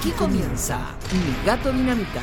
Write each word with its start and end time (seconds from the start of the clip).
Aquí 0.00 0.12
comienza 0.12 0.96
Mi 1.12 1.44
Gato 1.44 1.70
Dinamita. 1.70 2.22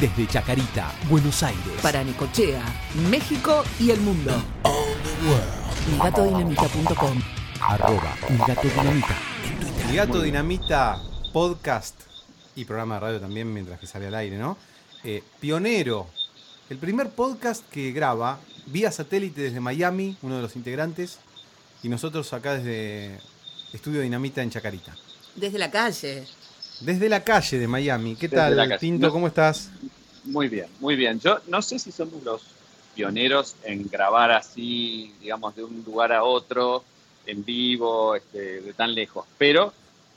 Desde 0.00 0.26
Chacarita, 0.26 0.90
Buenos 1.10 1.42
Aires. 1.42 1.78
Para 1.82 2.02
Necochea, 2.02 2.62
México 3.10 3.62
y 3.78 3.90
el 3.90 4.00
mundo. 4.00 4.42
MiGatoDinamita.com 5.90 7.20
Arroba 7.60 8.16
Mi 8.30 8.38
Gato 8.38 8.62
Dinamita. 8.62 9.18
Mi 9.86 9.94
Gato 9.94 10.22
Dinamita 10.22 11.02
podcast 11.34 12.00
y 12.56 12.64
programa 12.64 12.94
de 12.94 13.00
radio 13.00 13.20
también 13.20 13.52
mientras 13.52 13.78
que 13.78 13.86
sale 13.86 14.06
al 14.06 14.14
aire, 14.14 14.38
¿no? 14.38 14.56
Eh, 15.04 15.22
pionero, 15.38 16.06
el 16.70 16.78
primer 16.78 17.10
podcast 17.10 17.62
que 17.68 17.92
graba 17.92 18.38
vía 18.68 18.90
satélite 18.90 19.42
desde 19.42 19.60
Miami, 19.60 20.16
uno 20.22 20.36
de 20.36 20.40
los 20.40 20.56
integrantes, 20.56 21.18
y 21.82 21.90
nosotros 21.90 22.32
acá 22.32 22.54
desde 22.54 23.18
Estudio 23.74 24.00
Dinamita 24.00 24.42
en 24.42 24.48
Chacarita. 24.48 24.94
Desde 25.34 25.58
la 25.58 25.70
calle. 25.70 26.24
Desde 26.80 27.08
la 27.08 27.22
calle 27.22 27.58
de 27.58 27.68
Miami. 27.68 28.16
¿Qué 28.16 28.28
Desde 28.28 28.36
tal? 28.36 28.98
No. 28.98 29.10
¿Cómo 29.10 29.26
estás? 29.26 29.70
Muy 30.24 30.48
bien, 30.48 30.66
muy 30.80 30.96
bien. 30.96 31.18
Yo 31.20 31.38
no 31.48 31.62
sé 31.62 31.78
si 31.78 31.90
somos 31.90 32.22
los 32.22 32.42
pioneros 32.94 33.56
en 33.64 33.88
grabar 33.88 34.30
así, 34.30 35.12
digamos, 35.20 35.56
de 35.56 35.64
un 35.64 35.82
lugar 35.84 36.12
a 36.12 36.22
otro, 36.22 36.84
en 37.26 37.44
vivo, 37.44 38.14
este, 38.14 38.60
de 38.60 38.72
tan 38.72 38.94
lejos, 38.94 39.26
pero 39.38 39.72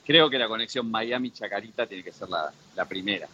creo 0.05 0.29
que 0.29 0.37
la 0.37 0.47
conexión 0.47 0.89
Miami-Chacarita 0.89 1.87
tiene 1.87 2.03
que 2.03 2.11
ser 2.11 2.29
la, 2.29 2.51
la 2.75 2.85
primera. 2.85 3.27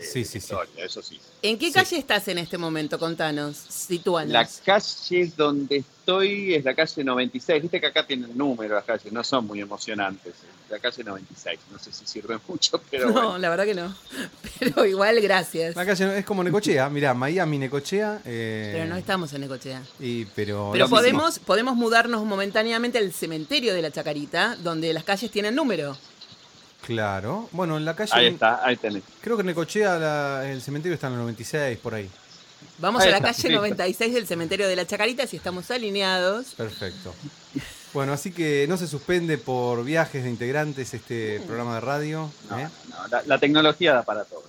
Sí, 0.00 0.20
de 0.20 0.24
sí, 0.24 0.24
la 0.24 0.24
sí. 0.24 0.38
historia, 0.38 0.84
Eso 0.84 1.02
sí. 1.02 1.20
¿En 1.42 1.58
qué 1.58 1.66
Sí. 1.66 1.72
calle 1.72 1.98
estás 1.98 2.28
en 2.28 2.38
este 2.38 2.58
momento? 2.58 2.98
Contanos, 2.98 3.56
sitúanos. 3.56 4.32
La 4.32 4.48
calle 4.64 5.32
donde 5.36 5.76
estoy 5.78 6.54
es 6.54 6.64
la 6.64 6.74
calle 6.74 7.04
96. 7.04 7.62
Viste 7.62 7.80
que 7.80 7.86
acá 7.86 8.06
tienen 8.06 8.36
número 8.36 8.74
las 8.74 8.84
calles, 8.84 9.12
no 9.12 9.22
son 9.24 9.46
muy 9.46 9.60
emocionantes. 9.60 10.34
La 10.68 10.78
calle 10.78 11.02
96. 11.02 11.58
No 11.72 11.78
sé 11.78 11.92
si 11.92 12.06
sirve 12.06 12.38
mucho, 12.48 12.80
pero 12.90 13.06
no, 13.08 13.12
bueno. 13.12 13.38
la 13.38 13.50
verdad 13.50 13.64
que 13.64 13.74
no. 13.74 13.94
Pero 14.60 14.84
igual, 14.84 15.18
gracias. 15.22 15.74
La 15.74 15.86
calle 15.86 16.18
es 16.18 16.24
como 16.26 16.44
Necochea, 16.44 16.88
mirá, 16.90 17.14
Miami, 17.14 17.56
Necochea. 17.58 18.20
eh, 18.26 18.70
Pero 18.74 18.84
no 18.86 18.96
estamos 18.96 19.32
en 19.32 19.40
Necochea. 19.40 19.82
y- 19.98 20.26
pero 20.26 20.68
Pero 20.72 20.84
mismo. 20.84 20.96
podemos, 20.98 21.38
podemos 21.38 21.76
mudarnos 21.76 22.24
momentáneamente 22.26 22.98
al 22.98 23.10
cementerio 23.12 23.72
de 23.74 23.80
la 23.82 23.90
Chacarita, 23.90 24.56
donde 24.56 24.92
las 24.92 25.02
calles 25.04 25.30
tienen 25.30 25.54
número. 25.54 25.96
Claro. 26.94 27.48
Bueno, 27.52 27.76
en 27.76 27.84
la 27.84 27.94
calle. 27.94 28.10
Ahí 28.14 28.26
está, 28.26 28.64
ahí 28.66 28.76
tenés. 28.76 29.04
Creo 29.20 29.36
que 29.36 29.42
en 29.42 29.46
Necochea 29.46 29.96
la- 29.96 30.50
el 30.50 30.60
cementerio 30.60 30.94
está 30.94 31.06
en 31.06 31.12
el 31.12 31.18
96, 31.20 31.78
por 31.78 31.94
ahí. 31.94 32.10
Vamos 32.78 33.00
Ahí 33.02 33.08
a 33.08 33.10
la 33.12 33.16
está, 33.18 33.28
calle 33.28 33.48
listo. 33.48 33.60
96 33.60 34.12
del 34.14 34.26
cementerio 34.26 34.66
de 34.66 34.74
la 34.74 34.84
Chacarita 34.86 35.24
si 35.26 35.36
estamos 35.36 35.70
alineados. 35.70 36.54
Perfecto. 36.56 37.14
Bueno, 37.94 38.12
así 38.12 38.32
que 38.32 38.66
no 38.68 38.76
se 38.76 38.88
suspende 38.88 39.38
por 39.38 39.84
viajes 39.84 40.24
de 40.24 40.30
integrantes 40.30 40.92
este 40.94 41.40
programa 41.46 41.76
de 41.76 41.80
radio. 41.80 42.30
No, 42.50 42.58
¿eh? 42.58 42.68
no, 42.88 43.08
la, 43.08 43.22
la 43.24 43.38
tecnología 43.38 43.94
da 43.94 44.02
para 44.02 44.24
todo. 44.24 44.42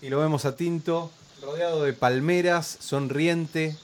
Y 0.00 0.10
lo 0.10 0.20
vemos 0.20 0.44
a 0.44 0.54
Tinto, 0.54 1.10
rodeado 1.42 1.82
de 1.82 1.92
palmeras, 1.92 2.76
sonriente. 2.80 3.76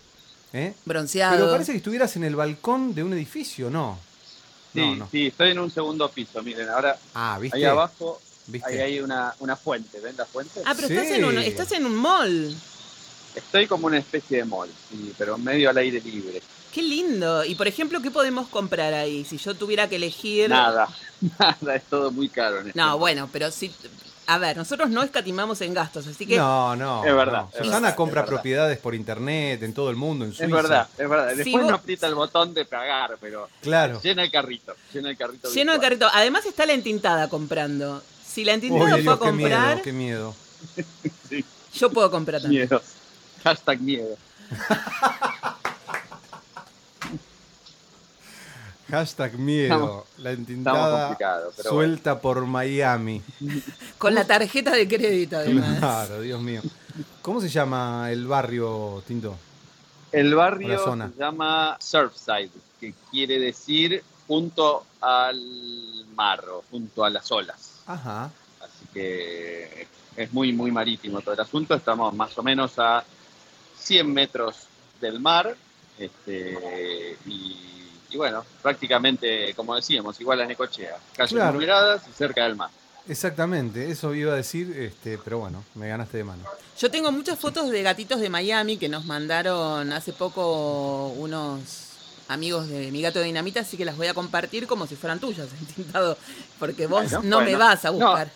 ¿eh? 0.53 0.75
Bronceado. 0.85 1.35
Pero 1.37 1.51
parece 1.51 1.73
que 1.73 1.79
estuvieras 1.79 2.15
en 2.17 2.23
el 2.25 2.37
balcón 2.37 2.95
de 2.95 3.03
un 3.03 3.13
edificio, 3.15 3.69
¿no? 3.69 3.99
Sí, 4.73 4.81
No, 4.81 4.97
no. 4.97 5.09
sí, 5.11 5.27
estoy 5.29 5.51
en 5.51 5.59
un 5.59 5.71
segundo 5.71 6.09
piso. 6.11 6.43
Miren, 6.43 6.69
ahora 6.69 6.97
Ah, 7.15 7.39
¿viste? 7.41 7.57
ahí 7.59 7.65
abajo 7.65 8.21
¿Viste? 8.47 8.69
ahí 8.69 8.79
hay 8.79 9.01
una, 9.01 9.35
una 9.41 9.57
fuente. 9.57 10.01
¿Ven 10.01 10.17
la 10.17 10.27
fuente? 10.27 10.61
Ah, 10.65 10.73
pero 10.75 10.89
Sí. 10.89 10.95
estás, 10.97 11.11
en 11.13 11.25
un, 11.25 11.39
estás 11.39 11.73
en 11.73 11.87
un 11.87 11.95
mall. 11.95 12.55
Estoy 13.35 13.67
como 13.67 13.87
una 13.87 13.99
especie 13.99 14.39
de 14.39 14.45
mall, 14.45 14.69
sí, 14.91 15.13
pero 15.17 15.39
medio 15.39 15.71
al 15.71 15.77
aire 15.79 16.01
libre. 16.01 16.43
Qué 16.73 16.83
lindo. 16.83 17.45
Y 17.45 17.55
por 17.57 17.67
ejemplo, 17.69 18.01
¿qué 18.01 18.11
podemos 18.11 18.49
comprar 18.49 18.93
ahí? 18.95 19.25
Si 19.25 19.39
yo 19.39 19.55
tuviera 19.55 19.89
que 19.89 19.97
elegir. 19.97 20.51
Nada, 20.51 20.89
nada, 21.39 21.75
es 21.77 21.85
todo 21.85 22.11
muy 22.11 22.29
caro. 22.29 22.61
En 22.61 22.69
este 22.69 22.79
No, 22.79 22.85
momento. 22.87 22.99
bueno, 22.99 23.29
pero 23.33 23.51
si. 23.51 23.71
A 24.33 24.39
ver, 24.39 24.57
nosotros 24.57 24.89
no 24.91 25.03
escatimamos 25.03 25.61
en 25.61 25.75
gastos, 25.75 26.07
así 26.07 26.25
que. 26.25 26.37
No, 26.37 26.77
no. 26.77 27.05
Es 27.05 27.13
verdad, 27.15 27.43
no. 27.43 27.49
es 27.53 27.59
Susana 27.59 27.81
verdad, 27.81 27.97
compra 27.97 28.25
propiedades 28.25 28.79
por 28.79 28.95
internet 28.95 29.61
en 29.65 29.75
todo 29.75 29.91
el 29.91 29.97
mundo, 29.97 30.25
en 30.25 30.31
Suiza. 30.33 30.45
Es 30.47 30.51
verdad, 30.53 30.89
es 30.97 31.09
verdad. 31.09 31.31
Si 31.33 31.37
Después 31.39 31.63
vos- 31.65 31.71
no 31.73 31.77
aprieta 31.77 32.07
el 32.07 32.15
botón 32.15 32.55
de 32.55 32.65
pagar, 32.65 33.17
pero 33.21 33.49
Claro. 33.61 34.01
llena 34.01 34.23
el 34.23 34.31
carrito. 34.31 34.75
Llena 34.93 35.11
el 35.11 35.17
carrito. 35.17 35.49
Lleno 35.51 35.73
de 35.73 35.79
virtual. 35.79 35.99
carrito. 36.01 36.09
Además 36.17 36.47
está 36.47 36.65
la 36.65 36.75
entintada 36.75 37.29
comprando. 37.29 38.03
Si 38.25 38.45
la 38.45 38.53
Uy, 38.53 38.55
entintada 38.55 38.81
fue 38.91 38.93
a 38.93 38.97
Dios, 39.03 39.15
qué 39.19 39.19
comprar, 39.19 39.69
miedo, 39.69 39.83
qué 39.83 39.93
miedo. 39.93 40.35
yo 41.75 41.91
puedo 41.91 42.11
comprar 42.11 42.41
también. 42.41 42.69
Miedo. 42.69 42.83
Hashtag 43.43 43.81
miedo. 43.81 44.17
Hashtag 48.91 49.39
miedo. 49.39 49.75
Estamos- 49.75 50.05
la 50.19 50.31
entintada 50.33 51.17
pero 51.57 51.71
suelta 51.71 52.21
por 52.21 52.45
Miami. 52.47 53.23
Con 53.99 54.15
la 54.15 54.27
tarjeta 54.27 54.73
de 54.73 54.87
crédito, 54.89 55.37
además. 55.37 55.79
Claro, 55.79 56.21
Dios 56.21 56.41
mío. 56.41 56.61
¿Cómo 57.23 57.41
se 57.41 57.49
llama 57.49 58.11
el 58.11 58.27
barrio, 58.27 59.03
Tinto? 59.07 59.37
El 60.13 60.35
barrio 60.35 60.79
zona. 60.79 61.11
se 61.15 61.21
llama 61.21 61.77
Surfside, 61.81 62.51
que 62.81 62.95
quiere 63.11 63.39
decir 63.39 64.03
junto 64.27 64.85
al 65.01 65.41
mar 66.15 66.45
o 66.51 66.65
junto 66.71 67.05
a 67.05 67.11
las 67.11 67.31
olas. 67.31 67.81
Ajá. 67.87 68.31
Así 68.61 68.87
que 68.93 69.87
es 70.17 70.33
muy, 70.33 70.53
muy 70.53 70.71
marítimo 70.73 71.21
todo 71.21 71.35
el 71.35 71.41
asunto. 71.41 71.75
Estamos 71.75 72.13
más 72.15 72.37
o 72.37 72.43
menos 72.43 72.79
a 72.79 73.05
100 73.79 74.13
metros 74.13 74.57
del 75.01 75.21
mar. 75.21 75.57
este, 75.99 77.17
y, 77.27 77.57
y 78.11 78.17
bueno, 78.17 78.45
prácticamente, 78.63 79.55
como 79.55 79.75
decíamos, 79.77 80.21
igual 80.21 80.41
a 80.41 80.47
Necochea. 80.47 80.97
Calles 81.17 81.33
Claro. 81.33 81.53
numeradas 81.55 82.03
y 82.09 82.13
cerca 82.13 82.45
del 82.45 82.57
mar. 82.57 82.71
Exactamente, 83.09 83.91
eso 83.91 84.15
iba 84.15 84.33
a 84.33 84.37
decir, 84.37 84.71
este, 84.79 85.19
pero 85.19 85.39
bueno, 85.39 85.65
me 85.75 85.89
ganaste 85.89 86.19
de 86.19 86.25
mano. 86.25 86.45
Yo 86.79 86.91
tengo 86.91 87.11
muchas 87.11 87.39
fotos 87.39 87.71
de 87.71 87.83
gatitos 87.83 88.21
de 88.21 88.29
Miami 88.29 88.77
que 88.77 88.89
nos 88.89 89.05
mandaron 89.05 89.93
hace 89.93 90.13
poco 90.13 91.09
unos 91.17 91.61
amigos 92.29 92.69
de 92.69 92.91
mi 92.93 93.03
gato 93.03 93.19
de 93.19 93.25
dinamita, 93.25 93.61
así 93.61 93.77
que 93.77 93.85
las 93.85 93.97
voy 93.97 94.07
a 94.07 94.15
compartir 94.15 94.67
como 94.67 94.87
si 94.87 94.97
fueran 94.97 95.19
tuyas, 95.19 95.49
entintado, 95.61 96.17
porque 96.59 96.87
vos 96.87 97.03
Bueno, 97.11 97.23
no 97.25 97.41
me 97.41 97.57
vas 97.57 97.85
a 97.85 97.89
No. 97.91 97.95
buscar. 97.95 98.31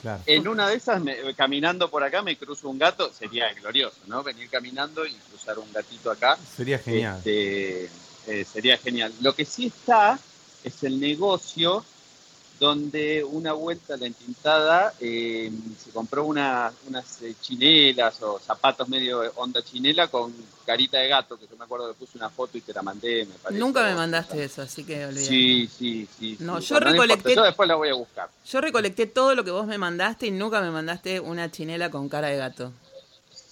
Claro. 0.00 0.22
En 0.26 0.46
una 0.48 0.68
de 0.68 0.76
esas, 0.76 1.02
me- 1.02 1.34
caminando 1.34 1.90
por 1.90 2.04
acá, 2.04 2.20
me 2.20 2.36
cruzo 2.36 2.68
un 2.68 2.78
gato. 2.78 3.10
Sería 3.10 3.50
glorioso, 3.54 3.96
¿no? 4.06 4.22
Venir 4.22 4.50
caminando 4.50 5.06
y 5.06 5.14
cruzar 5.30 5.58
un 5.58 5.72
gatito 5.72 6.10
acá. 6.10 6.36
Sería 6.56 6.78
genial. 6.78 7.16
Este, 7.18 7.88
eh, 8.26 8.44
sería 8.50 8.76
genial. 8.78 9.12
Lo 9.20 9.34
que 9.34 9.44
sí 9.44 9.66
está 9.66 10.18
es 10.62 10.82
el 10.84 10.98
negocio 11.00 11.84
donde 12.60 13.24
una 13.24 13.52
vuelta 13.52 13.94
a 13.94 13.96
la 13.96 14.06
entintada 14.06 14.94
eh, 15.00 15.50
se 15.82 15.90
compró 15.90 16.24
una- 16.24 16.72
unas 16.86 17.20
eh, 17.22 17.34
chinelas 17.40 18.22
o 18.22 18.38
zapatos 18.38 18.88
medio 18.88 19.20
onda 19.36 19.60
chinela 19.62 20.06
con 20.06 20.32
carita 20.64 20.98
de 20.98 21.08
gato, 21.08 21.36
que 21.36 21.46
yo 21.48 21.56
me 21.56 21.64
acuerdo 21.64 21.88
que 21.88 21.94
puse 21.98 22.16
una 22.16 22.30
foto 22.30 22.56
y 22.56 22.60
te 22.60 22.72
la 22.72 22.80
mandé, 22.80 23.26
me 23.26 23.34
parece. 23.42 23.58
Nunca 23.60 23.82
me 23.82 23.94
mandaste 23.94 24.42
eso, 24.44 24.62
así 24.62 24.84
que 24.84 25.04
olvidate. 25.04 25.26
Sí, 25.28 25.68
sí, 25.78 26.08
sí. 26.18 26.36
No, 26.38 26.60
sí. 26.60 26.68
yo 26.68 26.76
Bueno, 26.80 26.92
recolecté- 26.92 27.34
Yo 27.34 27.42
después 27.42 27.68
la 27.68 27.74
voy 27.74 27.88
a 27.88 27.94
buscar. 27.94 28.30
Yo 28.48 28.60
recolecté 28.60 29.06
todo 29.06 29.34
lo 29.34 29.44
que 29.44 29.50
vos 29.50 29.66
me 29.66 29.76
mandaste 29.76 30.26
y 30.28 30.30
nunca 30.30 30.60
me 30.62 30.70
mandaste 30.70 31.18
una 31.20 31.50
chinela 31.50 31.90
con 31.90 32.08
cara 32.08 32.28
de 32.28 32.36
gato. 32.36 32.72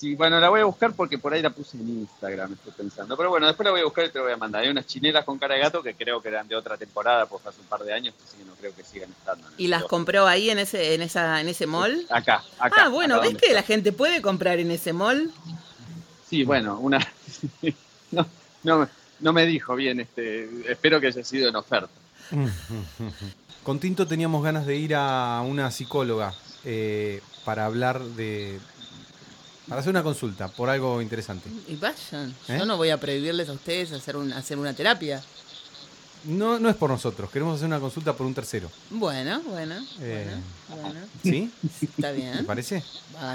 Sí, 0.02 0.16
bueno, 0.16 0.40
la 0.40 0.48
voy 0.48 0.60
a 0.60 0.64
buscar 0.64 0.92
porque 0.94 1.16
por 1.16 1.32
ahí 1.32 1.40
la 1.40 1.50
puse 1.50 1.76
en 1.76 1.88
Instagram, 1.88 2.54
estoy 2.54 2.72
pensando. 2.72 3.16
Pero 3.16 3.30
bueno, 3.30 3.46
después 3.46 3.64
la 3.64 3.70
voy 3.70 3.82
a 3.82 3.84
buscar 3.84 4.04
y 4.04 4.08
te 4.08 4.18
la 4.18 4.24
voy 4.24 4.32
a 4.32 4.36
mandar. 4.36 4.62
Hay 4.64 4.68
unas 4.68 4.84
chinelas 4.84 5.24
con 5.24 5.38
cara 5.38 5.54
de 5.54 5.60
gato 5.60 5.80
que 5.80 5.94
creo 5.94 6.20
que 6.20 6.26
eran 6.26 6.48
de 6.48 6.56
otra 6.56 6.76
temporada, 6.76 7.26
porque 7.26 7.50
hace 7.50 7.60
un 7.60 7.68
par 7.68 7.84
de 7.84 7.92
años, 7.92 8.12
así 8.26 8.36
que 8.38 8.44
no 8.44 8.52
creo 8.54 8.74
que 8.74 8.82
sigan 8.82 9.12
estando. 9.12 9.46
¿Y 9.58 9.68
las 9.68 9.84
compró 9.84 10.26
ahí 10.26 10.50
en 10.50 10.58
ese, 10.58 10.94
en 10.94 11.02
esa, 11.02 11.40
en 11.40 11.48
ese 11.48 11.68
mall? 11.68 12.04
Acá, 12.10 12.42
acá. 12.58 12.86
Ah, 12.86 12.88
bueno, 12.88 13.14
acá 13.14 13.28
¿ves 13.28 13.36
que 13.36 13.52
la 13.54 13.62
gente 13.62 13.92
puede 13.92 14.20
comprar 14.20 14.58
en 14.58 14.72
ese 14.72 14.92
mall? 14.92 15.30
Sí, 16.28 16.42
bueno, 16.42 16.80
una. 16.80 16.98
no, 18.10 18.26
no, 18.64 18.78
me- 18.80 18.88
no 19.20 19.32
me 19.32 19.46
dijo 19.46 19.76
bien, 19.76 20.00
este. 20.00 20.50
Espero 20.68 21.00
que 21.00 21.06
haya 21.06 21.22
sido 21.22 21.48
en 21.48 21.54
oferta. 21.54 21.90
Con 23.62 23.78
Tinto 23.78 24.08
teníamos 24.08 24.42
ganas 24.42 24.66
de 24.66 24.74
ir 24.74 24.96
a 24.96 25.42
una 25.46 25.70
psicóloga 25.70 26.34
eh, 26.64 27.20
para 27.44 27.66
hablar 27.66 28.00
de. 28.02 28.58
Para 29.68 29.80
hacer 29.80 29.90
una 29.90 30.02
consulta 30.02 30.48
por 30.48 30.68
algo 30.68 31.00
interesante. 31.02 31.48
Y 31.68 31.76
vayan. 31.76 32.34
¿Eh? 32.48 32.56
Yo 32.58 32.66
no 32.66 32.76
voy 32.76 32.90
a 32.90 32.98
prohibirles 32.98 33.48
a 33.48 33.52
ustedes 33.52 33.92
hacer, 33.92 34.16
un, 34.16 34.32
hacer 34.32 34.58
una 34.58 34.72
terapia. 34.74 35.22
No, 36.24 36.58
no 36.60 36.68
es 36.68 36.76
por 36.76 36.88
nosotros, 36.88 37.28
queremos 37.30 37.56
hacer 37.56 37.66
una 37.66 37.80
consulta 37.80 38.12
por 38.16 38.26
un 38.26 38.34
tercero. 38.34 38.70
Bueno, 38.90 39.40
bueno, 39.42 39.74
Eh. 40.00 40.36
bueno, 40.68 40.82
bueno. 40.82 41.00
¿Sí? 41.22 41.50
Está 41.82 42.10
¿Te 42.12 42.16
bien. 42.16 42.46
parece? 42.46 42.82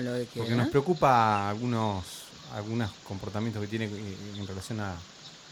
Lo 0.02 0.14
que 0.14 0.28
Porque 0.38 0.56
nos 0.56 0.70
preocupa 0.70 1.50
algunos, 1.50 2.06
algunos 2.54 2.90
comportamientos 3.06 3.62
que 3.62 3.68
tiene 3.68 3.86
en 4.38 4.48
relación 4.48 4.80
a, 4.80 4.96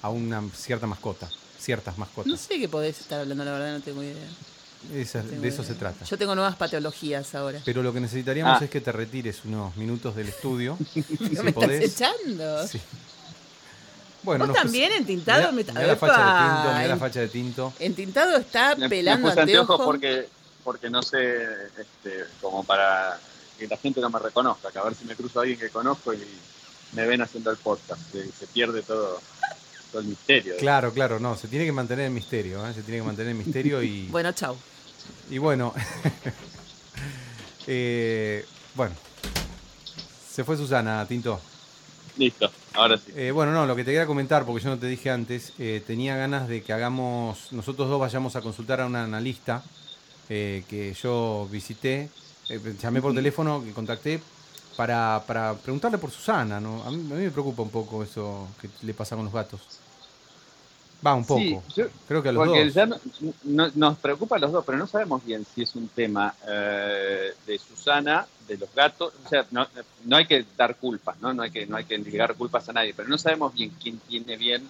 a 0.01 0.09
una 0.09 0.41
cierta 0.55 0.87
mascota. 0.87 1.29
Ciertas 1.59 1.97
mascotas. 1.97 2.27
No 2.31 2.37
sé 2.37 2.57
qué 2.59 2.69
podés 2.69 3.01
estar 3.01 3.19
hablando, 3.19 3.43
la 3.43 3.51
verdad 3.51 3.73
no 3.77 3.81
tengo 3.83 4.01
idea. 4.03 4.27
Esa- 4.93 5.23
de 5.23 5.47
eso 5.47 5.63
se 5.63 5.73
trata. 5.73 6.05
Yo 6.05 6.17
tengo 6.17 6.35
nuevas 6.35 6.55
patologías 6.55 7.33
ahora. 7.35 7.59
Pero 7.65 7.81
lo 7.81 7.91
que 7.93 7.99
necesitaríamos 7.99 8.61
Ah. 8.61 8.65
es 8.65 8.69
que 8.69 8.81
te 8.81 8.91
retires 8.91 9.39
unos 9.45 9.75
minutos 9.77 10.15
del 10.15 10.27
estudio. 10.29 10.77
¿No 10.95 11.03
si 11.29 11.43
me 11.43 11.53
podés. 11.53 11.83
estás 11.83 12.11
echando? 12.17 12.67
Sí. 12.67 12.79
Bueno, 14.23 14.47
¿Vos 14.47 14.55
también 14.55 14.91
entintado? 14.91 15.51
Mirá, 15.51 15.71
Me- 15.73 15.79
mirá 15.81 15.87
la 15.87 15.95
facha 15.97 16.17
de 16.17 16.41
tinto, 16.55 16.73
mirá 16.77 16.87
la 16.87 16.97
facha 16.97 17.19
de 17.19 17.27
tinto. 17.27 17.73
Entintado 17.79 18.37
está 18.37 18.75
Me, 18.75 18.81
me 18.81 18.89
pelando 18.89 19.27
puse 19.29 19.39
anteojos 19.41 19.69
anteojos. 19.69 19.85
porque 19.85 20.29
porque 20.63 20.89
no 20.89 21.03
sé, 21.03 21.43
este, 21.77 22.25
como 22.41 22.63
para 22.63 23.19
que 23.59 23.67
la 23.67 23.77
gente 23.77 24.01
no 24.01 24.09
me 24.09 24.17
reconozca, 24.17 24.71
que 24.71 24.79
a 24.79 24.83
ver 24.83 24.95
si 24.95 25.05
me 25.05 25.15
cruzo 25.15 25.37
a 25.39 25.41
alguien 25.43 25.59
que 25.59 25.69
conozco 25.69 26.11
y 26.11 26.23
me 26.93 27.05
ven 27.05 27.21
haciendo 27.21 27.51
el 27.51 27.57
podcast, 27.57 28.01
se, 28.11 28.31
se 28.31 28.47
pierde 28.47 28.81
todo, 28.81 29.21
todo 29.95 30.01
el 30.01 30.09
misterio. 30.09 30.57
Claro, 30.57 30.91
claro, 30.91 31.19
no, 31.21 31.37
se 31.37 31.47
tiene 31.47 31.63
que 31.63 31.71
mantener 31.71 32.07
el 32.07 32.11
misterio, 32.11 32.67
¿eh? 32.67 32.73
se 32.73 32.83
tiene 32.83 32.99
que 32.99 33.05
mantener 33.05 33.31
el 33.31 33.37
misterio 33.37 33.81
y, 33.81 34.07
Bueno, 34.11 34.33
chau. 34.33 34.57
y 35.29 35.37
bueno, 35.37 35.73
eh, 37.67 38.45
bueno, 38.73 38.93
se 40.29 40.43
fue 40.43 40.57
Susana, 40.57 41.05
Tinto. 41.07 41.39
Listo, 42.17 42.51
ahora 42.73 42.97
sí. 42.97 43.13
Eh, 43.15 43.31
bueno, 43.31 43.53
no, 43.53 43.65
lo 43.65 43.73
que 43.75 43.85
te 43.85 43.91
quería 43.91 44.05
comentar, 44.05 44.45
porque 44.45 44.63
yo 44.65 44.69
no 44.69 44.77
te 44.77 44.87
dije 44.87 45.09
antes, 45.09 45.53
eh, 45.59 45.81
tenía 45.85 46.17
ganas 46.17 46.49
de 46.49 46.61
que 46.61 46.73
hagamos, 46.73 47.53
nosotros 47.53 47.87
dos 47.87 47.99
vayamos 47.99 48.35
a 48.35 48.41
consultar 48.41 48.81
a 48.81 48.85
una 48.85 49.05
analista 49.05 49.63
eh, 50.27 50.63
que 50.67 50.93
yo 50.93 51.47
visité, 51.49 52.09
eh, 52.49 52.59
llamé 52.81 53.01
por 53.01 53.13
teléfono, 53.13 53.63
que 53.63 53.71
contacté, 53.71 54.19
para, 54.75 55.23
para 55.25 55.53
preguntarle 55.53 55.97
por 55.97 56.11
Susana, 56.11 56.59
¿no? 56.59 56.83
A 56.83 56.91
mí, 56.91 56.97
a 56.97 57.15
mí 57.15 57.23
me 57.23 57.31
preocupa 57.31 57.63
un 57.63 57.69
poco 57.69 58.03
eso 58.03 58.49
que 58.59 58.69
le 58.81 58.93
pasa 58.93 59.15
con 59.15 59.23
los 59.23 59.33
gatos. 59.33 59.61
Va, 61.05 61.13
un 61.13 61.25
poco. 61.25 61.39
Sí, 61.39 61.57
yo- 61.75 61.87
Creo 62.07 62.23
que 62.23 62.29
a 62.29 62.31
los 62.31 62.45
Porque 62.47 62.65
dos. 62.65 62.73
ya 62.73 62.85
no- 62.87 62.97
no- 63.43 63.71
nos 63.75 63.97
preocupa 63.99 64.37
a 64.37 64.39
los 64.39 64.51
dos, 64.51 64.63
pero 64.65 64.77
no 64.77 64.87
sabemos 64.87 65.23
bien 65.23 65.45
si 65.53 65.61
es 65.61 65.75
un 65.75 65.87
tema 65.89 66.33
eh, 66.47 67.33
de 67.45 67.59
Susana, 67.59 68.25
de 68.47 68.57
los 68.57 68.73
gatos. 68.73 69.13
O 69.23 69.29
sea, 69.29 69.45
no, 69.51 69.67
no 70.05 70.15
hay 70.17 70.25
que 70.25 70.45
dar 70.57 70.75
culpas, 70.77 71.15
¿no? 71.21 71.33
No 71.33 71.43
hay 71.43 71.51
que, 71.51 71.65
no 71.67 71.77
hay 71.77 71.83
que 71.85 71.97
ligar 71.97 72.33
culpas 72.35 72.67
a 72.69 72.73
nadie, 72.73 72.93
pero 72.95 73.07
no 73.07 73.17
sabemos 73.17 73.53
bien 73.53 73.71
quién 73.81 73.99
tiene 74.07 74.35
bien 74.37 74.67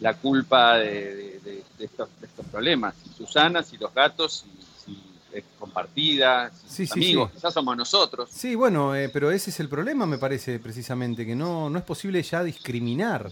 la 0.00 0.14
culpa 0.14 0.76
de, 0.78 0.90
de- 1.14 1.40
de- 1.40 1.64
de 1.78 1.84
estos, 1.84 2.08
de 2.20 2.26
estos 2.26 2.46
problemas. 2.46 2.94
Si 3.02 3.10
Susana, 3.14 3.62
si 3.62 3.76
los 3.76 3.92
gatos, 3.94 4.44
si, 4.44 4.92
si 4.92 5.02
es 5.32 5.44
compartida, 5.58 6.50
si 6.50 6.68
Sí, 6.68 6.86
sí, 6.86 6.92
amigos, 6.92 7.30
sí. 7.30 7.36
quizás 7.36 7.54
somos 7.54 7.76
nosotros. 7.76 8.28
Sí, 8.32 8.54
bueno, 8.54 8.94
eh, 8.94 9.08
pero 9.10 9.30
ese 9.30 9.50
es 9.50 9.60
el 9.60 9.68
problema, 9.68 10.04
me 10.06 10.18
parece, 10.18 10.58
precisamente, 10.58 11.24
que 11.26 11.34
no, 11.36 11.68
no 11.70 11.78
es 11.78 11.84
posible 11.84 12.22
ya 12.22 12.42
discriminar 12.42 13.30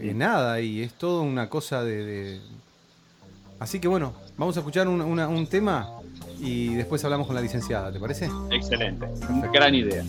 eh, 0.00 0.14
nada 0.14 0.60
y 0.60 0.82
es 0.82 0.92
todo 0.94 1.22
una 1.22 1.48
cosa 1.48 1.82
de, 1.84 2.04
de- 2.04 2.40
Así 3.58 3.78
que 3.78 3.88
bueno, 3.88 4.14
vamos 4.38 4.56
a 4.56 4.60
escuchar 4.60 4.88
un, 4.88 5.00
una- 5.02 5.28
un 5.28 5.46
tema 5.46 5.88
y 6.40 6.74
después 6.74 7.04
hablamos 7.04 7.26
con 7.26 7.36
la 7.36 7.42
licenciada, 7.42 7.92
¿te 7.92 8.00
parece? 8.00 8.30
Excelente, 8.50 9.06
gran 9.52 9.74
idea. 9.74 10.04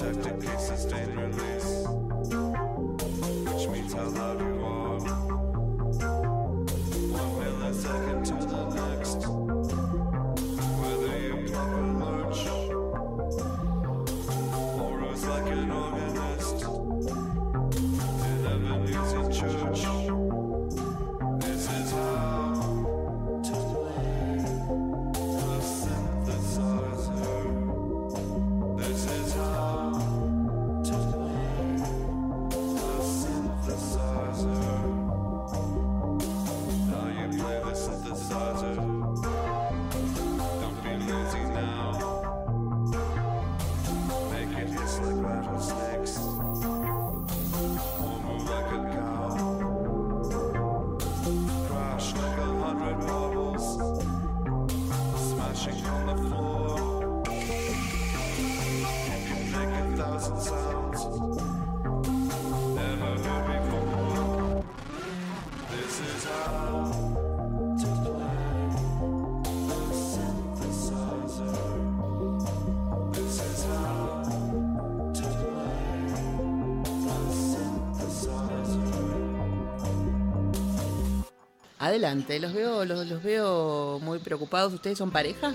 Tactic, 0.00 0.58
sustain 0.58 1.14
release. 1.14 1.69
Adelante, 81.94 82.38
los 82.38 82.52
veo, 82.54 82.84
los, 82.84 83.04
los 83.08 83.20
veo 83.20 83.98
muy 84.00 84.20
preocupados. 84.20 84.72
¿Ustedes 84.72 84.96
son 84.96 85.10
pareja? 85.10 85.54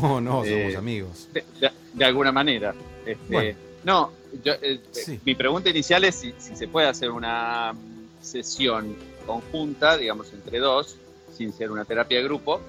No, 0.00 0.18
no, 0.20 0.30
somos 0.36 0.46
Eh, 0.48 0.76
amigos. 0.76 1.28
de, 1.34 1.44
de- 1.60 1.70
de 1.92 2.04
alguna 2.04 2.32
manera. 2.32 2.74
Este, 3.04 3.18
Bueno. 3.32 3.58
No, 3.84 4.10
yo, 4.42 4.54
eh, 4.62 4.80
Sí. 4.92 5.20
mi 5.26 5.34
pregunta 5.34 5.68
inicial 5.68 6.02
es 6.04 6.14
si, 6.14 6.32
si 6.38 6.56
se 6.56 6.66
puede 6.66 6.88
hacer 6.88 7.10
una 7.10 7.74
sesión 8.22 8.96
conjunta, 9.26 9.98
digamos, 9.98 10.32
entre 10.32 10.58
dos, 10.60 10.96
sin 11.36 11.52
ser 11.52 11.70
una 11.70 11.84
terapia 11.84 12.16
de 12.18 12.24
grupo, 12.24 12.62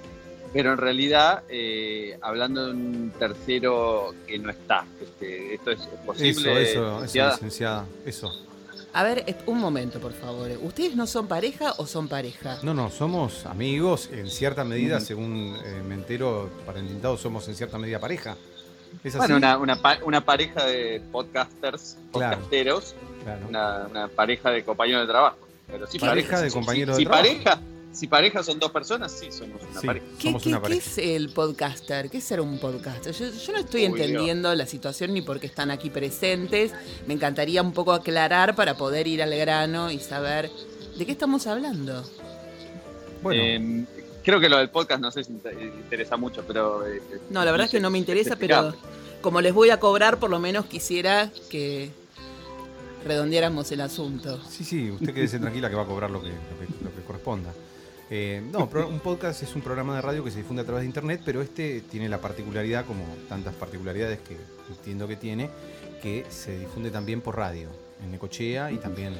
pero 0.51 0.74
en 0.74 0.77
realidad 0.77 1.44
eh, 1.48 2.17
hablando 2.22 2.65
de 2.65 2.72
un 2.74 3.13
tercero 3.17 4.13
que 4.27 4.38
no 4.38 4.50
está. 4.50 4.84
Este, 5.01 5.53
¿Esto 5.55 5.72
es 5.72 5.79
Eso, 5.79 5.89
posible? 6.05 6.32
eso, 6.32 6.60
eso, 6.60 6.94
licenciada? 6.96 7.32
licenciada, 7.36 7.86
eso. 8.05 8.32
A 8.98 9.04
ver, 9.04 9.25
un 9.46 9.60
momento, 9.60 10.00
por 10.00 10.14
favor. 10.14 10.50
¿Ustedes 10.62 10.96
no 10.96 11.06
son 11.06 11.28
pareja 11.28 11.74
o 11.80 11.86
son 11.86 12.08
pareja? 12.08 12.60
No, 12.64 12.74
no, 12.74 12.90
somos 12.90 13.46
amigos 13.46 14.10
en 14.14 14.30
cierta 14.30 14.64
medida, 14.64 15.02
según 15.02 15.54
eh, 15.66 15.84
me 15.86 15.96
entero, 15.96 16.50
para 16.66 16.80
Entintado 16.80 17.18
somos 17.18 17.46
en 17.50 17.56
cierta 17.56 17.78
medida 17.78 18.00
pareja. 18.00 18.38
¿Es 19.04 19.14
así? 19.14 19.18
Bueno, 19.18 19.36
una, 19.36 19.58
una, 19.58 19.75
pa- 19.82 20.00
una 20.06 20.22
pareja 20.24 20.64
de 20.66 21.02
podcasters, 21.12 21.98
Claro. 22.14 22.38
podcasteros, 22.38 22.96
Claro. 23.25 23.48
una, 23.50 23.88
una 23.92 24.08
pareja 24.08 24.50
de 24.52 24.64
compañeros 24.64 25.02
de 25.02 25.08
trabajo. 25.12 25.38
Pero 25.68 25.88
sí, 25.88 26.00
Pareja 26.00 26.40
de 26.40 26.52
compañeros 26.52 26.96
sí, 26.96 27.04
de 27.04 27.10
si 27.10 27.12
trabajo. 27.12 27.44
pareja, 27.44 27.60
si 27.96 28.08
pareja 28.08 28.44
son 28.44 28.60
dos 28.60 28.72
personas, 28.72 29.12
sí, 29.12 29.32
somos 29.32 29.62
una 29.72 29.80
Sí. 29.82 29.88
pareja. 29.88 30.06
¿Qué, 30.20 30.28
Somos 30.28 30.44
qué- 30.44 30.50
una 30.50 30.58
qué 30.58 30.62
pareja. 30.64 30.90
es 30.92 30.98
el 30.98 31.30
podcaster? 31.30 32.10
¿Qué 32.10 32.18
es 32.18 32.24
ser 32.24 32.42
un 32.42 32.60
podcaster? 32.60 33.14
Yo, 33.14 33.32
yo 33.32 33.54
no 33.54 33.60
estoy 33.60 33.82
Uy, 33.82 33.86
entendiendo 33.88 34.54
la 34.54 34.66
situación 34.66 35.14
ni 35.14 35.22
por 35.22 35.40
qué 35.40 35.48
están 35.48 35.72
aquí 35.72 35.90
presentes. 35.90 36.72
Me 37.08 37.14
encantaría 37.14 37.62
un 37.62 37.72
poco 37.74 37.94
aclarar 37.94 38.56
para 38.56 38.75
poder 38.78 39.08
ir 39.08 39.24
al 39.24 39.36
grano 39.36 39.90
y 39.92 40.00
saber 40.00 40.52
de 40.98 41.06
qué 41.06 41.12
estamos 41.12 41.48
hablando. 41.48 42.04
Bueno, 43.24 43.42
Eh, 43.44 43.86
creo 44.24 44.40
que 44.40 44.50
lo 44.50 44.58
del 44.58 44.70
podcast 44.70 45.02
no 45.02 45.12
sé 45.12 45.24
si 45.24 45.34
te 45.34 45.52
interesa 45.54 46.18
mucho, 46.18 46.44
pero... 46.48 46.86
eh, 46.88 47.02
No, 47.30 47.44
la 47.46 47.52
verdad 47.52 47.66
es 47.66 47.72
que 47.72 47.80
no 47.80 47.90
me 47.90 47.98
interesa, 47.98 48.36
pero 48.36 48.75
como 49.22 49.42
les 49.42 49.54
voy 49.54 49.70
a 49.72 49.80
cobrar, 49.80 50.20
por 50.20 50.30
lo 50.30 50.40
menos 50.40 50.66
quisiera 50.68 51.32
que 51.50 51.90
redondeáramos 53.06 53.72
el 53.72 53.82
asunto. 53.82 54.40
sí, 54.50 54.64
sí, 54.64 54.90
usted 54.92 55.14
quédese 55.14 55.40
tranquila 55.40 55.70
que 55.70 55.75
va 55.75 55.84
a 55.84 55.86
cobrar 55.86 56.10
lo 56.10 56.22
que, 56.22 56.30
lo 56.30 56.34
que, 56.34 56.84
lo 56.84 56.94
que 56.96 57.02
corresponda. 57.06 57.52
Eh, 58.10 58.44
no, 58.52 58.70
un 58.88 59.00
podcast 59.00 59.42
es 59.42 59.56
un 59.56 59.62
programa 59.62 59.96
de 59.96 60.02
radio 60.02 60.24
que 60.24 60.30
se 60.30 60.38
difunde 60.38 60.62
a 60.62 60.66
través 60.66 60.82
de 60.82 60.88
internet, 60.88 61.22
pero 61.26 61.42
este 61.42 61.82
tiene 61.82 62.08
la 62.08 62.22
particularidad, 62.22 62.86
como 62.86 63.04
tantas 63.28 63.56
particularidades 63.56 64.20
que 64.20 64.38
entiendo 64.70 65.08
que 65.08 65.16
tiene, 65.16 65.50
que 66.02 66.26
se 66.30 66.60
difunde 66.60 66.92
también 66.92 67.22
por 67.22 67.36
radio, 67.36 67.70
en 68.04 68.12
Necochea 68.12 68.72
y 68.72 68.78
también 68.78 69.14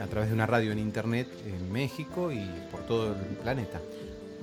a 0.00 0.06
través 0.06 0.28
de 0.28 0.34
una 0.34 0.46
radio 0.46 0.72
en 0.72 0.78
internet 0.78 1.28
en 1.46 1.70
México 1.70 2.32
y 2.32 2.44
por 2.70 2.86
todo 2.86 3.12
el 3.12 3.36
planeta. 3.36 3.80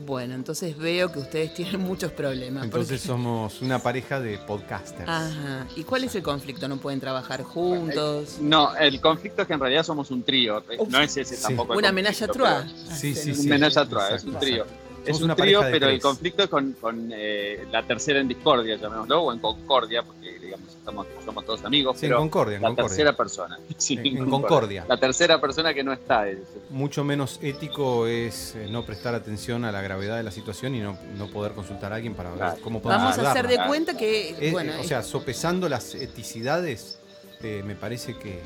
Bueno, 0.05 0.35
entonces 0.35 0.77
veo 0.77 1.11
que 1.11 1.19
ustedes 1.19 1.53
tienen 1.53 1.79
muchos 1.81 2.11
problemas. 2.11 2.63
Entonces 2.65 3.01
porque- 3.01 3.07
somos 3.13 3.61
una 3.61 3.79
pareja 3.79 4.19
de 4.19 4.37
podcasters. 4.39 5.07
Ajá. 5.07 5.67
¿Y 5.75 5.83
cuál 5.83 6.03
es 6.03 6.15
el 6.15 6.23
conflicto? 6.23 6.67
¿No 6.67 6.77
pueden 6.77 6.99
trabajar 6.99 7.43
juntos? 7.43 8.37
No, 8.41 8.75
el 8.75 8.99
conflicto 8.99 9.43
es 9.43 9.47
que 9.47 9.53
en 9.53 9.59
realidad 9.59 9.83
somos 9.83 10.11
un 10.11 10.23
trío. 10.23 10.59
eh, 10.69 10.77
Uf. 10.79 10.89
No 10.89 10.99
es 10.99 11.15
ese 11.17 11.35
Sí. 11.37 11.41
tampoco. 11.43 11.73
el 11.73 11.79
Una 11.79 11.91
menage 11.91 12.23
à 12.23 12.27
pero- 12.27 12.33
trois. 12.45 12.71
Sí, 12.99 13.15
sí, 13.15 13.33
sí. 13.33 13.41
Un 13.41 13.49
menage 13.49 13.77
à 13.79 13.85
trois, 13.87 14.11
es 14.13 14.23
un 14.23 14.33
trío. 14.39 14.63
exacto. 14.63 14.82
Es 15.05 15.21
un 15.21 15.35
trío, 15.35 15.61
pero 15.61 15.87
el 15.89 15.99
conflicto 15.99 16.43
es 16.43 16.49
con, 16.49 16.73
con, 16.73 17.09
eh, 17.13 17.65
la 17.71 17.83
tercera 17.83 18.19
en 18.19 18.27
discordia, 18.27 18.77
llamémoslo, 18.77 19.21
o 19.23 19.33
en 19.33 19.39
concordia, 19.39 20.01
porque 20.03 20.39
digamos, 20.39 20.69
estamos, 20.69 21.07
somos 21.25 21.45
todos 21.45 21.65
amigos, 21.65 21.97
Sí, 21.99 22.05
en 22.05 22.11
pero 22.11 22.19
Concordia, 22.19 22.55
en 22.57 22.61
la 22.61 22.67
Concordia. 22.69 22.87
tercera 22.89 23.15
persona. 23.17 23.59
Sí, 23.77 23.95
En- 24.01 24.17
en 24.17 24.29
Concordia. 24.29 24.85
La 24.87 24.97
tercera 24.97 25.41
persona 25.41 25.73
que 25.73 25.83
no 25.83 25.91
está. 25.93 26.27
es- 26.29 26.37
Mucho 26.69 27.03
menos 27.03 27.39
ético 27.41 28.07
es 28.07 28.55
eh, 28.55 28.67
no 28.69 28.85
prestar 28.85 29.13
atención 29.15 29.65
a 29.65 29.71
la 29.71 29.81
gravedad 29.81 30.15
de 30.17 30.23
la 30.23 30.31
situación 30.31 30.73
y 30.75 30.79
no, 30.79 30.97
no 31.17 31.27
poder 31.29 31.51
consultar 31.53 31.91
a 31.91 31.95
alguien 31.97 32.13
para 32.15 32.29
ver 32.29 32.37
Claro. 32.39 32.57
cómo 32.63 32.81
podemos 32.81 33.03
Vamos 33.15 33.19
a 33.25 33.31
hacer 33.31 33.47
de 33.47 33.59
cuenta 33.67 33.97
que, 33.97 34.35
Es- 34.39 34.51
bueno, 34.53 34.73
o 34.79 34.83
sea, 34.83 35.03
sopesando 35.03 35.67
las 35.69 35.95
eticidades, 35.95 36.99
eh, 37.41 37.61
me 37.65 37.75
parece 37.75 38.17
que, 38.17 38.39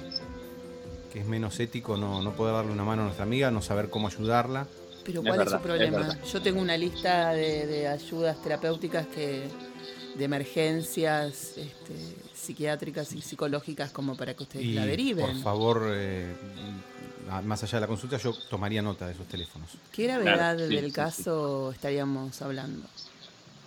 que 1.13 1.19
es 1.19 1.25
menos 1.27 1.59
ético 1.59 1.97
no, 1.97 2.21
no 2.21 2.31
poder 2.33 2.55
darle 2.55 2.71
una 2.71 2.83
mano 2.83 3.01
a 3.03 3.05
nuestra 3.05 3.23
amiga, 3.25 3.51
no 3.51 3.61
saber 3.61 3.89
cómo 3.89 4.07
ayudarla. 4.07 4.65
Pero 5.07 5.23
¿cuál 5.23 5.39
es, 5.41 5.45
verdad, 5.45 5.59
su 5.59 5.63
problema? 5.63 6.19
Yo 6.31 6.41
tengo 6.41 6.61
una 6.61 6.77
lista 6.77 7.31
de, 7.33 7.65
de 7.65 7.87
ayudas 7.87 8.41
terapéuticas 8.41 9.07
que 9.07 9.47
de 10.17 10.23
emergencias 10.25 11.57
este, 11.57 11.93
psiquiátricas 12.33 13.13
y 13.13 13.21
psicológicas 13.21 13.91
como 13.91 14.15
para 14.17 14.33
que 14.33 14.43
ustedes 14.43 14.65
Y 14.65 14.73
la 14.73 14.85
deriven. 14.85 15.27
por 15.27 15.35
favor, 15.43 15.81
eh, 15.93 16.35
a- 17.31 17.41
más 17.41 17.63
allá 17.63 17.77
de 17.77 17.81
la 17.81 17.87
consulta, 17.87 18.17
yo 18.17 18.33
tomaría 18.49 18.81
nota 18.81 19.05
de 19.07 19.13
esos 19.13 19.27
teléfonos. 19.27 19.77
¿Qué 19.93 20.03
gravedad 20.05 20.55
Claro, 20.55 20.67
sí, 20.67 20.75
del 20.75 20.85
sí, 20.89 20.93
caso 20.93 21.71
estaríamos 21.71 22.41
hablando? 22.41 22.87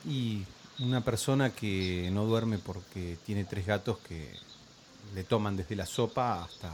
Y 0.08 0.46
una 0.78 1.00
persona 1.04 1.50
que 1.50 2.08
no 2.12 2.24
duerme 2.24 2.58
porque 2.58 3.16
tiene 3.24 3.44
tres 3.44 3.66
gatos 3.66 3.98
que 3.98 4.40
le 5.14 5.24
toman 5.24 5.56
desde 5.56 5.76
la 5.76 5.86
sopa 5.86 6.44
hasta, 6.44 6.70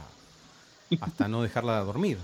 hasta 0.99 1.27
no 1.27 1.41
dejarla 1.43 1.79
dormir. 1.81 2.17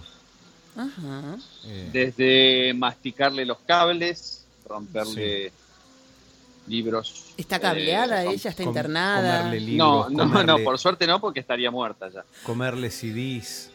Ajá. 0.76 1.38
Eh, 1.66 1.90
Desde 1.92 2.74
masticarle 2.74 3.46
los 3.46 3.60
cables, 3.60 4.46
romperle 4.68 5.52
libros. 6.68 7.34
¿Está 7.38 7.60
cableada 7.60 8.24
eh, 8.24 8.30
ella? 8.34 8.50
¿Está 8.50 8.64
com- 8.64 8.72
internada? 8.72 9.38
comerle 9.44 9.60
libros, 9.60 10.12
No, 10.12 10.26
no, 10.26 10.44
no, 10.44 10.58
por 10.64 10.78
suerte 10.80 11.06
no, 11.08 11.20
porque 11.20 11.42
estaría 11.42 11.70
muerta 11.72 12.10
ya. 12.10 12.24
comerle 12.44 12.90
CDs, 12.90 13.70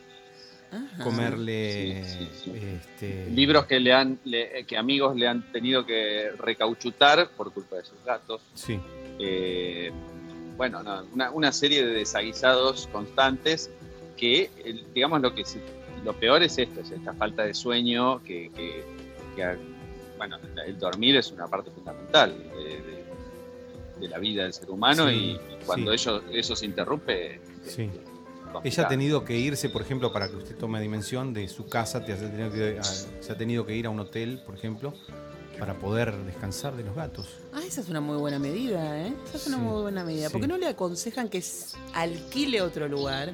Ajá. 0.73 1.05
comerle 1.05 2.05
Sí, 2.05 2.19
sí, 2.19 2.29
sí. 2.45 2.53
este, 2.57 3.31
Libros 3.31 3.67
que 3.67 3.79
le 3.81 3.93
han, 3.93 4.19
le- 4.25 4.65
que 4.65 4.77
amigos 4.77 5.15
le 5.17 5.29
han 5.29 5.51
tenido 5.53 5.85
que 5.85 6.31
recauchutar 6.39 7.29
por 7.31 7.53
culpa 7.53 7.77
de 7.77 7.85
sus 7.85 8.03
gatos. 8.05 8.41
Sí, 8.55 8.79
Eh, 9.21 9.91
bueno, 10.57 10.81
no, 10.83 11.05
una, 11.13 11.31
una 11.33 11.51
serie 11.53 11.85
de 11.85 11.93
desaguisados 11.93 12.87
constantes 12.93 13.69
que, 14.17 14.49
digamos, 14.95 15.21
lo 15.21 15.35
que 15.35 15.45
sí- 15.45 15.59
lo 16.05 16.13
peor 16.15 16.43
es 16.43 16.59
esto, 16.59 16.81
es 16.81 16.91
esta 16.91 17.13
falta 17.15 17.45
de 17.45 17.55
sueño 17.55 18.23
que, 18.23 18.51
que- 18.55 18.85
que, 19.37 19.57
bueno, 20.17 20.37
el 20.67 20.79
dormir 20.79 21.17
es 21.17 21.31
una 21.33 21.47
parte 21.47 21.71
fundamental 21.71 22.37
de, 22.57 22.65
de- 22.83 23.05
de 24.01 24.09
la 24.09 24.19
vida 24.19 24.45
del 24.45 24.53
ser 24.53 24.71
humano 24.71 25.09
Sí, 25.09 25.15
y 25.15 25.65
cuando 25.67 25.91
sí. 25.97 26.09
ello- 26.09 26.23
eso 26.33 26.55
se 26.57 26.67
interrumpe, 26.67 27.41
Sí. 27.65 27.91
es 28.65 28.75
Ella 28.79 28.85
ha 28.87 28.89
tenido 28.89 29.25
que 29.25 29.37
irse, 29.37 29.69
por 29.69 29.83
ejemplo, 29.83 30.13
para 30.13 30.29
que 30.29 30.37
usted 30.37 30.57
tome 30.57 30.81
dimensión 30.81 31.35
de 31.35 31.49
su 31.49 31.67
casa, 31.69 32.05
te 32.05 32.15
que- 32.17 32.79
a- 32.79 32.83
se 32.85 33.33
ha 33.33 33.37
tenido 33.37 33.67
que 33.67 33.75
ir 33.77 33.87
a 33.87 33.91
un 33.91 34.01
hotel, 34.01 34.41
por 34.47 34.55
ejemplo, 34.55 34.95
para 35.59 35.75
poder 35.75 36.17
descansar 36.25 36.77
de 36.77 36.85
los 36.85 36.95
gatos. 36.95 37.29
Ah, 37.53 37.61
esa 37.67 37.81
es 37.81 37.89
una 37.89 38.01
muy 38.01 38.17
buena 38.17 38.39
medida, 38.39 39.01
¿eh? 39.07 39.13
Esa 39.27 39.37
es 39.37 39.47
una 39.49 39.57
Sí, 39.57 39.63
muy 39.63 39.83
buena 39.83 40.05
medida. 40.05 40.31
¿Por 40.31 40.41
qué 40.41 40.47
sí. 40.47 40.53
no 40.53 40.57
le 40.57 40.67
aconsejan 40.69 41.29
que 41.29 41.43
alquile 41.95 42.63
otro 42.63 42.87
lugar 42.89 43.33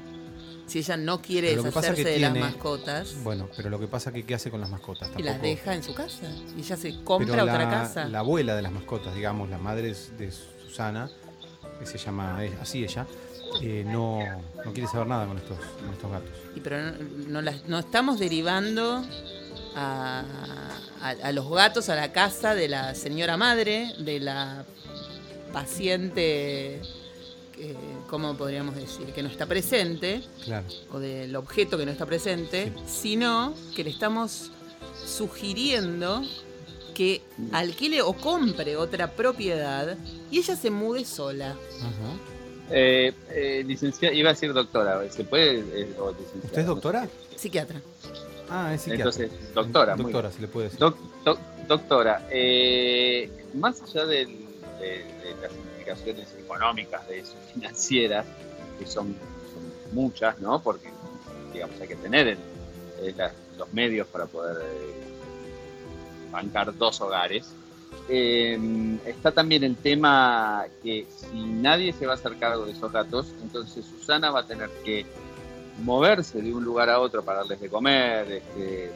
si 0.66 0.78
ella 0.78 0.96
no 0.96 1.20
quiere 1.20 1.50
Pero 1.50 1.62
que 1.62 1.68
deshacerse 1.68 2.04
que 2.04 2.10
de 2.10 2.18
las 2.20 2.34
mascotas 2.36 3.14
Bueno, 3.22 3.48
pero 3.56 3.68
lo 3.70 3.78
que 3.78 3.86
pasa 3.86 4.12
que 4.12 4.24
¿qué 4.24 4.34
hace 4.34 4.50
con 4.50 4.60
las 4.60 4.70
mascotas? 4.70 5.08
y 5.18 5.22
las 5.22 5.34
Tampoco- 5.34 5.46
deja 5.48 5.74
en 5.74 5.82
su 5.82 5.94
casa? 5.94 6.30
Y 6.56 6.60
ella 6.60 6.76
se 6.76 7.04
compra 7.04 7.30
Pero 7.32 7.42
otra 7.44 7.58
la, 7.64 7.70
casa. 7.70 8.04
La 8.08 8.20
abuela 8.20 8.56
de 8.56 8.62
las 8.62 8.72
mascotas, 8.72 9.14
digamos, 9.14 9.50
la 9.50 9.58
madre 9.58 9.94
de 10.18 10.30
Susana, 10.32 11.10
que 11.78 11.86
se 11.86 11.98
llama 11.98 12.38
así 12.60 12.82
ella, 12.84 13.06
eh, 13.62 13.84
no, 13.86 14.20
no 14.64 14.72
quiere 14.72 14.88
saber 14.88 15.06
nada 15.06 15.26
con 15.26 15.36
estos, 15.36 15.58
con 15.58 15.90
estos 15.92 16.10
gatos. 16.10 16.30
Y 16.56 16.60
pero 16.60 16.80
no, 16.80 16.92
no 17.28 17.42
las- 17.42 17.64
no 17.68 17.78
estamos 17.78 18.18
derivando 18.18 19.04
a, 19.76 20.24
a- 21.02 21.10
a 21.28 21.32
los 21.32 21.48
gatos 21.50 21.88
a 21.90 21.94
la 21.94 22.10
casa 22.12 22.54
de 22.54 22.68
la 22.68 22.94
señora 22.94 23.36
madre, 23.36 23.92
de 23.98 24.18
la 24.20 24.64
paciente, 25.52 26.80
que, 27.54 27.74
¿cómo 28.08 28.36
podríamos 28.36 28.74
decir? 28.76 29.06
Que 29.14 29.22
no 29.22 29.28
está 29.28 29.46
presente, 29.46 30.22
Claro. 30.44 30.66
o 30.92 30.98
del 30.98 31.34
objeto 31.36 31.78
que 31.78 31.86
no 31.86 31.92
está 31.92 32.06
presente, 32.06 32.72
sino 32.86 33.54
que 33.74 33.84
le 33.84 33.90
estamos 33.90 34.50
sugiriendo 35.06 36.22
que 36.94 37.22
alquile 37.52 38.02
o 38.02 38.12
compre 38.12 38.76
otra 38.76 39.10
propiedad 39.12 39.96
y 40.30 40.38
ella 40.38 40.56
se 40.56 40.70
mude 40.70 41.04
sola. 41.04 41.50
Ajá. 41.80 42.18
Eh, 42.70 43.12
eh, 43.30 43.62
licenciada, 43.66 44.14
iba 44.14 44.30
a 44.30 44.32
decir 44.32 44.52
doctora, 44.52 45.02
¿se 45.10 45.24
puede? 45.24 45.58
eh, 45.82 45.94
o? 45.98 46.10
¿Usted 46.44 46.58
es 46.60 46.66
doctora? 46.66 47.08
Psiquiatra. 47.36 47.80
Ah, 48.48 48.72
es 48.74 48.82
psiquiatra. 48.82 49.04
Entonces, 49.10 49.54
doctora, 49.54 49.96
Doctora, 49.96 50.30
se 50.30 50.40
le 50.40 50.48
puede 50.48 50.66
decir. 50.66 50.80
Doc- 50.80 50.96
doc- 51.24 51.40
doctora, 51.68 52.26
eh, 52.30 53.28
más 53.54 53.82
allá 53.82 54.06
del- 54.06 54.44
de, 54.80 54.88
de 54.88 55.34
las 55.42 55.50
implicaciones 55.88 56.34
económicas, 56.38 57.06
de 57.08 57.18
eso, 57.20 57.34
financieras, 57.54 58.26
que 58.78 58.86
son, 58.86 59.14
muchas, 59.92 60.40
¿no? 60.40 60.60
Porque, 60.60 60.88
digamos, 61.52 61.80
hay 61.80 61.86
que 61.86 61.94
tener 61.96 62.26
el- 62.26 62.38
eh, 63.00 63.14
la- 63.16 63.32
los 63.56 63.72
medios 63.72 64.08
para 64.08 64.26
poder 64.26 64.56
eh, 64.60 64.94
bancar 66.32 66.76
dos 66.76 67.00
hogares. 67.00 67.46
Eh, 68.08 68.58
está 69.06 69.30
también 69.30 69.62
el 69.62 69.76
tema 69.76 70.64
que 70.82 71.06
si 71.16 71.38
nadie 71.44 71.92
se 71.92 72.06
va 72.06 72.12
a 72.12 72.16
hacer 72.16 72.36
cargo 72.38 72.64
de 72.66 72.72
esos 72.72 72.90
gatos, 72.90 73.28
entonces 73.40 73.84
Susana 73.86 74.30
va 74.32 74.40
a 74.40 74.46
tener 74.46 74.68
que 74.84 75.06
moverse 75.84 76.42
de 76.42 76.52
un 76.52 76.64
lugar 76.64 76.90
a 76.90 76.98
otro 76.98 77.22
para 77.24 77.38
darles 77.40 77.60
de 77.60 77.68
comer, 77.68 78.32
este, 78.32 78.90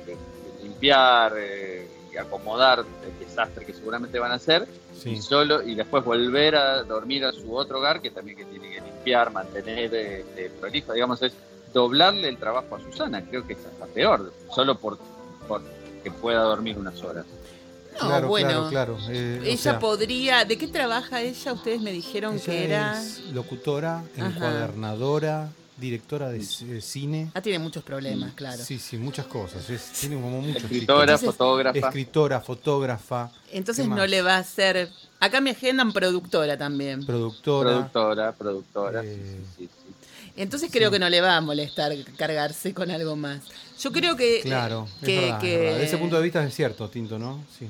limpiar 0.64 1.34
eh, 1.38 1.77
y 2.12 2.16
acomodar 2.16 2.80
el 2.80 3.26
desastre 3.26 3.64
que 3.64 3.72
seguramente 3.74 4.18
van 4.18 4.32
a 4.32 4.34
hacer 4.34 4.66
Sí. 5.00 5.10
y 5.10 5.22
solo 5.22 5.62
y 5.62 5.74
después 5.76 6.04
volver 6.04 6.56
a 6.56 6.82
dormir 6.82 7.24
a 7.24 7.30
su 7.32 7.54
otro 7.54 7.78
hogar 7.78 8.00
que 8.02 8.10
también 8.10 8.36
que 8.36 8.44
tiene 8.46 8.68
que 8.68 8.80
limpiar, 8.80 9.30
mantener 9.32 9.94
este, 9.94 10.50
prolijo, 10.60 10.92
digamos 10.92 11.22
es 11.22 11.32
doblarle 11.72 12.28
el 12.28 12.36
trabajo 12.36 12.74
a 12.76 12.80
Susana, 12.80 13.22
creo 13.24 13.46
que 13.46 13.52
es 13.52 13.58
hasta 13.64 13.86
peor, 13.86 14.32
solo 14.52 14.76
por, 14.76 14.98
por 15.46 15.62
que 16.02 16.10
pueda 16.10 16.40
dormir 16.42 16.76
unas 16.78 17.00
horas. 17.04 17.26
No, 18.00 18.06
claro, 18.08 18.28
bueno. 18.28 18.48
claro, 18.70 18.96
claro. 18.96 18.98
Eh, 19.10 19.38
o 19.40 19.44
Ella 19.44 19.56
sea, 19.56 19.78
podría. 19.80 20.44
¿De 20.44 20.56
qué 20.56 20.68
trabaja 20.68 21.20
ella? 21.20 21.52
Ustedes 21.52 21.80
me 21.80 21.90
dijeron 21.92 22.34
ella 22.34 22.44
que 22.44 22.64
era. 22.64 23.00
es 23.02 23.20
locutora, 23.32 24.04
Ajá. 24.16 24.26
encuadernadora, 24.28 25.50
directora 25.78 26.28
de 26.30 26.42
c- 26.42 26.80
cine. 26.80 27.30
Ah, 27.34 27.40
tiene 27.40 27.58
muchos 27.58 27.82
problemas, 27.84 28.32
claro. 28.34 28.62
Sí, 28.62 28.78
sí, 28.78 28.96
muchas 28.96 29.26
cosas. 29.26 29.68
Es- 29.70 29.92
tiene 30.00 30.16
como 30.16 30.40
muchos 30.40 30.64
Escritora, 30.64 31.02
Entonces, 31.02 31.26
fotógrafa. 31.26 31.78
Escritora, 31.78 32.40
fotógrafa, 32.40 33.30
Entonces 33.52 33.84
¿Qué 33.84 33.88
no 33.90 33.96
más? 33.96 34.10
le 34.10 34.22
va 34.22 34.34
a 34.36 34.38
hacer. 34.38 34.90
Acá 35.20 35.40
me 35.40 35.50
agendan 35.50 35.92
productora 35.92 36.56
también. 36.58 37.04
productora. 37.06 37.70
productora, 37.70 38.32
productora. 38.32 39.02
Eh, 39.04 39.16
sí, 39.16 39.44
sí, 39.56 39.64
sí. 39.64 40.30
Entonces 40.36 40.70
creo 40.70 40.88
Sí. 40.90 40.92
que 40.94 40.98
no 41.00 41.08
le 41.08 41.20
va 41.20 41.36
a 41.36 41.40
molestar 41.40 41.92
cargarse 42.16 42.72
con 42.74 42.90
algo 42.90 43.16
más. 43.16 43.40
Yo 43.80 43.90
creo 43.92 44.16
que, 44.16 44.40
Claro, 44.42 44.86
es 45.00 45.06
que, 45.06 45.20
verdad, 45.20 45.36
es 45.36 45.40
que 45.42 45.56
verdad. 45.58 45.72
Desde 45.74 45.84
ese 45.86 45.98
punto 45.98 46.16
de 46.16 46.22
vista 46.22 46.44
es 46.44 46.54
cierto, 46.54 46.88
Tinto, 46.88 47.18
¿no? 47.18 47.42
Sí. 47.58 47.68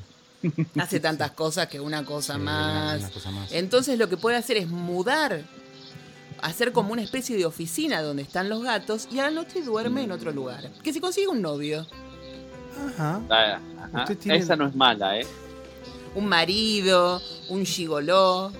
hace 0.78 1.00
tantas 1.00 1.30
cosas 1.32 1.66
que 1.68 1.80
una 1.80 2.04
cosa 2.04 2.34
Sí, 2.34 2.40
más. 2.40 2.98
una 3.00 3.10
cosa 3.10 3.30
más. 3.30 3.52
Entonces 3.52 3.98
lo 3.98 4.08
que 4.08 4.16
puede 4.16 4.36
hacer 4.36 4.56
es 4.58 4.68
mudar, 4.68 5.42
hacer 6.42 6.72
como 6.72 6.92
una 6.92 7.02
especie 7.02 7.36
de 7.36 7.46
oficina 7.46 8.02
donde 8.02 8.22
están 8.22 8.48
los 8.48 8.62
gatos 8.62 9.08
y 9.10 9.18
a 9.18 9.24
la 9.24 9.30
noche 9.30 9.62
duerme 9.62 10.02
en 10.04 10.12
otro 10.12 10.30
lugar. 10.32 10.70
Que 10.82 10.92
se 10.92 11.00
consigue 11.00 11.28
un 11.28 11.42
novio, 11.42 11.86
Ajá. 12.96 13.20
Ah, 13.28 13.58
ajá. 13.82 14.02
Usted 14.02 14.18
tiene- 14.18 14.38
Esa 14.38 14.54
no 14.54 14.66
es 14.68 14.74
mala, 14.76 15.18
¿eh? 15.18 15.26
un 16.14 16.26
marido, 16.26 17.20
un 17.48 17.64
gigoló, 17.66 18.52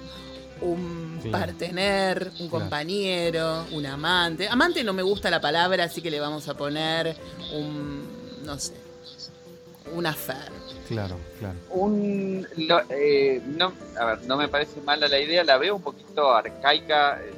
un 0.61 1.19
Claro. 1.23 1.47
partener, 1.47 2.31
un 2.41 2.49
compañero, 2.49 3.65
un 3.73 3.87
amante. 3.87 4.49
Amante 4.49 4.83
no 4.85 4.93
me 4.93 5.03
gusta 5.03 5.31
la 5.31 5.41
palabra, 5.41 5.85
así 5.85 6.01
que 6.03 6.11
le 6.11 6.19
vamos 6.21 6.49
a 6.49 6.57
poner 6.57 7.17
un, 7.55 8.03
no 8.45 8.59
sé, 8.59 8.75
un 9.95 10.05
affair. 10.07 10.51
Claro, 10.89 11.17
claro. 11.39 11.55
Un, 11.71 12.47
lo- 12.57 12.83
eh, 12.91 13.41
no, 13.47 13.73
a 14.01 14.05
ver, 14.07 14.23
no 14.27 14.37
me 14.37 14.49
parece 14.49 14.81
mala 14.81 15.07
la 15.07 15.19
idea, 15.21 15.45
la 15.45 15.59
veo 15.59 15.77
un 15.77 15.83
poquito 15.83 16.33
arcaica, 16.35 17.21
eh, 17.23 17.33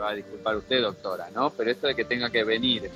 va 0.00 0.10
a 0.10 0.14
disculpar 0.14 0.56
usted, 0.56 0.82
doctora, 0.82 1.30
¿no? 1.34 1.50
Pero 1.50 1.70
esto 1.70 1.86
de 1.86 1.94
que 1.94 2.04
tenga 2.04 2.30
que 2.30 2.42
venir 2.44 2.90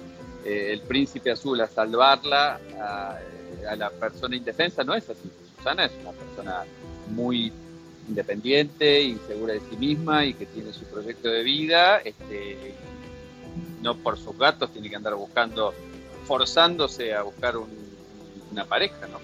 eh, 0.45 0.71
el 0.73 0.81
príncipe 0.83 1.31
azul 1.31 1.61
a 1.61 1.67
salvarla 1.69 2.61
a, 2.81 3.19
eh, 3.21 3.67
a 3.69 3.77
la 3.77 3.91
persona 3.91 4.37
indefensa, 4.37 4.83
no 4.85 4.95
es 4.95 5.09
así. 5.09 5.31
Susana 5.57 5.85
es 5.87 5.93
una 6.03 6.13
persona 6.13 6.65
muy 7.11 7.53
independiente 8.09 9.01
y 9.01 9.17
segura 9.27 9.55
de 9.55 9.61
sí 9.61 9.77
misma 9.77 10.25
y 10.27 10.35
que 10.35 10.47
tiene 10.47 10.73
su 10.73 10.85
proyecto 10.85 11.29
de 11.29 11.43
vida, 11.43 11.99
este, 11.99 12.75
no 13.83 13.97
por 13.97 14.19
sus 14.19 14.37
gatos 14.37 14.71
tiene 14.73 14.91
que 14.91 14.97
andar 14.97 15.15
buscando, 15.15 15.73
forzándose 16.27 17.15
a 17.15 17.23
buscar 17.23 17.57
un- 17.57 17.69
una 18.53 18.65
pareja, 18.65 19.07
¿no? 19.11 19.19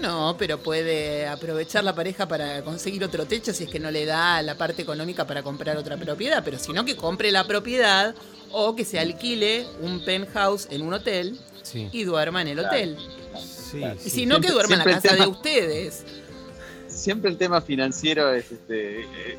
No, 0.00 0.36
pero 0.38 0.58
puede 0.58 1.26
aprovechar 1.26 1.84
la 1.84 1.94
pareja 1.94 2.26
para 2.26 2.62
conseguir 2.62 3.04
otro 3.04 3.26
techo 3.26 3.52
si 3.52 3.64
es 3.64 3.70
que 3.70 3.78
no 3.78 3.90
le 3.90 4.04
da 4.06 4.40
la 4.42 4.56
parte 4.56 4.82
económica 4.82 5.26
para 5.26 5.42
comprar 5.42 5.76
otra 5.76 5.96
propiedad, 5.96 6.42
pero 6.44 6.58
si 6.58 6.72
no 6.72 6.84
que 6.84 6.96
compre 6.96 7.30
la 7.30 7.46
propiedad 7.46 8.14
o 8.50 8.74
que 8.74 8.84
se 8.84 8.98
alquile 8.98 9.66
un 9.80 10.04
penthouse 10.04 10.66
en 10.70 10.82
un 10.82 10.94
hotel 10.94 11.38
Sí. 11.62 11.88
y 11.92 12.04
duerma 12.04 12.42
en 12.42 12.48
el 12.48 12.58
hotel. 12.58 12.96
Sí. 13.70 13.82
Y 13.84 13.98
sí. 13.98 14.10
si 14.10 14.26
no, 14.26 14.36
que 14.40 14.48
Siempre- 14.48 14.52
duerma 14.68 14.72
en 14.74 14.78
la 14.90 15.00
casa 15.00 15.14
de 15.16 15.26
ustedes. 15.26 16.04
siempre 16.88 17.30
el 17.30 17.38
tema 17.38 17.60
financiero 17.60 18.32
es 18.34 18.50
este, 18.50 19.00
eh, 19.02 19.38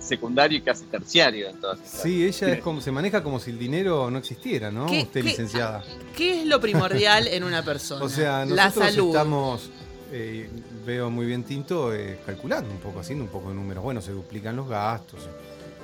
secundario 0.00 0.58
y 0.58 0.62
casi 0.62 0.84
terciario 0.86 1.48
en 1.48 1.60
todas 1.60 1.78
estas. 1.80 2.02
Sí, 2.02 2.24
ella 2.26 2.48
es 2.54 2.60
como, 2.60 2.80
se 2.80 2.90
maneja 2.92 3.22
como 3.22 3.38
si 3.40 3.50
el 3.50 3.58
dinero 3.58 4.10
no 4.10 4.18
existiera, 4.18 4.70
¿no? 4.70 4.86
¿Qué- 4.86 5.02
Usted, 5.02 5.22
qué- 5.22 5.28
licenciada. 5.28 5.82
¿Qué 6.16 6.42
es 6.42 6.46
lo 6.46 6.60
primordial 6.60 7.26
en 7.28 7.44
una 7.44 7.62
persona? 7.64 8.04
O 8.04 8.08
sea, 8.08 8.44
la 8.44 8.66
nosotros 8.66 8.90
salud. 8.94 9.06
estamos, 9.08 9.70
eh, 10.12 10.48
veo 10.86 11.10
muy 11.10 11.26
bien 11.26 11.44
Tinto, 11.44 11.94
eh, 11.94 12.18
calculando 12.24 12.70
un 12.70 12.78
poco, 12.78 13.00
haciendo 13.00 13.24
un 13.24 13.30
poco 13.30 13.48
de 13.50 13.54
números. 13.54 13.82
Bueno, 13.84 14.00
se 14.00 14.12
duplican 14.12 14.56
los 14.56 14.68
gastos. 14.68 15.20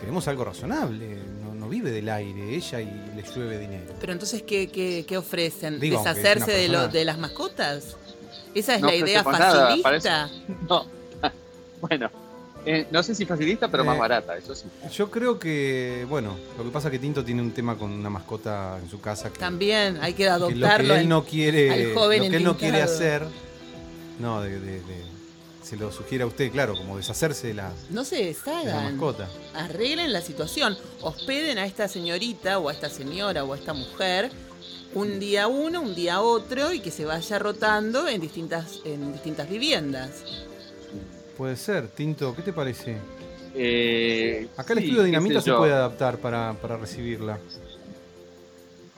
Queremos 0.01 0.27
algo 0.29 0.45
razonable. 0.45 1.17
No, 1.43 1.55
no 1.55 1.69
vive 1.69 1.91
del 1.91 2.09
aire, 2.09 2.55
ella 2.55 2.81
y 2.81 2.87
le 3.17 3.23
llueve 3.23 3.59
dinero. 3.59 3.95
Pero 4.01 4.13
entonces, 4.13 4.43
¿qué, 4.43 4.69
qué, 4.69 5.05
qué 5.09 5.17
ofrecen? 5.17 5.81
Digo, 5.81 5.99
¿Deshacerse 5.99 6.51
de, 6.51 6.69
lo- 6.69 6.89
de 6.89 7.05
las 7.05 7.17
mascotas? 7.19 7.97
¿Esa 8.55 8.75
es 8.77 8.81
No 8.83 8.89
la 8.89 8.95
idea 8.97 9.21
ofrecemos 9.23 9.39
nada, 9.39 9.77
facilista? 9.83 10.31
No, 10.69 10.87
bueno, 11.81 12.11
eh, 12.67 12.87
no 12.91 13.03
sé 13.03 13.15
si 13.15 13.25
facilista, 13.27 13.69
pero 13.71 13.85
más 13.85 13.97
Eh, 13.97 14.01
barata, 14.01 14.37
eso 14.37 14.55
sí. 14.55 14.65
Yo 14.93 15.11
creo 15.11 15.39
que, 15.39 16.07
bueno, 16.09 16.37
lo 16.59 16.65
que 16.65 16.71
pasa 16.71 16.89
es 16.89 16.93
que 16.93 16.99
Tinto 16.99 17.25
tiene 17.25 17.43
un 17.43 17.53
tema 17.53 17.77
con 17.77 17.91
una 17.93 18.11
mascota 18.11 18.79
en 18.83 18.89
su 18.89 19.01
casa. 19.01 19.33
Que, 19.33 19.39
También 19.39 19.99
hay 20.01 20.13
que 20.15 20.25
que 20.25 20.25
lo 20.27 20.33
adoptarlo. 20.33 20.95
que 20.95 21.01
él 21.01 21.09
no 21.09 21.25
quiere, 21.25 21.71
al 21.71 21.95
joven 21.95 22.25
lo 22.25 22.31
que 22.31 22.37
él 22.37 22.45
no 22.45 22.57
quiere 22.57 22.83
hacer, 22.83 23.27
no, 24.19 24.41
de, 24.43 24.59
de- 24.61 24.81
de- 24.81 25.15
se 25.63 25.77
lo 25.79 25.91
sugiere 25.91 26.25
a 26.25 26.27
usted, 26.27 26.53
claro, 26.53 26.77
como 26.77 26.99
deshacerse 26.99 27.47
de 27.49 27.55
la, 27.55 27.73
No 27.89 28.05
se 28.05 28.17
de 28.17 28.37
la 28.67 28.81
mascota. 28.83 29.29
Arreglen 29.55 30.13
la 30.13 30.21
situación. 30.21 30.77
Hospeden 31.01 31.57
a 31.57 31.65
esta 31.65 31.89
señorita 31.89 32.59
o 32.59 32.69
a 32.69 32.73
esta 32.73 32.91
señora 32.91 33.45
o 33.45 33.55
a 33.55 33.57
esta 33.57 33.73
mujer 33.73 34.31
un 34.95 35.19
día 35.19 35.49
uno, 35.49 35.81
un 35.81 35.95
día 35.95 36.21
otro 36.21 36.73
y 36.75 36.81
que 36.81 36.91
se 36.91 37.07
vaya 37.07 37.39
rotando 37.39 38.07
en 38.07 38.21
distintas, 38.21 38.81
en 38.85 39.13
distintas 39.15 39.49
viviendas. 39.49 40.11
Puede 41.37 41.57
ser, 41.57 41.89
Tinto, 41.89 42.35
¿qué 42.35 42.43
te 42.43 42.53
parece? 42.53 42.97
Eh, 43.55 44.49
Acá 44.57 44.73
el 44.73 44.79
sí, 44.81 44.85
estudio 44.87 45.03
de 45.03 45.07
dinamita 45.07 45.41
se 45.41 45.49
yo, 45.51 45.59
puede 45.59 45.73
adaptar 45.73 46.19
para, 46.19 46.55
para 46.55 46.77
recibirla. 46.77 47.39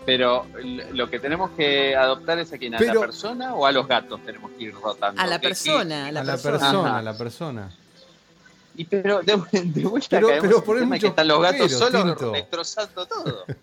Pero 0.05 0.47
lo 0.93 1.11
que 1.11 1.19
tenemos 1.19 1.51
que 1.53 1.97
adoptar 1.97 2.39
es 2.39 2.53
a 2.53 2.59
quién, 2.59 2.75
a 2.75 2.79
Pero- 2.79 2.95
la 2.95 3.01
persona 3.01 3.55
o 3.55 3.67
a 3.67 3.73
los 3.73 3.89
gatos 3.89 4.21
tenemos 4.25 4.51
que 4.53 4.65
ir 4.65 4.75
rotando. 4.75 5.21
A 5.21 5.27
la 5.27 5.37
¿Qué- 5.39 5.43
qué- 5.43 5.49
persona, 5.49 6.07
a 6.07 6.13
la 6.13 6.21
a 6.21 6.25
la 6.25 6.37
persona. 6.37 6.99
a 6.99 7.03
la 7.03 7.19
persona. 7.19 7.71
Y 8.77 8.85
pero 8.85 9.21
de, 9.23 9.37
de 9.65 9.85
vuelta 9.87 10.09
Pero- 10.11 10.29
caemos 10.29 10.63
pero 10.65 10.79
en 10.83 10.93
el 10.93 11.01
que 11.01 11.07
están 11.07 11.29
los 11.29 11.43
gatos 11.43 11.73
solos 11.73 12.33
destrozando 12.33 13.07
todo. 13.07 13.45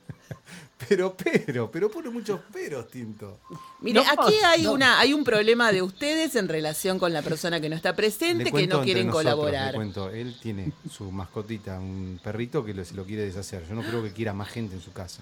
Pero, 0.90 1.16
pero, 1.16 1.70
pero 1.72 1.90
pone 1.92 2.10
muchos 2.10 2.40
peros, 2.52 2.88
Tinto. 2.90 3.40
Mire, 3.82 4.02
No, 4.02 4.24
aquí 4.24 4.34
hay 4.46 4.64
no. 4.64 4.74
una, 4.74 5.00
hay 5.00 5.14
un 5.14 5.24
problema 5.24 5.72
de 5.72 5.82
ustedes 5.82 6.36
en 6.36 6.48
relación 6.48 7.00
con 7.00 7.14
la 7.14 7.22
persona 7.22 7.60
que 7.62 7.70
no 7.70 7.76
está 7.76 7.96
presente, 7.96 8.46
Le 8.46 8.52
que 8.52 8.68
no 8.68 8.82
quieren 8.82 9.08
nosotros, 9.08 9.34
colaborar. 9.34 9.72
Le 9.72 9.76
cuento, 9.76 10.10
él 10.10 10.36
tiene 10.42 10.72
su 10.92 11.12
mascotita, 11.12 11.80
un 11.80 12.20
perrito 12.24 12.64
que 12.64 12.74
lo- 12.74 12.84
se 12.86 12.94
lo 12.96 13.06
quiere 13.06 13.24
deshacer. 13.26 13.68
Yo 13.68 13.76
no 13.76 13.82
creo 13.84 14.04
que 14.04 14.12
quiera 14.12 14.34
más 14.34 14.50
gente 14.50 14.76
en 14.76 14.82
su 14.82 14.92
casa. 14.94 15.22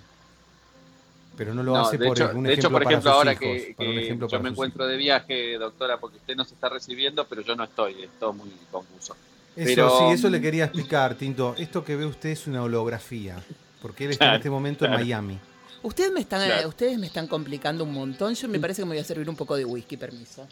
Pero 1.38 1.54
no 1.54 1.63
lo 1.63 1.74
No, 1.74 1.82
hace 1.88 1.97
de 1.97 2.06
por 2.08 2.17
hecho, 2.17 2.32
un 2.36 2.43
de 2.43 2.52
ejemplo 2.54 2.67
hecho, 2.67 2.71
por 2.71 2.84
ejemplo, 2.84 3.12
ahora 3.12 3.32
hijos, 3.34 3.41
que, 3.41 3.76
ejemplo 4.04 4.28
yo 4.28 4.39
me 4.41 4.50
encuentro 4.50 4.86
de 4.86 4.97
viaje, 4.97 5.58
doctora, 5.58 5.97
porque 5.97 6.17
usted 6.17 6.36
nos 6.36 6.52
está 6.52 6.69
recibiendo, 6.69 7.26
pero 7.26 7.41
yo 7.41 7.56
no 7.56 7.63
estoy, 7.63 8.04
es 8.04 8.10
todo 8.19 8.34
muy 8.34 8.50
confuso. 8.69 9.15
Eso 9.56 9.65
Pero- 9.65 10.00
sí, 10.00 10.06
eso 10.13 10.30
le 10.30 10.39
quería 10.41 10.65
explicar, 10.65 11.15
Tinto. 11.15 11.56
Esto 11.58 11.84
que 11.84 11.95
ve 11.95 12.06
usted 12.06 12.30
es 12.30 12.47
una 12.47 12.63
holografía. 12.63 13.41
Porque 13.82 14.06
él 14.06 14.12
está 14.12 14.30
en 14.30 14.36
este 14.36 14.50
momento 14.50 14.86
en. 14.86 14.91
Miami. 14.91 15.39
Ustedes 15.84 16.12
me 16.12 16.20
están, 16.20 16.46
Claro. 16.46 16.70
ustedes 16.70 16.98
me 17.00 17.08
están 17.08 17.28
complicando 17.28 17.84
un 17.84 17.94
montón. 17.94 18.36
Yo 18.36 18.48
me 18.48 18.60
parece 18.60 18.82
que 18.82 18.86
me 18.86 18.91
voy 18.91 19.00
a 19.00 19.04
servir 19.04 19.28
un 19.30 19.36
poco 19.36 19.56
de 19.56 19.65
whisky, 19.65 19.98
permiso. 19.98 20.48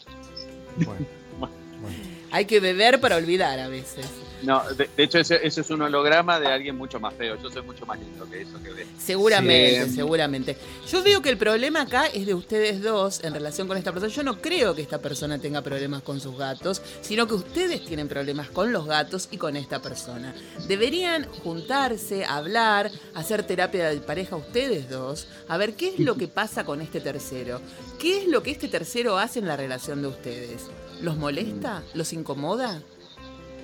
Bueno, 0.77 1.05
Bueno. 1.37 1.55
bueno. 1.81 1.97
Hay 2.31 2.45
que 2.45 2.59
beber 2.59 2.99
para 2.99 3.15
olvidar 3.15 3.59
a 3.59 3.67
veces. 3.67 4.05
No, 4.43 4.63
de, 4.75 4.89
de 4.95 5.03
hecho, 5.03 5.17
ese, 5.19 5.45
ese 5.45 5.61
es 5.61 5.69
un 5.69 5.81
holograma 5.81 6.39
de 6.39 6.47
alguien 6.47 6.77
mucho 6.77 6.99
más 6.99 7.13
feo. 7.13 7.35
Yo 7.41 7.49
soy 7.49 7.61
mucho 7.63 7.85
más 7.85 7.99
lindo 7.99 8.29
que 8.29 8.41
eso 8.41 8.61
que 8.63 8.71
ve. 8.71 8.85
Seguramente, 8.97 9.85
Sí. 9.89 9.95
seguramente. 9.95 10.57
Yo 10.89 11.03
veo 11.03 11.21
que 11.21 11.29
el 11.29 11.37
problema 11.37 11.81
acá 11.81 12.07
es 12.07 12.25
de 12.25 12.33
ustedes 12.33 12.81
dos 12.81 13.23
en 13.23 13.33
relación 13.33 13.67
con 13.67 13.77
esta 13.77 13.91
persona. 13.91 14.13
Yo 14.13 14.23
no 14.23 14.41
creo 14.41 14.75
que 14.75 14.81
esta 14.81 14.99
persona 14.99 15.39
tenga 15.39 15.61
problemas 15.61 16.03
con 16.03 16.19
sus 16.21 16.37
gatos, 16.37 16.81
sino 17.01 17.27
que 17.27 17.33
ustedes 17.33 17.83
tienen 17.85 18.07
problemas 18.07 18.49
con 18.49 18.71
los 18.71 18.85
gatos 18.85 19.27
y 19.31 19.37
con 19.37 19.55
esta 19.57 19.81
persona. 19.81 20.33
Deberían 20.67 21.25
juntarse, 21.43 22.23
hablar, 22.25 22.91
hacer 23.15 23.43
terapia 23.43 23.89
de 23.89 23.97
pareja 23.97 24.35
ustedes 24.37 24.89
dos, 24.89 25.27
a 25.47 25.57
ver 25.57 25.73
qué 25.73 25.89
es 25.89 25.99
lo 25.99 26.15
que 26.15 26.27
pasa 26.27 26.63
con 26.63 26.81
este 26.81 27.01
tercero. 27.01 27.59
¿Qué 27.99 28.19
es 28.19 28.27
lo 28.27 28.41
que 28.43 28.51
este 28.51 28.67
tercero 28.69 29.17
hace 29.17 29.39
en 29.39 29.47
la 29.47 29.57
relación 29.57 30.01
de 30.01 30.07
ustedes? 30.07 30.67
¿Los 31.01 31.17
molesta? 31.17 31.83
¿Los 31.93 32.13
incomoda? 32.13 32.81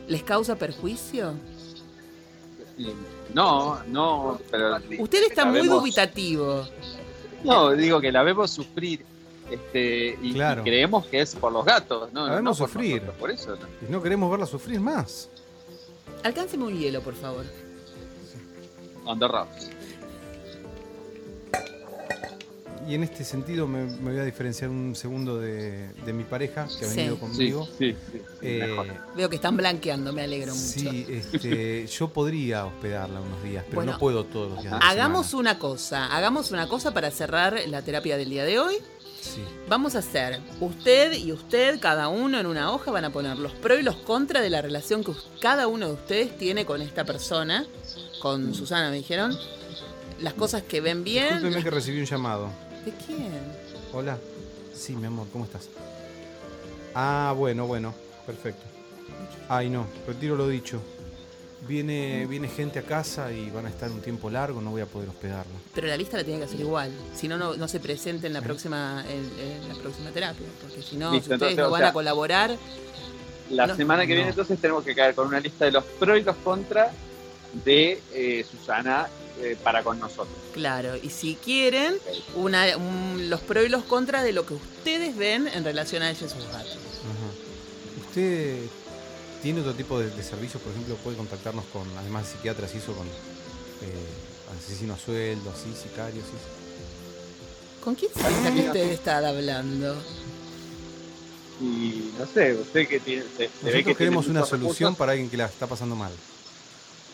¿Les 0.07 0.23
causa 0.23 0.55
perjuicio? 0.55 1.33
Y 2.77 2.89
No, 3.33 3.83
no, 3.87 4.39
pero. 4.51 4.77
Usted 4.99 5.23
está 5.23 5.45
muy 5.45 5.61
vemos- 5.61 5.79
dubitativo. 5.81 6.67
No, 7.43 7.71
digo 7.71 7.99
que 8.01 8.11
la 8.11 8.23
vemos 8.23 8.51
sufrir. 8.51 9.05
Este, 9.49 10.17
y, 10.23 10.29
y 10.31 10.33
Claro. 10.33 10.63
creemos 10.63 11.05
que 11.05 11.21
es 11.21 11.35
por 11.35 11.51
los 11.51 11.63
gatos, 11.63 12.11
¿no? 12.11 12.25
La 12.27 12.35
vemos 12.37 12.59
no 12.59 12.65
sufrir. 12.67 13.01
por 13.19 13.29
eso. 13.29 13.55
¿no? 13.55 13.67
Y 13.87 13.91
no 13.91 14.01
queremos 14.01 14.29
verla 14.31 14.45
sufrir 14.47 14.79
más. 14.79 15.29
Alcánceme 16.23 16.63
un 16.65 16.77
hielo, 16.79 17.01
por 17.01 17.13
favor. 17.13 17.45
On 19.05 19.19
the 19.19 19.27
rocks. 19.27 19.69
Y 22.88 22.93
en 22.93 23.04
este 23.04 23.24
sentido 23.24 23.67
me, 23.67 23.86
me 23.86 24.12
voy 24.12 24.19
a 24.19 24.24
diferenciar 24.24 24.69
un 24.69 24.95
segundo 24.95 25.39
de, 25.39 25.89
de 26.06 26.13
mi 26.13 26.24
pareja 26.24 26.67
que 26.80 26.86
ha 26.86 26.89
venido 26.89 27.15
Sí, 27.15 27.19
conmigo. 27.19 27.67
sí, 27.80 27.93
sí, 27.93 27.95
sí, 28.12 28.21
Eh. 28.43 28.78
Veo 29.15 29.28
que 29.30 29.38
están 29.38 29.58
blanqueando, 29.58 30.13
me 30.13 30.21
alegro 30.21 30.54
mucho. 30.54 30.67
sí, 30.80 31.06
este, 31.10 31.88
yo 31.88 32.10
podría 32.10 32.65
hospedarla 32.65 33.21
unos 33.21 33.41
días, 33.43 33.63
pero 33.65 33.78
Bueno, 33.78 33.93
no 33.93 33.98
puedo 34.00 34.24
todos 34.26 34.52
los 34.52 34.62
días. 34.62 34.76
Hagamos 34.82 35.28
semana. 35.28 35.52
una 35.52 35.60
cosa, 35.60 36.06
hagamos 36.15 36.52
una 36.52 36.67
cosa 36.67 36.93
para 36.93 37.10
cerrar 37.10 37.60
la 37.67 37.82
terapia 37.82 38.17
del 38.17 38.30
día 38.30 38.45
de 38.45 38.60
hoy. 38.60 38.76
Sí. 39.19 39.41
Vamos 39.67 39.95
a 39.95 40.00
hacer, 40.00 40.39
usted 40.60 41.13
y 41.13 41.32
usted, 41.32 41.80
cada 41.80 42.10
uno 42.10 42.39
en 42.39 42.45
una 42.45 42.71
hoja, 42.71 42.91
van 42.91 43.06
a 43.06 43.10
poner 43.12 43.38
los 43.39 43.54
pros 43.54 43.80
y 43.80 43.84
los 43.84 43.95
contras 43.95 44.43
de 44.43 44.52
la 44.52 44.62
relación 44.62 45.04
que 45.04 45.13
cada 45.41 45.65
uno 45.67 45.88
de 45.88 45.93
ustedes 45.93 46.38
tiene 46.38 46.65
con 46.67 46.84
esta 46.84 47.04
persona, 47.04 47.65
con 48.21 48.54
Susana, 48.54 48.91
me 48.91 48.98
dijeron. 48.98 49.36
Las 50.21 50.34
cosas 50.34 50.63
que 50.63 50.80
ven 50.80 51.04
bien. 51.04 51.26
Discúlpeme 51.34 51.62
que 51.62 51.69
recibí 51.71 52.00
un 52.00 52.06
llamado. 52.06 52.50
¿De 52.86 52.91
quién? 53.06 53.32
Hola. 53.93 54.17
Sí, 54.74 54.95
mi 54.95 55.08
amor, 55.08 55.28
¿cómo 55.32 55.45
estás? 55.45 55.69
Ah, 56.93 57.34
bueno, 57.36 57.65
bueno, 57.65 57.93
perfecto. 58.26 58.63
Ay, 59.50 59.69
no, 59.69 59.88
retiro 60.08 60.36
lo 60.36 60.48
dicho. 60.48 60.82
viene, 61.67 62.26
viene 62.28 62.48
gente 62.48 62.78
a 62.80 62.84
casa 62.84 63.32
y 63.32 63.50
van 63.50 63.65
a 63.65 63.69
estar 63.69 63.89
un 63.89 64.02
tiempo 64.02 64.30
largo, 64.30 64.62
no 64.62 64.71
voy 64.71 64.82
a 64.82 64.86
poder 64.86 65.10
hospedarlo. 65.10 65.54
Pero 65.74 65.88
la 65.88 65.98
lista 65.98 66.17
la 66.17 66.24
tiene 66.24 66.39
que 66.39 66.45
hacer 66.45 66.60
igual. 66.60 66.91
Si 67.15 67.28
no, 67.28 67.38
no, 67.38 67.56
no 67.56 67.67
se 67.67 67.80
presente 67.80 68.28
en 68.28 68.34
la 68.34 68.41
próxima, 68.41 69.04
en, 69.10 69.39
en 69.39 69.67
la 69.69 69.76
próxima 69.76 70.12
terapia. 70.12 70.45
Porque 70.62 70.82
si 70.84 70.98
no, 70.98 71.12
Listo, 71.13 71.30
si 71.30 71.34
ustedes 71.34 71.52
entonces, 71.54 71.58
no 71.58 71.67
o 71.67 71.71
van 71.71 71.82
sea, 71.82 71.89
a 71.89 71.93
colaborar, 71.93 72.56
La 73.50 73.67
No. 73.67 73.76
semana 73.76 74.06
que 74.06 74.13
viene 74.15 74.30
entonces 74.30 74.60
tenemos 74.60 74.84
que 74.84 74.93
caer 74.95 75.15
con 75.15 75.28
una 75.28 75.39
lista 75.39 75.65
de 75.65 75.71
los 75.71 75.84
pros 75.84 76.19
y 76.19 76.24
los 76.24 76.36
contras 76.38 76.91
de 77.63 78.02
eh, 78.13 78.45
Susana 78.50 79.08
eh, 79.41 79.58
para 79.63 79.84
con 79.84 80.00
nosotros. 80.00 80.28
claro. 80.54 80.95
Y 81.02 81.10
si 81.10 81.36
quieren, 81.36 81.98
una, 82.36 82.78
un- 82.78 83.30
los 83.30 83.41
pros 83.41 83.65
y 83.65 83.69
los 83.69 83.84
contras 83.84 84.24
de 84.24 84.32
lo 84.34 84.45
que 84.45 84.54
ustedes 84.54 85.15
ven 85.17 85.48
en 85.48 85.63
relación 85.63 86.02
a 86.04 86.10
ella 86.12 86.26
y 86.26 86.30
sus 86.30 86.43
gatos. 86.48 86.71
Ajá. 86.78 88.08
¿Usted 88.08 88.60
tiene 89.43 89.60
otro 89.62 89.74
tipo 89.74 90.00
de, 90.00 90.10
de 90.10 90.24
servicios? 90.24 90.62
Por 90.63 90.71
ejemplo, 90.71 90.95
puede 90.98 91.17
contactarnos 91.17 91.65
con, 91.74 91.86
además 91.98 92.26
de 92.26 92.32
psiquiatras, 92.34 92.74
hizo 92.76 92.93
con 92.93 93.06
eh, 93.08 94.58
asesinos 94.58 95.00
a 95.02 95.06
sueldo, 95.06 95.52
así, 95.52 95.74
sicarios, 95.82 96.24
sí. 96.26 96.38
¿Con 97.84 97.93
quién 97.95 98.12
se 98.13 98.54
que 98.54 98.67
usted 98.67 98.91
está 98.91 99.17
hablando? 99.28 99.95
Y 101.62 102.12
no 102.19 102.26
sé, 102.26 102.54
usted 102.54 102.88
que 102.88 103.00
tiene. 103.00 103.24
Se, 103.24 103.30
se 103.38 103.41
ve 103.43 103.48
Nosotros 103.48 103.74
que 103.74 103.82
tiene 103.84 103.95
queremos 103.95 104.28
una 104.28 104.45
solución 104.45 104.89
recursos. 104.93 104.98
para 104.98 105.12
alguien 105.13 105.30
que 105.30 105.38
la 105.38 105.45
está 105.45 105.67
pasando 105.67 105.95
mal. 105.95 106.12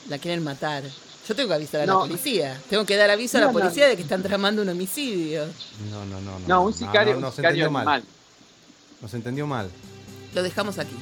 La 0.10 0.18
quieren 0.18 0.44
matar. 0.44 0.84
Yo 1.32 1.36
tengo 1.36 1.48
que 1.48 1.56
avisar 1.56 1.82
a 1.82 1.86
No. 1.86 2.02
la 2.02 2.08
policía. 2.08 2.62
Tengo 2.70 2.86
que 2.86 2.98
dar 2.98 3.10
aviso 3.10 3.38
a 3.38 3.42
la 3.42 3.48
no. 3.48 3.54
policía 3.54 3.88
de 3.88 3.96
que 3.96 4.02
están 4.02 4.22
tramando 4.22 4.62
un 4.64 4.68
homicidio. 4.68 5.46
No, 5.90 6.04
no, 6.06 6.20
no. 6.20 6.40
No, 6.40 6.46
No, 6.46 6.62
un 6.64 6.74
sicario, 6.74 7.12
no, 7.14 7.20
un 7.20 7.22
nos 7.22 7.36
sicario 7.36 7.68
entendió 7.68 7.72
mal. 7.72 8.04
Nos 9.02 9.14
entendió 9.14 9.48
mal. 9.48 9.70
Lo 10.36 10.44
dejamos 10.44 10.78
aquí. 10.78 10.94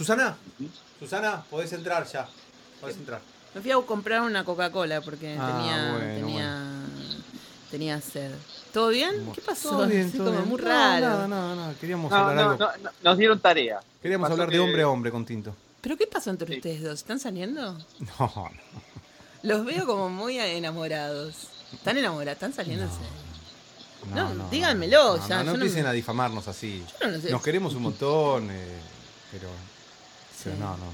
Susana, 0.00 0.34
Susana, 0.98 1.44
podés 1.50 1.70
entrar 1.74 2.06
ya. 2.10 2.26
Podés 2.80 2.96
entrar. 2.96 3.20
Me 3.54 3.60
fui 3.60 3.70
a 3.70 3.76
comprar 3.82 4.22
una 4.22 4.46
Coca-Cola 4.46 5.02
porque 5.02 5.36
Ah, 5.38 5.52
tenía, 5.58 5.92
bueno, 5.92 6.14
tenía, 6.26 6.64
tenía 7.70 8.00
sed. 8.00 8.30
¿Todo 8.72 8.88
bien? 8.88 9.30
¿Qué 9.34 9.42
pasó? 9.42 9.68
Todo 9.68 9.86
bien, 9.86 10.06
Así 10.08 10.16
todo 10.16 10.28
como 10.28 10.38
bien. 10.38 10.48
muy 10.48 10.58
No, 10.58 10.66
raro. 10.68 11.06
Nada, 11.06 11.28
nada, 11.28 11.54
nada. 11.54 11.74
Queríamos 11.78 12.10
No, 12.10 12.16
hablar 12.16 12.34
no, 12.34 12.42
algo. 12.52 12.58
no, 12.64 12.70
no, 12.82 12.90
nos 13.02 13.18
dieron 13.18 13.40
tarea. 13.40 13.80
Queríamos 14.00 14.24
Pasó 14.30 14.40
hablar 14.40 14.50
de 14.50 14.58
hombre 14.60 14.82
a 14.84 14.88
hombre 14.88 15.10
con 15.10 15.26
Tinto. 15.26 15.54
¿Pero 15.82 15.98
qué 15.98 16.06
pasó 16.06 16.30
entre 16.30 16.46
Sí. 16.48 16.56
ustedes 16.56 16.82
dos? 16.82 16.94
¿Están 16.94 17.20
saliendo? 17.20 17.72
No, 17.74 18.16
no. 18.18 18.50
Los 19.42 19.66
veo 19.66 19.84
como 19.84 20.08
muy 20.08 20.38
enamorados. 20.38 21.48
¿Están 21.74 21.98
enamorados? 21.98 22.42
¿Están 22.42 22.54
serio? 22.54 22.88
No, 24.14 24.48
díganmelo, 24.50 25.18
No, 25.18 25.28
ya, 25.28 25.38
no, 25.38 25.44
no 25.44 25.52
yo 25.52 25.58
no- 25.58 25.64
empiecen 25.64 25.84
a 25.86 25.92
difamarnos 25.92 26.48
así. 26.48 26.82
Yo 27.02 27.06
no 27.06 27.12
lo 27.16 27.20
sé. 27.20 27.30
Nos 27.30 27.42
queremos 27.42 27.74
un 27.74 27.82
montón, 27.82 28.48
eh, 28.50 28.78
pero. 29.30 29.48
Pero 30.44 30.56
Sí. 30.56 30.60
no, 30.62 30.76
no. 30.76 30.92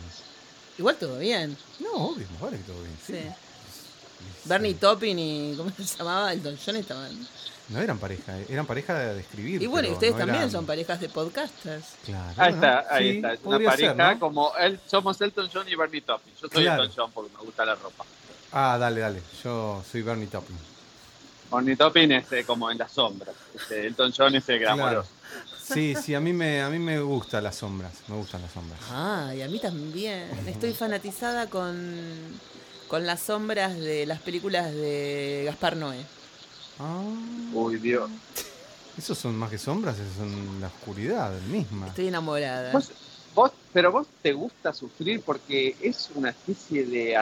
Igual 0.79 0.97
todo 0.97 1.19
bien. 1.19 1.57
No, 1.81 1.93
obvio, 1.95 2.27
más 2.33 2.41
vale 2.41 2.57
que 2.59 2.63
todo 2.65 2.81
bien. 2.83 2.97
Sí. 3.07 3.15
Sí. 3.15 4.49
Bernie 4.49 4.75
Topping 4.75 5.19
y. 5.19 5.55
¿Cómo 5.57 5.71
se 5.71 5.85
llamaba? 5.99 6.33
El 6.33 6.43
Don 6.43 6.57
John 6.65 6.77
estaban. 6.77 7.29
No 7.69 7.81
eran 7.81 7.99
pareja, 7.99 8.39
eran 8.49 8.65
pareja 8.65 8.95
de 8.97 9.21
escribir. 9.21 9.61
Y 9.61 9.67
bueno, 9.67 9.87
pero 9.89 9.95
ustedes 9.95 10.13
no 10.13 10.19
también 10.19 10.37
eran- 10.39 10.51
son 10.53 10.67
parejas 10.67 11.01
de 11.01 11.09
podcasters. 11.09 11.85
Claro. 12.05 12.29
Ahí 12.37 12.53
bueno, 12.53 12.67
está, 12.79 12.95
ahí 12.95 13.11
sí, 13.11 13.17
está. 13.17 13.33
Es 13.33 13.41
una 13.41 13.51
podría 13.51 13.71
pareja 13.71 13.95
ser, 13.97 14.15
¿no? 14.15 14.21
como 14.21 14.57
él, 14.57 14.81
somos 14.87 15.21
Elton 15.21 15.51
John 15.53 15.69
y 15.69 15.75
Bernie 15.75 16.01
Taupin. 16.03 16.33
Yo 16.41 16.49
soy 16.49 16.63
Claro. 16.63 16.83
Elton 16.85 16.97
John 16.97 17.11
porque 17.13 17.33
me 17.37 17.43
gusta 17.43 17.65
la 17.65 17.75
ropa. 17.75 18.05
Ah, 18.53 18.77
dale, 18.79 19.01
dale. 19.01 19.23
Yo 19.43 19.83
soy 19.91 20.03
Bernie 20.03 20.29
Topping. 20.29 20.57
Bernie 21.53 21.77
Taupin 21.77 22.13
es 22.13 22.31
eh, 22.33 22.45
como 22.45 22.71
en 22.71 22.79
las 22.79 22.93
sombras. 22.93 23.35
Este, 23.55 23.85
Elton 23.87 24.13
John 24.17 24.35
es 24.37 24.49
el 24.49 24.61
Claro. 24.61 24.77
glamoroso. 24.77 25.09
Sí, 25.75 25.95
sí, 26.01 26.15
a 26.15 26.21
mí 26.21 26.33
me, 26.33 26.63
a 26.63 26.71
mí 26.71 26.79
me 26.79 27.01
gustan 27.01 27.43
las 27.45 27.57
sombras. 27.57 27.93
Me 28.09 28.17
gustan 28.17 28.43
las 28.43 28.53
sombras. 28.53 28.79
Ah, 28.91 29.33
y 29.37 29.43
a 29.43 29.49
mí 29.49 29.59
también. 29.59 30.29
Estoy 30.47 30.73
fanatizada 30.73 31.49
con, 31.51 31.99
con 32.89 33.05
las 33.07 33.21
sombras 33.21 33.77
de 33.77 34.07
las 34.07 34.21
películas 34.21 34.73
de 34.73 35.43
Gaspar 35.47 35.77
Noé. 35.77 36.01
Ah, 36.79 37.03
Uy, 37.53 37.79
Dios. 37.79 38.09
esos 38.97 39.19
son 39.19 39.37
más 39.37 39.51
que 39.51 39.59
sombras, 39.59 39.99
esos 39.99 40.15
son 40.17 40.61
la 40.61 40.69
oscuridad 40.69 41.33
misma. 41.51 41.89
Estoy 41.89 42.09
enamorada. 42.09 42.71
¿Vos, 42.73 42.93
vos, 43.35 43.51
pero 43.73 43.91
vos 43.91 44.07
te 44.23 44.33
gusta 44.33 44.73
sufrir 44.73 45.23
porque 45.23 45.75
es 45.81 46.11
una 46.15 46.31
especie 46.31 46.85
de 46.87 47.17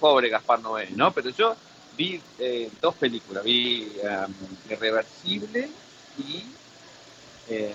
pobre 0.00 0.28
Gaspar 0.28 0.60
Noé, 0.60 0.88
¿no? 0.96 1.12
Pero 1.12 1.30
yo 1.30 1.54
vi 1.96 2.20
eh, 2.38 2.68
dos 2.80 2.94
películas, 2.96 3.44
vi 3.44 3.92
um, 4.02 4.72
Irreversible 4.72 5.68
y 6.18 6.44
eh, 7.50 7.74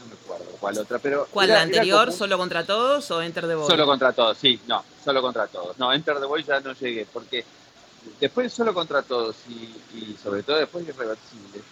no 0.00 0.06
me 0.06 0.14
acuerdo 0.14 0.44
cuál 0.58 0.78
otra, 0.78 0.98
pero 0.98 1.28
¿Cuál? 1.30 1.50
era- 1.50 1.58
¿La 1.58 1.62
anterior, 1.64 2.06
como- 2.06 2.16
solo 2.18 2.38
contra 2.38 2.64
todos 2.64 3.10
o 3.10 3.22
Enter 3.22 3.46
the 3.46 3.54
Void? 3.54 3.66
Solo 3.66 3.86
contra 3.86 4.12
todos, 4.12 4.38
sí, 4.38 4.60
no, 4.66 4.84
solo 5.04 5.20
contra 5.22 5.46
todos. 5.46 5.78
No, 5.78 5.92
Enter 5.92 6.18
the 6.18 6.26
Void 6.26 6.44
ya 6.44 6.60
no 6.60 6.72
llegué, 6.74 7.06
porque 7.12 7.44
después 8.20 8.46
de 8.46 8.50
solo 8.50 8.72
contra 8.74 9.02
todos 9.02 9.36
y, 9.48 9.74
y 9.94 10.16
sobre 10.22 10.42
todo 10.42 10.56
después 10.56 10.84
de 10.86 10.92
Irreversible, 10.92 11.62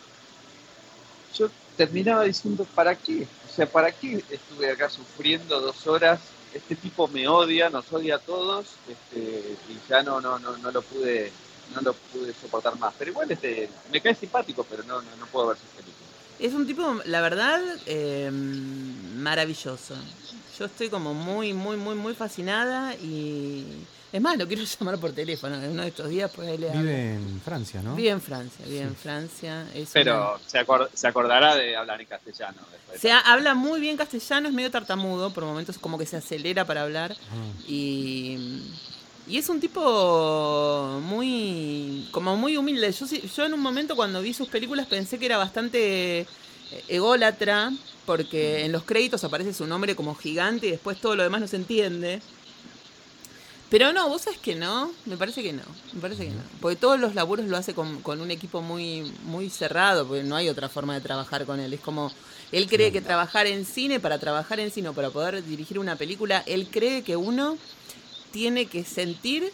yo 1.34 1.48
terminaba 1.76 2.24
diciendo, 2.24 2.66
¿para 2.74 2.94
qué? 2.94 3.26
O 3.46 3.54
sea, 3.54 3.66
¿para 3.66 3.92
qué 3.92 4.22
estuve 4.30 4.70
acá 4.70 4.88
sufriendo 4.88 5.60
dos 5.60 5.86
horas? 5.86 6.20
Este 6.54 6.74
tipo 6.76 7.06
me 7.08 7.28
odia, 7.28 7.68
nos 7.68 7.92
odia 7.92 8.16
a 8.16 8.18
todos, 8.18 8.76
este, 8.88 9.56
y 9.68 9.78
ya 9.90 10.02
no, 10.02 10.20
no, 10.20 10.38
no, 10.38 10.56
no 10.56 10.70
lo 10.70 10.80
pude, 10.80 11.30
no 11.74 11.82
lo 11.82 11.92
pude 11.92 12.32
soportar 12.32 12.78
más. 12.78 12.94
Pero 12.98 13.10
igual 13.10 13.30
este, 13.30 13.68
me 13.92 14.00
cae 14.00 14.14
simpático, 14.14 14.64
pero 14.64 14.82
no, 14.84 15.02
no, 15.02 15.16
no 15.18 15.26
puedo 15.26 15.48
ver 15.48 15.58
sus 15.58 15.68
películas. 15.70 16.05
Es 16.38 16.52
un 16.54 16.66
tipo, 16.66 17.00
la 17.06 17.20
verdad, 17.20 17.60
eh, 17.86 18.30
maravilloso. 19.16 19.94
Yo 20.58 20.64
estoy 20.66 20.88
como 20.88 21.14
muy, 21.14 21.52
muy, 21.52 21.76
muy, 21.76 21.94
muy 21.94 22.14
fascinada 22.14 22.94
y... 22.94 23.64
Es 24.12 24.22
más, 24.22 24.38
lo 24.38 24.46
quiero 24.46 24.62
llamar 24.80 24.98
por 24.98 25.12
teléfono. 25.12 25.56
En 25.56 25.70
uno 25.72 25.82
de 25.82 25.88
estos 25.88 26.08
días, 26.08 26.30
pues 26.34 26.58
le. 26.58 26.70
Vive 26.70 27.14
en 27.14 27.40
Francia, 27.44 27.82
¿no? 27.82 27.94
Vive 27.96 28.10
en 28.10 28.20
Francia, 28.22 28.64
vive 28.64 28.80
en 28.82 28.94
Francia. 28.96 29.62
Es 29.74 29.88
una- 29.88 29.92
Pero 29.92 30.40
se, 30.46 30.58
acor- 30.64 30.88
se 30.94 31.06
acordará 31.08 31.56
de 31.56 31.76
hablar 31.76 32.00
en 32.00 32.06
castellano 32.06 32.58
después. 32.72 33.00
Se 33.00 33.10
ha- 33.12 33.18
habla 33.20 33.54
muy 33.54 33.80
bien 33.80 33.96
castellano, 33.96 34.48
es 34.48 34.54
medio 34.54 34.70
tartamudo, 34.70 35.32
por 35.34 35.44
momentos 35.44 35.76
como 35.78 35.98
que 35.98 36.06
se 36.06 36.16
acelera 36.16 36.64
para 36.64 36.82
hablar. 36.84 37.14
Ah, 37.30 37.66
Y, 37.68 38.62
y 39.28 39.38
es 39.38 39.48
un 39.48 39.60
tipo 39.60 41.00
muy 41.02 42.08
como 42.12 42.36
muy 42.36 42.56
humilde. 42.56 42.92
Yo, 42.92 43.06
yo 43.06 43.44
en 43.44 43.54
un 43.54 43.60
momento 43.60 43.96
cuando 43.96 44.22
vi 44.22 44.32
sus 44.32 44.48
películas 44.48 44.86
pensé 44.86 45.18
que 45.18 45.26
era 45.26 45.36
bastante 45.36 46.20
eh, 46.20 46.26
ególatra, 46.88 47.72
porque 48.04 48.64
en 48.64 48.72
los 48.72 48.84
créditos 48.84 49.24
aparece 49.24 49.52
su 49.52 49.66
nombre 49.66 49.96
como 49.96 50.14
gigante 50.14 50.68
y 50.68 50.70
después 50.70 51.00
todo 51.00 51.16
lo 51.16 51.24
demás 51.24 51.40
no 51.40 51.48
se 51.48 51.56
entiende. 51.56 52.20
Pero 53.68 53.92
no, 53.92 54.08
vos 54.08 54.22
sabés 54.22 54.38
que 54.38 54.54
no, 54.54 54.92
me 55.06 55.16
parece 55.16 55.42
que 55.42 55.52
no, 55.52 55.64
me 55.92 56.00
parece 56.00 56.26
que 56.26 56.30
no. 56.30 56.42
Porque 56.60 56.76
todos 56.76 57.00
los 57.00 57.16
laburos 57.16 57.46
lo 57.46 57.56
hace 57.56 57.74
con, 57.74 58.00
con 58.00 58.20
un 58.20 58.30
equipo 58.30 58.62
muy, 58.62 59.12
muy 59.24 59.50
cerrado, 59.50 60.06
porque 60.06 60.22
no 60.22 60.36
hay 60.36 60.48
otra 60.48 60.68
forma 60.68 60.94
de 60.94 61.00
trabajar 61.00 61.44
con 61.46 61.58
él. 61.58 61.72
Es 61.72 61.80
como, 61.80 62.12
él 62.52 62.68
cree 62.68 62.92
que 62.92 63.00
trabajar 63.00 63.48
en 63.48 63.64
cine, 63.64 63.98
para 63.98 64.20
trabajar 64.20 64.60
en 64.60 64.70
cine 64.70 64.90
o 64.90 64.92
para 64.92 65.10
poder 65.10 65.44
dirigir 65.44 65.80
una 65.80 65.96
película, 65.96 66.44
él 66.46 66.68
cree 66.70 67.02
que 67.02 67.16
uno 67.16 67.58
tiene 68.36 68.66
que 68.66 68.84
sentir 68.84 69.50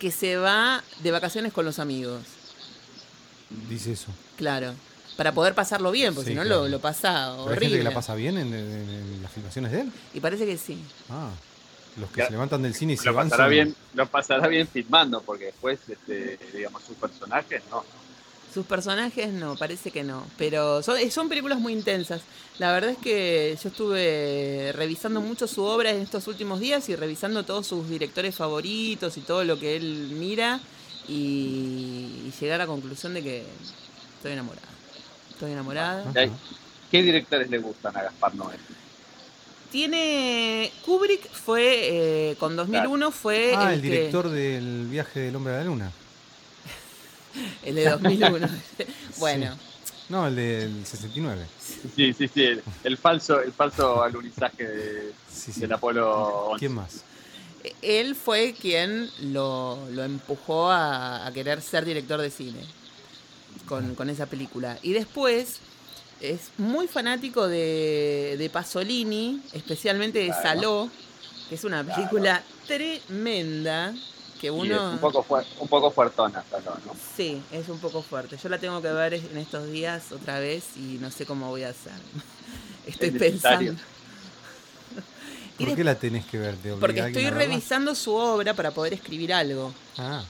que 0.00 0.10
se 0.10 0.36
va 0.36 0.82
de 1.04 1.10
vacaciones 1.12 1.52
con 1.52 1.64
los 1.64 1.78
amigos. 1.78 2.22
dice 3.68 3.92
eso. 3.92 4.08
Claro. 4.36 4.74
Para 5.16 5.30
poder 5.32 5.54
pasarlo 5.54 5.92
bien, 5.92 6.12
porque 6.12 6.30
Sí, 6.30 6.32
si 6.32 6.36
no 6.36 6.42
claro. 6.42 6.62
lo, 6.64 6.68
lo 6.68 6.80
pasa 6.80 7.28
¿Pero 7.30 7.42
hay 7.42 7.46
horrible. 7.46 7.66
gente 7.68 7.78
que 7.78 7.84
la 7.84 7.94
pasa 7.94 8.14
bien 8.16 8.36
en, 8.36 8.52
en- 8.52 8.88
en 8.90 9.22
las 9.22 9.30
filmaciones 9.30 9.70
de 9.70 9.82
él? 9.82 9.92
Y 10.12 10.18
parece 10.18 10.44
que 10.44 10.58
sí. 10.58 10.76
Ah, 11.08 11.30
los 11.96 12.10
que 12.10 12.18
Ya. 12.22 12.26
se 12.26 12.32
levantan 12.32 12.62
del 12.62 12.74
cine 12.74 12.94
y 12.94 12.96
se 12.96 13.04
lo 13.04 13.14
van 13.14 13.28
pasará 13.30 13.44
son- 13.44 13.50
bien, 13.52 13.76
lo 13.94 14.06
pasará 14.08 14.48
bien 14.48 14.66
filmando, 14.66 15.22
porque 15.22 15.44
después, 15.46 15.78
este, 15.88 16.36
digamos, 16.52 16.82
sus 16.82 16.96
personajes 16.96 17.62
no. 17.70 17.84
Sus 18.52 18.66
personajes 18.66 19.32
no, 19.32 19.54
parece 19.54 19.92
que 19.92 20.02
no. 20.02 20.26
Pero 20.36 20.82
son, 20.82 20.98
son 21.12 21.28
películas 21.28 21.60
muy 21.60 21.72
intensas. 21.72 22.22
La 22.58 22.72
verdad 22.72 22.90
es 22.90 22.98
que 22.98 23.58
yo 23.60 23.68
estuve 23.68 24.70
revisando 24.74 25.20
mucho 25.20 25.48
su 25.48 25.64
obra 25.64 25.90
en 25.90 26.00
estos 26.00 26.28
últimos 26.28 26.60
días 26.60 26.88
y 26.88 26.94
revisando 26.94 27.44
todos 27.44 27.66
sus 27.66 27.88
directores 27.88 28.34
favoritos 28.36 29.16
y 29.16 29.22
todo 29.22 29.42
lo 29.44 29.58
que 29.58 29.74
él 29.76 30.10
mira 30.12 30.60
y, 31.08 31.12
y 32.26 32.32
llegué 32.40 32.52
a 32.54 32.58
la 32.58 32.66
conclusión 32.66 33.12
de 33.14 33.22
que 33.24 33.44
estoy 34.16 34.32
enamorada. 34.32 34.68
Estoy 35.30 35.50
enamorada. 35.50 36.04
¿Qué 36.92 37.02
directores 37.02 37.50
le 37.50 37.58
gustan 37.58 37.96
a 37.96 38.02
Gaspar 38.04 38.34
Noé? 38.36 38.54
Tiene. 39.72 40.70
Kubrick 40.86 41.28
fue. 41.32 42.30
eh, 42.30 42.36
con 42.38 42.54
2001 42.54 43.10
fue. 43.10 43.52
Ah, 43.56 43.70
el, 43.72 43.74
el 43.74 43.82
que- 43.82 43.90
director 43.90 44.28
del 44.30 44.86
viaje 44.86 45.18
del 45.18 45.34
hombre 45.34 45.54
a 45.54 45.58
la 45.58 45.64
luna. 45.64 45.90
el 47.64 47.74
de 47.74 47.90
2001. 47.90 48.48
bueno. 49.18 49.58
No, 50.08 50.26
el 50.26 50.36
del 50.36 50.86
69. 50.86 51.46
Sí, 51.96 52.12
sí, 52.12 52.28
sí, 52.28 52.42
el, 52.44 52.62
el 52.84 52.96
falso, 52.98 53.40
el 53.40 53.52
falso 53.52 54.02
alunizaje 54.02 54.64
de- 54.66 55.12
Sí, 55.32 55.52
sí. 55.52 55.60
del 55.60 55.72
Apolo 55.72 56.46
11. 56.50 56.58
¿Quién 56.58 56.72
más? 56.74 57.02
Él 57.80 58.14
fue 58.14 58.54
quien 58.60 59.10
lo, 59.32 59.78
lo 59.90 60.04
empujó 60.04 60.70
a, 60.70 61.26
a 61.26 61.32
querer 61.32 61.62
ser 61.62 61.84
director 61.86 62.20
de 62.20 62.30
cine 62.30 62.60
con, 63.66 63.94
con 63.94 64.10
esa 64.10 64.26
película. 64.26 64.78
Y 64.82 64.92
después 64.92 65.60
es 66.20 66.50
muy 66.58 66.86
fanático 66.86 67.48
de, 67.48 68.36
de 68.38 68.50
Pasolini, 68.50 69.40
especialmente 69.54 70.18
de 70.18 70.26
Claro. 70.26 70.42
Saló, 70.42 70.90
que 71.48 71.54
es 71.54 71.64
una 71.64 71.82
película 71.84 72.42
tremenda 72.66 73.94
que 74.40 74.46
Y 74.48 74.50
es 74.50 74.52
uno... 74.52 74.90
un 74.92 74.98
poco, 74.98 75.24
fuer- 75.24 75.46
un 75.60 75.68
poco 75.68 75.90
fuertona, 75.90 76.44
¿no? 76.86 76.94
Sí, 77.16 77.40
es 77.52 77.68
un 77.68 77.78
poco 77.78 78.02
fuerte. 78.02 78.36
Yo 78.42 78.48
la 78.48 78.58
tengo 78.58 78.80
que 78.82 78.88
ver 78.92 79.14
en 79.14 79.38
estos 79.38 79.70
días 79.70 80.12
otra 80.12 80.38
vez 80.40 80.64
y 80.76 80.98
no 81.00 81.10
sé 81.10 81.26
cómo 81.26 81.48
voy 81.48 81.62
a 81.62 81.68
hacer. 81.70 81.92
Estoy 82.86 83.08
Es 83.08 83.14
pensando. 83.14 83.74
¿Por 85.58 85.74
qué 85.76 85.84
la 85.84 85.94
tenés 85.94 86.24
que 86.26 86.38
ver? 86.38 86.56
¿Te 86.56 86.72
Porque 86.72 87.00
estoy 87.00 87.30
revisando 87.30 87.94
su 87.94 88.12
obra 88.14 88.54
para 88.54 88.72
poder 88.72 88.94
escribir 88.94 89.32
algo. 89.32 89.72
Ah, 89.98 90.24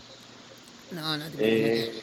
No, 0.92 1.16
no 1.16 1.24
te 1.30 1.36
Eh, 1.40 2.02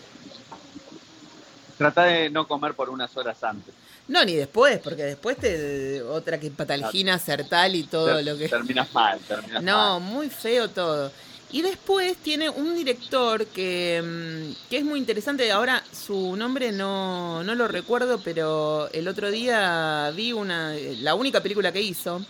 trata 1.78 2.04
de 2.06 2.30
no 2.30 2.48
comer 2.48 2.74
por 2.74 2.90
unas 2.90 3.16
horas 3.16 3.44
antes. 3.44 3.74
No, 4.08 4.26
ni 4.26 4.36
después, 4.36 4.80
porque 4.80 5.04
después 5.04 5.38
te 5.38 6.02
otra 6.02 6.40
que 6.40 6.50
patalgina, 6.52 7.18
sertal 7.20 7.76
y 7.76 7.84
todo 7.84 8.16
Ter- 8.16 8.26
lo 8.26 8.38
que. 8.38 8.50
Terminas 8.50 8.92
mal, 8.94 9.20
terminas 9.20 9.64
No, 9.64 10.00
mal. 10.00 10.12
muy 10.12 10.30
feo 10.30 10.68
todo. 10.70 11.12
Y 11.54 11.62
después 11.62 12.16
tiene 12.18 12.50
un 12.50 12.76
director 12.76 13.46
que, 13.48 14.02
mm, 14.02 14.70
que 14.70 14.78
es 14.78 14.86
muy 14.86 15.00
interesante. 15.00 15.52
Ahora 15.52 15.84
su 15.92 16.36
nombre 16.36 16.72
no, 16.72 17.44
no 17.44 17.56
lo 17.56 17.68
recuerdo, 17.68 18.20
pero 18.24 18.90
el 18.94 19.08
otro 19.08 19.32
día 19.32 20.12
vi 20.16 20.32
una 20.32 20.74
la 21.02 21.16
única 21.16 21.42
película 21.42 21.72
que 21.72 21.82
hizo 21.82 22.26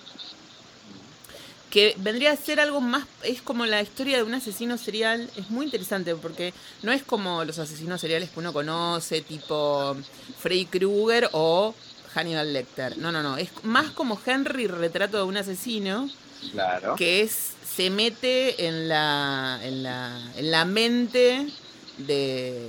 que 1.72 1.96
vendría 1.98 2.34
a 2.34 2.36
ser 2.36 2.60
algo 2.60 2.82
más, 2.82 3.08
es 3.24 3.42
como 3.42 3.66
la 3.66 3.82
historia 3.82 4.18
de 4.18 4.24
un 4.24 4.34
asesino 4.34 4.78
serial, 4.78 5.32
es 5.38 5.50
muy 5.50 5.66
interesante 5.66 6.14
porque 6.16 6.54
no 6.84 6.92
es 6.92 7.02
como 7.02 7.46
los 7.46 7.58
asesinos 7.60 8.02
seriales 8.02 8.30
que 8.30 8.40
uno 8.40 8.52
conoce, 8.52 9.22
tipo 9.22 9.96
Freddy 10.38 10.66
Krueger 10.66 11.30
o 11.32 11.74
Hannibal 12.14 12.52
Lecter. 12.52 12.98
No, 12.98 13.12
no, 13.14 13.24
no, 13.24 13.38
es 13.38 13.50
más 13.64 13.90
como 13.92 14.20
Henry, 14.24 14.68
retrato 14.68 15.18
de 15.18 15.24
un 15.24 15.38
asesino, 15.38 16.10
Claro. 16.52 16.96
que 16.96 17.22
es 17.22 17.54
se 17.76 17.90
mete 17.90 18.68
en 18.68 18.90
la 18.90 19.60
en 19.64 19.84
la, 19.84 20.32
en 20.36 20.52
la 20.52 20.66
mente 20.66 21.48
de 21.98 22.68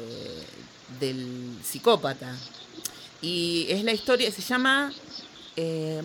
del 1.01 1.59
psicópata. 1.63 2.37
Y 3.21 3.67
es 3.69 3.85
la 3.85 3.93
historia 3.93 4.31
se 4.31 4.43
llama 4.43 4.93
eh, 5.57 6.03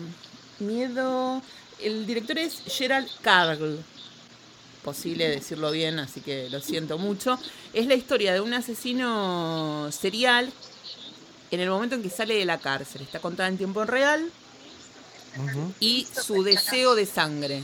miedo 0.58 1.42
el 1.80 2.06
director 2.06 2.38
es 2.38 2.62
Gerald 2.66 3.08
Carl 3.22 3.84
posible 4.82 5.28
decirlo 5.28 5.70
bien 5.70 5.98
así 5.98 6.20
que 6.20 6.48
lo 6.50 6.60
siento 6.60 6.98
mucho. 6.98 7.38
Es 7.72 7.86
la 7.86 7.94
historia 7.94 8.32
de 8.32 8.40
un 8.40 8.54
asesino 8.54 9.90
serial 9.92 10.50
en 11.50 11.60
el 11.60 11.68
momento 11.68 11.94
en 11.94 12.02
que 12.02 12.10
sale 12.10 12.34
de 12.34 12.44
la 12.44 12.58
cárcel. 12.58 13.02
Está 13.02 13.20
contada 13.20 13.48
en 13.48 13.58
tiempo 13.58 13.84
real 13.84 14.30
y 15.80 16.06
su 16.24 16.42
deseo 16.42 16.94
de 16.94 17.06
sangre 17.06 17.62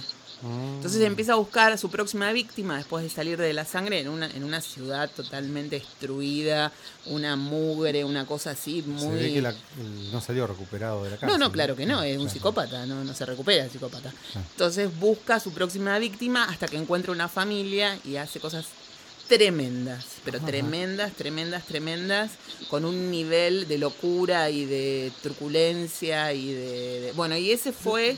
entonces 0.77 1.01
empieza 1.01 1.33
a 1.33 1.37
buscar 1.37 1.73
a 1.73 1.79
su 1.79 1.89
próxima 1.89 2.31
víctima 2.33 2.77
después 2.77 3.03
de 3.03 3.09
salir 3.09 3.39
de 3.39 3.55
la 3.55 3.65
sangre 3.65 4.01
en 4.01 4.09
una, 4.09 4.27
en 4.27 4.45
una 4.45 4.61
ciudad 4.61 5.11
totalmente 5.11 5.77
destruida, 5.79 6.71
una 7.07 7.35
mugre, 7.35 8.05
una 8.05 8.27
cosa 8.27 8.51
así 8.51 8.83
Se 8.83 8.89
muy... 8.89 9.17
ve 9.17 9.33
que 9.33 9.41
la- 9.41 9.55
no 10.13 10.21
salió 10.21 10.47
recuperado 10.47 11.03
de 11.05 11.11
la 11.11 11.17
No, 11.17 11.21
cárcel. 11.21 11.41
no, 11.41 11.51
claro 11.51 11.77
que 11.77 11.87
no, 11.87 12.03
es 12.03 12.19
un 12.19 12.29
psicópata, 12.29 12.85
no, 12.85 13.05
no 13.05 13.15
se 13.15 13.25
recupera 13.25 13.65
el 13.65 13.71
psicópata. 13.71 14.13
Ah. 14.35 14.41
Entonces 14.51 14.95
busca 15.01 15.37
a 15.37 15.41
su 15.41 15.51
próxima 15.53 15.99
víctima 15.99 16.45
hasta 16.45 16.69
que 16.69 16.77
encuentra 16.77 17.13
una 17.13 17.29
familia 17.31 17.99
y 18.05 18.17
hace 18.17 18.39
cosas 18.39 18.67
tremendas, 19.29 20.05
pero 20.25 20.39
Ajá. 20.39 20.47
tremendas, 20.47 21.13
tremendas, 21.15 21.67
tremendas, 21.67 22.33
con 22.69 22.85
un 22.85 23.11
nivel 23.11 23.67
de 23.69 23.79
locura 23.79 24.51
y 24.51 24.65
de 24.67 25.13
truculencia 25.23 26.33
y 26.33 26.53
de... 26.53 27.01
de- 27.01 27.13
bueno, 27.13 27.37
y 27.37 27.51
ese 27.51 27.73
fue... 27.73 28.17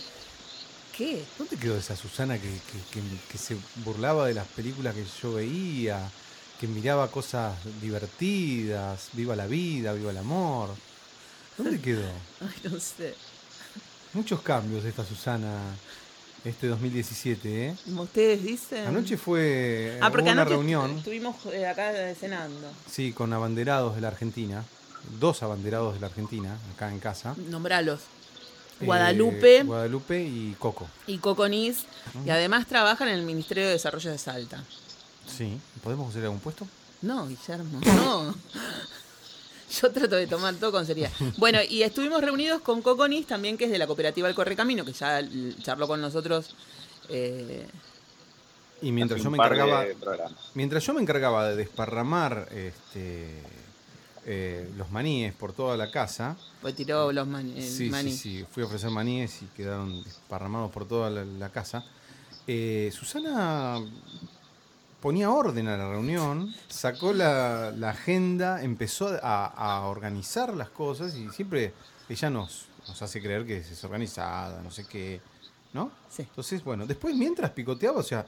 ¿Qué? 0.96 1.22
¿Dónde 1.38 1.56
quedó 1.58 1.76
esa 1.76 1.94
Susana 1.94 2.38
que, 2.38 2.48
que- 2.48 3.00
que- 3.00 3.18
que 3.30 3.38
se 3.38 3.56
burlaba 3.84 4.26
de 4.26 4.34
las 4.34 4.46
películas 4.48 4.94
que 4.94 5.04
yo 5.22 5.34
veía? 5.34 6.10
Que 6.58 6.66
miraba 6.66 7.10
cosas 7.10 7.54
divertidas, 7.82 9.08
viva 9.12 9.36
la 9.36 9.46
vida, 9.46 9.92
viva 9.92 10.10
el 10.10 10.16
amor. 10.18 10.70
¿Dónde 11.58 11.80
quedó? 11.80 12.08
Ay, 12.40 12.70
no 12.70 12.80
sé. 12.80 13.14
Muchos 14.14 14.40
cambios 14.40 14.84
esta 14.86 15.04
Susana, 15.04 15.58
este 16.46 16.68
2017, 16.68 17.66
¿eh? 17.68 17.74
Como 17.84 18.02
ustedes 18.02 18.42
dicen. 18.42 18.86
Anoche 18.86 19.16
fue 19.16 19.98
Ah, 20.00 20.10
porque 20.10 20.22
una 20.30 20.42
anoche 20.42 20.50
reunión, 20.50 20.98
estuvimos 20.98 21.36
eh, 21.52 21.66
acá 21.66 21.92
cenando. 22.18 22.68
sí, 22.90 23.12
con 23.12 23.32
abanderados 23.32 23.94
de 23.94 24.00
la 24.00 24.08
Argentina, 24.08 24.64
dos 25.18 25.42
abanderados 25.42 25.94
de 25.94 26.00
la 26.00 26.06
Argentina, 26.06 26.56
acá 26.74 26.90
en 26.92 27.00
casa. 27.00 27.34
Nombralos. 27.50 28.00
Eh, 28.80 28.84
Guadalupe 28.84 29.62
Guadalupe 29.62 30.22
y 30.22 30.54
Coco. 30.58 30.86
y 31.06 31.18
Coconís. 31.18 31.86
Y 32.26 32.30
además 32.30 32.66
trabajan 32.66 33.08
en 33.08 33.14
el 33.14 33.22
Ministerio 33.22 33.64
de 33.64 33.70
Desarrollo 33.70 34.10
de 34.10 34.18
Salta. 34.18 34.62
Sí, 35.26 35.58
¿podemos 35.82 36.10
hacer 36.10 36.24
algún 36.24 36.40
puesto? 36.40 36.66
No, 37.02 37.26
Guillermo, 37.26 37.80
no. 37.84 38.34
Yo 39.82 39.90
trato 39.90 40.16
de 40.16 40.26
tomar 40.26 40.54
todo 40.56 40.72
con 40.72 40.86
seriedad. 40.86 41.10
Bueno, 41.38 41.58
y 41.68 41.82
estuvimos 41.82 42.20
reunidos 42.20 42.60
con 42.62 42.82
Coconis 42.82 43.26
también, 43.26 43.56
que 43.58 43.64
es 43.64 43.70
de 43.70 43.78
la 43.78 43.86
cooperativa 43.86 44.28
El 44.28 44.34
Correcamino, 44.34 44.84
que 44.84 44.92
ya 44.92 45.20
charló 45.62 45.86
con 45.88 46.00
nosotros. 46.00 46.54
eh, 47.08 47.66
Y 48.82 48.92
mientras 48.92 49.22
yo 49.22 49.30
me 49.30 49.38
encargaba, 49.38 49.84
mientras 50.54 50.84
yo 50.86 50.94
me 50.94 51.00
encargaba 51.02 51.48
de 51.48 51.56
desparramar 51.56 52.48
este, 52.52 53.42
eh, 54.24 54.68
los 54.76 54.90
maníes 54.90 55.34
por 55.34 55.52
toda 55.52 55.76
la 55.76 55.90
casa, 55.90 56.36
pues 56.60 56.74
tiró 56.76 57.10
los 57.12 57.26
man- 57.26 57.54
sí, 57.60 57.88
maní. 57.90 58.12
sí, 58.12 58.18
sí, 58.40 58.44
fui 58.50 58.62
a 58.62 58.66
ofrecer 58.66 58.90
maníes 58.90 59.42
y 59.42 59.46
quedaron 59.56 60.02
desparramados 60.04 60.70
por 60.70 60.86
toda 60.86 61.10
la, 61.10 61.24
la 61.24 61.48
casa. 61.48 61.84
Eh, 62.46 62.92
Susana 62.94 63.80
ponía 65.00 65.30
orden 65.30 65.68
a 65.68 65.76
la 65.76 65.88
reunión, 65.88 66.54
sacó 66.68 67.12
la, 67.12 67.70
la 67.70 67.90
agenda, 67.90 68.62
empezó 68.62 69.08
a, 69.22 69.46
a 69.46 69.82
organizar 69.86 70.54
las 70.54 70.68
cosas 70.70 71.14
y 71.14 71.28
siempre 71.30 71.72
ella 72.08 72.30
nos, 72.30 72.66
nos 72.88 73.00
hace 73.02 73.20
creer 73.22 73.46
que 73.46 73.58
es 73.58 73.70
desorganizada, 73.70 74.62
no 74.62 74.70
sé 74.70 74.86
qué, 74.86 75.20
¿no? 75.72 75.90
Sí. 76.08 76.22
Entonces, 76.22 76.62
bueno, 76.64 76.86
después 76.86 77.14
mientras 77.14 77.50
picoteaba, 77.50 77.98
o 77.98 78.02
sea, 78.02 78.26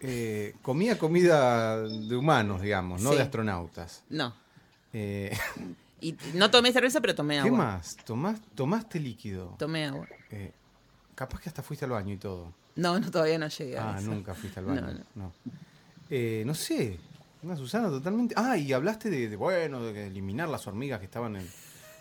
eh, 0.00 0.54
comía 0.62 0.98
comida 0.98 1.80
de 1.80 2.16
humanos, 2.16 2.60
digamos, 2.62 3.00
no 3.02 3.10
Sí. 3.10 3.16
de 3.16 3.22
astronautas. 3.22 4.02
No. 4.10 4.34
Eh, 4.92 5.36
Y 6.00 6.16
no 6.34 6.50
tomé 6.50 6.70
cerveza, 6.72 7.00
pero 7.00 7.14
tomé 7.14 7.38
agua. 7.38 7.50
¿Qué 7.50 7.56
más? 7.56 7.96
¿Tomás, 8.04 8.38
¿Tomaste 8.54 9.00
líquido? 9.00 9.54
Tomé 9.58 9.86
agua. 9.86 10.06
Eh, 10.30 10.52
capaz 11.14 11.40
que 11.40 11.48
hasta 11.48 11.62
fuiste 11.62 11.86
al 11.86 11.92
baño 11.92 12.12
y 12.12 12.18
todo. 12.18 12.52
No, 12.76 12.98
no, 12.98 13.10
todavía 13.10 13.38
no 13.38 13.48
llegué. 13.48 13.78
a 13.78 13.94
Ah, 13.94 13.98
eso. 13.98 14.10
nunca 14.10 14.34
fuiste 14.34 14.60
al 14.60 14.66
No, 14.66 14.74
baño. 14.74 15.04
no. 15.14 15.22
No, 15.24 15.32
Eh, 16.16 16.44
no 16.46 16.54
sé. 16.54 16.96
Una 17.42 17.56
Susana 17.56 17.88
totalmente. 17.88 18.36
Ah, 18.38 18.56
y 18.56 18.72
hablaste 18.72 19.10
de, 19.10 19.34
bueno, 19.34 19.82
de 19.82 20.06
eliminar 20.06 20.48
las 20.48 20.64
hormigas 20.68 21.00
que 21.00 21.06
estaban 21.06 21.34
en. 21.34 21.50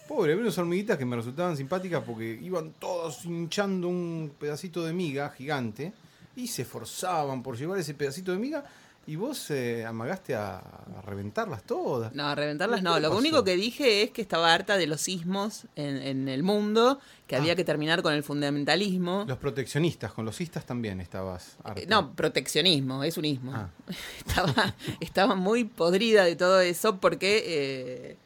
Pobre, 0.07 0.33
había 0.33 0.43
unas 0.43 0.57
hormiguitas 0.59 0.99
que 0.99 1.05
me 1.05 1.15
resultaban 1.15 1.57
simpáticas 1.57 2.03
porque 2.03 2.39
iban 2.39 2.73
todos 2.73 3.25
hinchando 3.25 3.87
un 3.87 4.31
pedacito 4.39 4.85
de 4.85 4.93
miga 4.93 5.31
gigante 5.31 5.93
y 6.35 6.45
se 6.45 6.61
esforzaban 6.61 7.41
por 7.41 7.57
llevar 7.57 7.79
ese 7.79 7.95
pedacito 7.95 8.31
de 8.31 8.37
miga 8.37 8.63
y 9.05 9.15
vos 9.17 9.51
eh, 9.51 9.85
amagaste 9.85 10.33
a, 10.35 10.57
a 10.59 11.01
reventarlas 11.05 11.63
todas. 11.63 12.13
No, 12.15 12.25
a 12.27 12.35
reventarlas 12.35 12.79
¿Qué 12.79 12.83
no. 12.85 12.99
Lo 12.99 13.09
pasó? 13.09 13.19
único 13.19 13.43
que 13.43 13.55
dije 13.55 14.03
es 14.03 14.11
que 14.11 14.21
estaba 14.21 14.53
harta 14.53 14.77
de 14.77 14.87
los 14.87 15.01
sismos 15.01 15.65
en, 15.75 15.97
en 15.97 16.29
el 16.29 16.41
mundo, 16.43 16.99
que 17.27 17.35
Ah. 17.35 17.39
había 17.39 17.55
que 17.55 17.63
terminar 17.65 18.01
con 18.01 18.13
el 18.13 18.23
fundamentalismo. 18.23 19.25
Los 19.27 19.37
proteccionistas, 19.39 20.13
con 20.13 20.23
los 20.25 20.39
istas 20.39 20.65
también 20.65 21.01
estabas 21.01 21.57
harta. 21.63 21.81
Eh, 21.81 21.85
No, 21.87 22.13
proteccionismo, 22.15 23.03
es 23.03 23.17
un 23.17 23.25
ismo. 23.25 23.51
Ah. 23.53 23.69
Estaba, 24.25 24.75
estaba 25.01 25.35
muy 25.35 25.65
podrida 25.65 26.23
de 26.23 26.35
todo 26.35 26.61
eso 26.61 26.97
porque, 26.97 27.43
eh, 27.45 28.17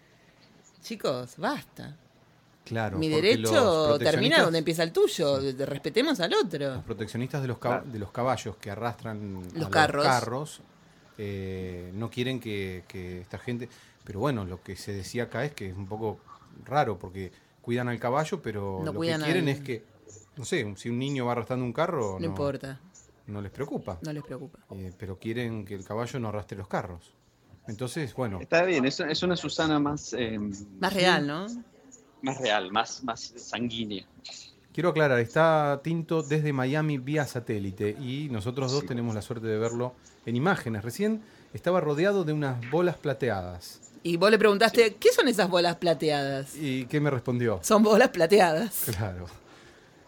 chicos, 0.83 1.35
basta. 1.37 1.95
Claro. 2.67 2.97
Mi 2.97 3.07
derecho 3.07 3.97
termina 3.97 4.41
donde 4.43 4.59
empieza 4.59 4.83
el 4.83 4.91
tuyo. 4.91 5.39
Respetemos 5.65 6.19
al 6.19 6.33
otro. 6.33 6.75
Los 6.75 6.83
proteccionistas 6.83 7.41
de 7.41 7.47
los, 7.47 7.57
cab- 7.59 7.83
de 7.85 7.97
los 7.99 8.11
caballos 8.11 8.57
que 8.57 8.69
arrastran 8.71 9.41
a 9.55 9.59
Los 9.59 9.69
carros. 9.69 10.61
eh, 11.17 11.91
no 11.95 12.09
quieren 12.09 12.39
que, 12.39 12.83
que 12.87 13.21
esta 13.21 13.37
gente... 13.39 13.69
Pero 14.03 14.19
bueno, 14.19 14.45
lo 14.45 14.61
que 14.61 14.75
se 14.75 14.93
decía 14.93 15.23
acá 15.23 15.43
es 15.45 15.53
que 15.53 15.69
es 15.69 15.75
un 15.77 15.87
poco 15.87 16.19
raro 16.65 16.97
porque 16.99 17.31
cuidan 17.61 17.89
al 17.89 17.99
caballo, 17.99 18.41
pero 18.41 18.79
No 18.83 18.93
lo 18.93 18.99
que 19.01 19.07
quieren 19.15 19.43
al- 19.43 19.47
es 19.49 19.59
que, 19.61 19.83
no 20.37 20.45
sé, 20.45 20.73
si 20.77 20.89
un 20.89 20.99
niño 20.99 21.25
va 21.25 21.33
arrastrando 21.33 21.65
un 21.65 21.73
carro, 21.73 22.17
No, 22.19 22.25
importa, 22.25 22.79
no 23.27 23.41
les 23.41 23.51
preocupa. 23.51 23.97
no 24.01 24.13
les 24.13 24.23
preocupa. 24.23 24.59
Eh, 24.71 24.93
pero 24.97 25.17
quieren 25.19 25.65
que 25.65 25.73
el 25.75 25.83
caballo 25.83 26.19
no 26.19 26.29
arrastre 26.29 26.57
los 26.57 26.67
carros. 26.67 27.13
Entonces, 27.67 28.13
bueno, 28.13 28.39
Está 28.39 28.63
bien, 28.63 28.85
es, 28.85 28.99
es 29.01 29.23
una 29.23 29.35
Susana 29.35 29.77
más, 29.79 30.13
eh, 30.13 30.39
Más 30.79 30.93
real, 30.93 31.27
¿no? 31.27 31.47
Más 32.21 32.37
real, 32.39 32.71
más, 32.71 33.03
más 33.03 33.33
sanguínea. 33.37 34.05
quiero 34.73 34.89
aclarar, 34.89 35.19
está 35.19 35.79
Tinto 35.83 36.23
desde 36.23 36.53
Miami 36.53 36.97
vía 36.97 37.25
satélite 37.25 37.95
y 37.99 38.29
nosotros 38.31 38.71
dos 38.71 38.85
tenemos 38.85 39.13
la 39.15 39.21
suerte 39.21 39.47
de 39.47 39.57
verlo 39.57 39.93
en 40.25 40.35
imágenes. 40.35 40.83
Recién 40.83 41.21
estaba 41.53 41.81
rodeado 41.81 42.23
de 42.23 42.33
unas 42.33 42.57
bolas 42.69 42.97
plateadas. 42.97 43.81
Y 44.03 44.15
vos 44.17 44.29
le 44.31 44.37
preguntaste, 44.37 44.95
¿qué 44.95 45.11
son 45.11 45.27
esas 45.27 45.49
bolas 45.49 45.75
plateadas? 45.77 46.55
¿Y 46.55 46.85
qué 46.85 46.99
me 47.01 47.09
respondió? 47.09 47.59
Son 47.63 47.81
bolas 47.83 48.09
plateadas. 48.09 48.83
Claro. 48.95 49.25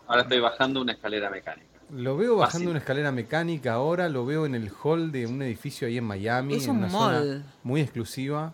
Ahora 0.08 0.22
estoy 0.24 0.40
bajando 0.40 0.82
una 0.82 0.94
escalera 0.94 1.30
mecánica. 1.30 1.68
Lo 1.92 2.16
veo 2.18 2.36
bajando 2.38 2.52
Fácil. 2.60 2.70
una 2.70 2.80
escalera 2.80 3.12
mecánica 3.12 3.74
ahora, 3.74 4.08
lo 4.10 4.26
veo 4.26 4.46
en 4.46 4.54
el 4.56 4.72
hall 4.84 5.12
de 5.12 5.26
un 5.26 5.42
edificio 5.42 5.88
ahí 5.88 5.98
en 5.98 6.04
Miami, 6.04 6.56
Es 6.56 6.66
en 6.66 6.72
un 6.72 6.78
una 6.78 6.88
mall. 6.88 7.16
zona 7.16 7.44
muy 7.64 7.82
exclusiva. 7.82 8.54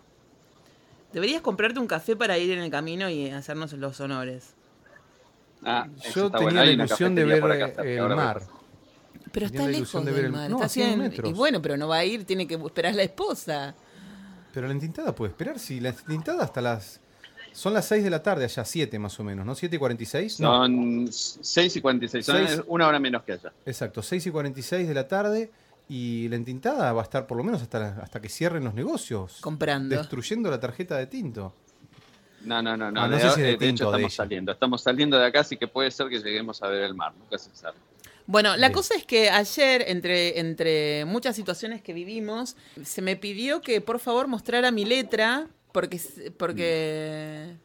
Deberías 1.12 1.40
comprarte 1.40 1.78
un 1.78 1.86
café 1.86 2.16
para 2.16 2.36
ir 2.38 2.50
en 2.52 2.58
el 2.60 2.70
camino 2.70 3.08
y 3.08 3.30
hacernos 3.30 3.72
los 3.72 4.00
honores. 4.00 4.54
Ah, 5.64 5.88
Yo 6.14 6.30
tenía 6.30 6.44
bueno. 6.46 6.64
la 6.64 6.70
ilusión 6.70 7.14
de 7.14 7.24
ver 7.24 7.42
acá 7.44 7.66
eh, 7.68 7.74
cerca, 7.74 8.06
el 8.06 8.16
mar. 8.16 8.42
Pero 9.32 9.46
está 9.46 9.66
lejos 9.66 10.04
de 10.04 10.10
ver 10.12 10.14
del 10.16 10.24
el- 10.26 10.32
mar. 10.32 10.50
no, 10.50 10.56
está 10.56 10.66
a 10.66 10.68
100 10.68 10.88
cien- 10.90 10.98
metros. 10.98 11.30
Y 11.30 11.32
bueno, 11.32 11.62
pero 11.62 11.76
no 11.76 11.88
va 11.88 11.96
a 11.96 12.04
ir, 12.04 12.24
tiene 12.24 12.46
que 12.46 12.54
esperar 12.54 12.94
la 12.94 13.02
esposa. 13.02 13.74
Pero 14.52 14.66
la 14.66 14.72
entintada 14.72 15.14
puede 15.14 15.30
esperar, 15.32 15.58
si 15.58 15.80
la 15.80 15.90
entintada 15.90 16.44
hasta 16.44 16.60
las... 16.60 17.00
Son 17.52 17.72
las 17.72 17.86
6 17.86 18.04
de 18.04 18.10
la 18.10 18.22
tarde 18.22 18.44
allá, 18.44 18.64
7 18.66 18.98
más 18.98 19.18
o 19.18 19.24
menos, 19.24 19.46
¿no? 19.46 19.54
7 19.54 19.76
y 19.76 19.78
46. 19.78 20.40
No, 20.40 20.62
Son 20.62 21.08
6 21.10 21.76
y 21.76 21.80
46, 21.80 22.26
son 22.26 22.36
Seis. 22.46 22.62
una 22.66 22.86
hora 22.86 22.98
menos 22.98 23.22
que 23.22 23.32
allá. 23.32 23.50
exacto, 23.64 24.02
6 24.02 24.26
y 24.26 24.30
46 24.30 24.86
de 24.86 24.94
la 24.94 25.08
tarde 25.08 25.50
y 25.88 26.28
la 26.28 26.36
entintada 26.36 26.92
va 26.92 27.00
a 27.00 27.04
estar 27.04 27.26
por 27.26 27.36
lo 27.36 27.44
menos 27.44 27.62
hasta, 27.62 27.78
la- 27.78 27.96
hasta 28.02 28.20
que 28.20 28.28
cierren 28.28 28.64
los 28.64 28.74
negocios. 28.74 29.38
Comprando. 29.40 29.96
Destruyendo 29.96 30.50
la 30.50 30.58
tarjeta 30.60 30.96
de 30.96 31.06
tinto. 31.06 31.54
No, 32.44 32.62
no, 32.62 32.76
no, 32.76 32.90
no. 32.92 33.00
Ah, 33.02 33.08
no 33.08 33.16
de, 33.16 33.22
sé 33.22 33.30
si 33.30 33.40
de 33.40 33.46
de 33.48 33.56
tinto 33.56 33.74
hecho 33.84 33.88
o 33.88 33.90
de 33.92 33.96
estamos 33.98 34.14
saliendo. 34.14 34.52
Estamos 34.52 34.82
saliendo 34.82 35.18
de 35.18 35.26
acá, 35.26 35.40
así 35.40 35.56
que 35.56 35.66
puede 35.66 35.90
ser 35.90 36.08
que 36.08 36.18
lleguemos 36.20 36.62
a 36.62 36.68
ver 36.68 36.82
el 36.82 36.94
mar. 36.94 37.12
Nunca 37.18 37.38
se 37.38 37.50
sabe. 37.54 37.76
Bueno, 38.28 38.56
la 38.56 38.72
cosa 38.72 38.94
es 38.96 39.04
que 39.04 39.30
ayer, 39.30 39.84
entre, 39.86 40.40
entre 40.40 41.04
muchas 41.04 41.36
situaciones 41.36 41.80
que 41.82 41.92
vivimos, 41.92 42.56
se 42.84 43.00
me 43.00 43.14
pidió 43.16 43.60
que 43.62 43.80
por 43.80 44.00
favor 44.00 44.26
mostrara 44.26 44.72
mi 44.72 44.84
letra, 44.84 45.46
porque, 45.70 46.00
porque 46.36 47.56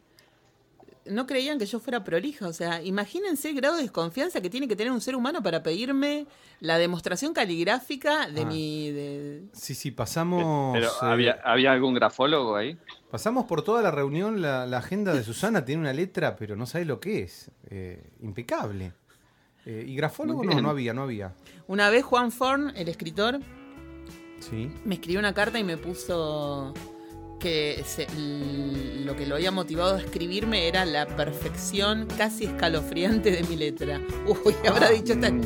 no 1.05 1.25
creían 1.27 1.57
que 1.59 1.65
yo 1.65 1.79
fuera 1.79 2.03
prolija. 2.03 2.47
O 2.47 2.53
sea, 2.53 2.81
imagínense 2.83 3.49
el 3.49 3.55
grado 3.55 3.75
de 3.77 3.83
desconfianza 3.83 4.41
que 4.41 4.49
tiene 4.49 4.67
que 4.67 4.75
tener 4.75 4.91
un 4.91 5.01
ser 5.01 5.15
humano 5.15 5.41
para 5.43 5.63
pedirme 5.63 6.27
la 6.59 6.77
demostración 6.77 7.33
caligráfica 7.33 8.27
de 8.27 8.41
Ah. 8.41 8.45
mi... 8.45 8.91
De... 8.91 9.43
Sí, 9.53 9.73
sí, 9.75 9.91
pasamos... 9.91 10.73
Pero, 10.73 10.87
eh, 10.87 10.91
¿había, 11.01 11.39
¿había 11.43 11.71
algún 11.71 11.93
grafólogo 11.93 12.55
ahí? 12.55 12.77
Pasamos 13.09 13.45
por 13.45 13.63
toda 13.63 13.81
la 13.81 13.91
reunión, 13.91 14.41
la, 14.41 14.65
la 14.65 14.77
agenda 14.77 15.13
de 15.13 15.23
Susana 15.23 15.65
tiene 15.65 15.81
una 15.81 15.93
letra, 15.93 16.35
pero 16.35 16.55
no 16.55 16.65
sabe 16.65 16.85
lo 16.85 16.99
que 16.99 17.23
es. 17.23 17.51
Eh, 17.69 18.11
impecable. 18.21 18.93
Eh, 19.65 19.85
y 19.87 19.95
grafólogo 19.95 20.43
no, 20.43 20.59
no 20.61 20.69
había, 20.69 20.93
no 20.93 21.03
había. 21.03 21.33
Una 21.67 21.89
vez 21.89 22.03
Juan 22.03 22.31
Forn, 22.31 22.71
el 22.75 22.87
escritor, 22.89 23.39
Sí. 24.39 24.71
me 24.85 24.95
escribió 24.95 25.19
una 25.19 25.33
carta 25.35 25.59
y 25.59 25.63
me 25.63 25.77
puso 25.77 26.73
que 27.41 27.83
se- 27.85 28.07
lo 29.05 29.15
que 29.15 29.25
lo 29.25 29.35
había 29.35 29.51
motivado 29.51 29.95
a 29.95 29.99
escribirme 29.99 30.67
era 30.67 30.85
la 30.85 31.07
perfección 31.07 32.07
casi 32.17 32.45
escalofriante 32.45 33.31
de 33.31 33.43
mi 33.43 33.55
letra. 33.55 33.99
Uy, 34.45 34.55
habrá 34.67 34.89
dicho 34.89 35.13
esta... 35.13 35.29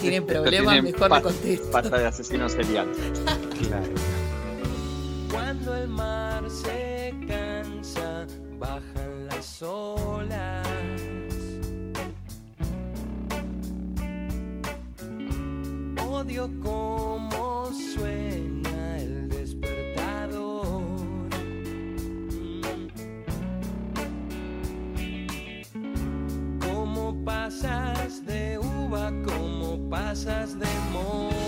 Tiene 0.00 0.16
esto 0.18 0.26
problemas, 0.26 0.74
tiene 0.74 0.92
mejor 0.92 1.10
le 1.10 1.22
contesto. 1.22 1.70
Pata 1.70 1.98
de 1.98 2.06
asesino 2.06 2.48
serial. 2.48 2.86
Claro. 3.66 3.92
Cuando 5.30 5.74
el 5.74 5.88
mar 5.88 6.44
se 6.50 7.14
cansa, 7.26 8.26
bajan 8.58 9.26
las 9.26 9.62
olas. 9.62 10.66
Odio 16.08 16.50
cómo 16.62 17.70
suena 17.94 18.55
pasas 27.26 28.24
de 28.24 28.56
uva, 28.56 29.12
cómo 29.26 29.90
pasas 29.90 30.56
de 30.56 30.66
moda. 30.92 31.45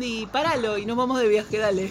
Bondi, 0.00 0.26
paralo 0.26 0.78
y 0.78 0.86
nos 0.86 0.96
vamos 0.96 1.20
de 1.20 1.28
viaje, 1.28 1.58
dale. 1.58 1.90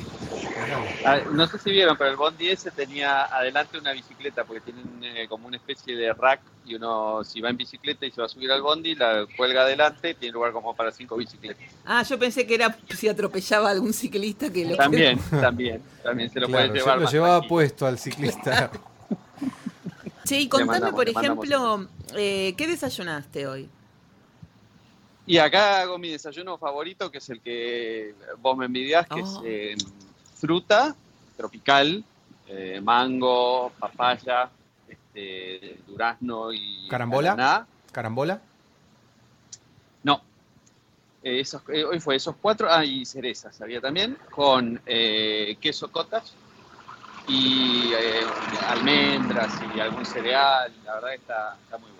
Ah, 1.05 1.19
no 1.31 1.47
sé 1.47 1.57
si 1.59 1.71
vieron, 1.71 1.95
pero 1.97 2.09
el 2.11 2.17
Bondi 2.17 2.49
ese 2.49 2.69
tenía 2.71 3.23
adelante 3.25 3.77
una 3.77 3.91
bicicleta, 3.93 4.43
porque 4.43 4.61
tienen 4.61 5.03
eh, 5.03 5.27
como 5.27 5.47
una 5.47 5.57
especie 5.57 5.95
de 5.95 6.11
rack 6.13 6.41
y 6.65 6.75
uno 6.75 7.23
si 7.23 7.39
va 7.39 7.49
en 7.49 7.57
bicicleta 7.57 8.05
y 8.05 8.11
se 8.11 8.19
va 8.21 8.25
a 8.25 8.29
subir 8.29 8.51
al 8.51 8.61
Bondi, 8.61 8.95
la 8.95 9.25
cuelga 9.37 9.61
adelante, 9.61 10.13
tiene 10.15 10.33
lugar 10.33 10.51
como 10.51 10.75
para 10.75 10.91
cinco 10.91 11.15
bicicletas. 11.17 11.63
Ah, 11.85 12.03
yo 12.03 12.19
pensé 12.19 12.45
que 12.45 12.55
era 12.55 12.77
si 12.89 13.07
atropellaba 13.07 13.69
a 13.69 13.71
algún 13.71 13.93
ciclista 13.93 14.51
que 14.51 14.65
lo 14.65 14.75
También, 14.75 15.17
también, 15.41 15.81
también 16.03 16.29
se 16.29 16.39
lo 16.39 16.47
Claro, 16.47 16.67
puede 16.67 16.79
yo 16.79 16.85
llevar. 16.85 16.97
lo 16.97 17.03
más 17.03 17.13
llevaba 17.13 17.33
tranquilo. 17.39 17.49
puesto 17.49 17.85
al 17.87 17.99
ciclista. 17.99 18.71
Che, 20.25 20.39
y 20.41 20.49
contame, 20.49 20.71
mandamos, 20.73 20.95
por 20.95 21.09
ejemplo, 21.09 21.87
eh, 22.15 22.53
¿qué 22.57 22.67
desayunaste 22.67 23.47
hoy? 23.47 23.69
Y 25.29 25.37
acá 25.37 25.81
hago 25.81 25.99
mi 25.99 26.09
desayuno 26.09 26.57
favorito, 26.57 27.11
que 27.11 27.19
es 27.19 27.29
el 27.29 27.39
que 27.39 28.15
vos 28.39 28.57
me 28.57 28.65
envidiás, 28.65 29.05
que 29.07 29.21
Oh. 29.21 29.23
es 29.23 29.39
eh, 29.45 29.75
fruta 30.33 30.95
tropical, 31.37 32.03
eh, 32.47 32.81
mango, 32.83 33.71
papaya, 33.77 34.49
este, 34.87 35.77
durazno 35.85 36.51
y 36.51 36.87
¿Carambola? 36.89 37.33
ananá. 37.33 37.67
¿Carambola? 37.91 38.41
No. 40.01 40.19
Eh, 41.21 41.41
esos, 41.41 41.61
eh, 41.69 41.83
hoy 41.83 41.99
fue 41.99 42.15
esos 42.15 42.35
cuatro. 42.41 42.67
Ah, 42.67 42.83
y 42.83 43.05
cerezas 43.05 43.61
había 43.61 43.79
también, 43.79 44.17
con 44.31 44.81
eh, 44.87 45.57
queso 45.61 45.91
cottage 45.91 46.31
y 47.27 47.91
eh, 47.93 48.25
almendras 48.67 49.61
y 49.61 49.79
algún 49.79 50.07
cereal. 50.07 50.73
La 50.83 50.95
verdad 50.95 51.09
que 51.09 51.15
está, 51.17 51.55
está 51.65 51.77
muy 51.77 51.89
bueno. 51.91 51.98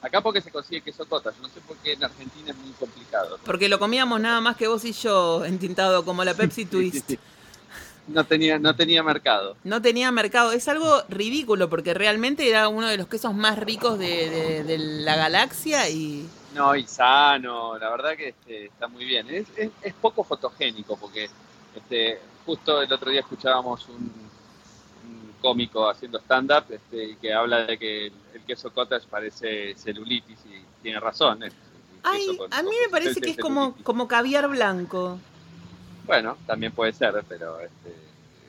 Acá 0.00 0.20
porque 0.20 0.40
se 0.40 0.50
consigue 0.50 0.80
queso 0.82 1.06
cottage. 1.06 1.36
No 1.42 1.48
sé 1.48 1.60
por 1.66 1.76
qué 1.78 1.92
en 1.94 2.04
Argentina 2.04 2.50
es 2.50 2.56
muy 2.56 2.70
complicado. 2.72 3.38
Porque 3.44 3.68
lo 3.68 3.78
comíamos 3.78 4.20
nada 4.20 4.40
más 4.40 4.56
que 4.56 4.68
vos 4.68 4.84
y 4.84 4.92
yo, 4.92 5.44
entintado 5.44 6.04
como 6.04 6.24
la 6.24 6.34
Pepsi 6.34 6.62
Sí, 6.62 6.64
sí, 6.64 6.70
Twist. 6.70 7.08
sí. 7.10 7.18
No 8.06 8.24
tenía, 8.24 8.58
no 8.58 8.74
tenía 8.74 9.02
mercado. 9.02 9.56
No 9.64 9.82
tenía 9.82 10.10
mercado. 10.10 10.52
Es 10.52 10.66
algo 10.68 11.02
ridículo 11.10 11.68
porque 11.68 11.92
realmente 11.92 12.48
era 12.48 12.68
uno 12.68 12.86
de 12.86 12.96
los 12.96 13.06
quesos 13.06 13.34
más 13.34 13.58
ricos 13.58 13.98
de, 13.98 14.30
de- 14.30 14.64
de 14.64 14.78
la 14.78 15.16
galaxia 15.16 15.88
y... 15.90 16.26
No, 16.54 16.74
y 16.74 16.86
sano, 16.86 17.76
la 17.76 17.90
verdad 17.90 18.16
que 18.16 18.28
este, 18.30 18.64
está 18.66 18.88
muy 18.88 19.04
bien. 19.04 19.28
Es, 19.28 19.46
es- 19.56 19.70
es 19.82 19.92
poco 19.94 20.24
fotogénico 20.24 20.96
porque 20.96 21.28
este, 21.76 22.18
justo 22.46 22.80
el 22.80 22.90
otro 22.90 23.10
día 23.10 23.20
escuchábamos 23.20 23.86
un 23.88 24.10
cómico 25.40 25.88
haciendo 25.88 26.18
stand-up 26.18 26.64
este, 26.70 27.16
que 27.20 27.32
habla 27.32 27.66
de 27.66 27.78
que 27.78 28.06
el, 28.06 28.12
el 28.34 28.40
queso 28.42 28.70
cottage 28.72 29.06
parece 29.08 29.74
celulitis 29.76 30.38
y 30.46 30.62
tiene 30.82 31.00
razón. 31.00 31.42
es- 31.42 31.52
Ay, 32.02 32.36
con- 32.36 32.52
a 32.52 32.62
mí 32.62 32.70
me 32.84 32.88
parece 32.90 33.20
que 33.20 33.30
es 33.30 33.36
como, 33.38 33.74
como 33.82 34.06
caviar 34.08 34.48
blanco. 34.48 35.18
Bueno, 36.06 36.36
también 36.46 36.72
puede 36.72 36.92
ser, 36.92 37.22
pero 37.28 37.60
este, 37.60 37.90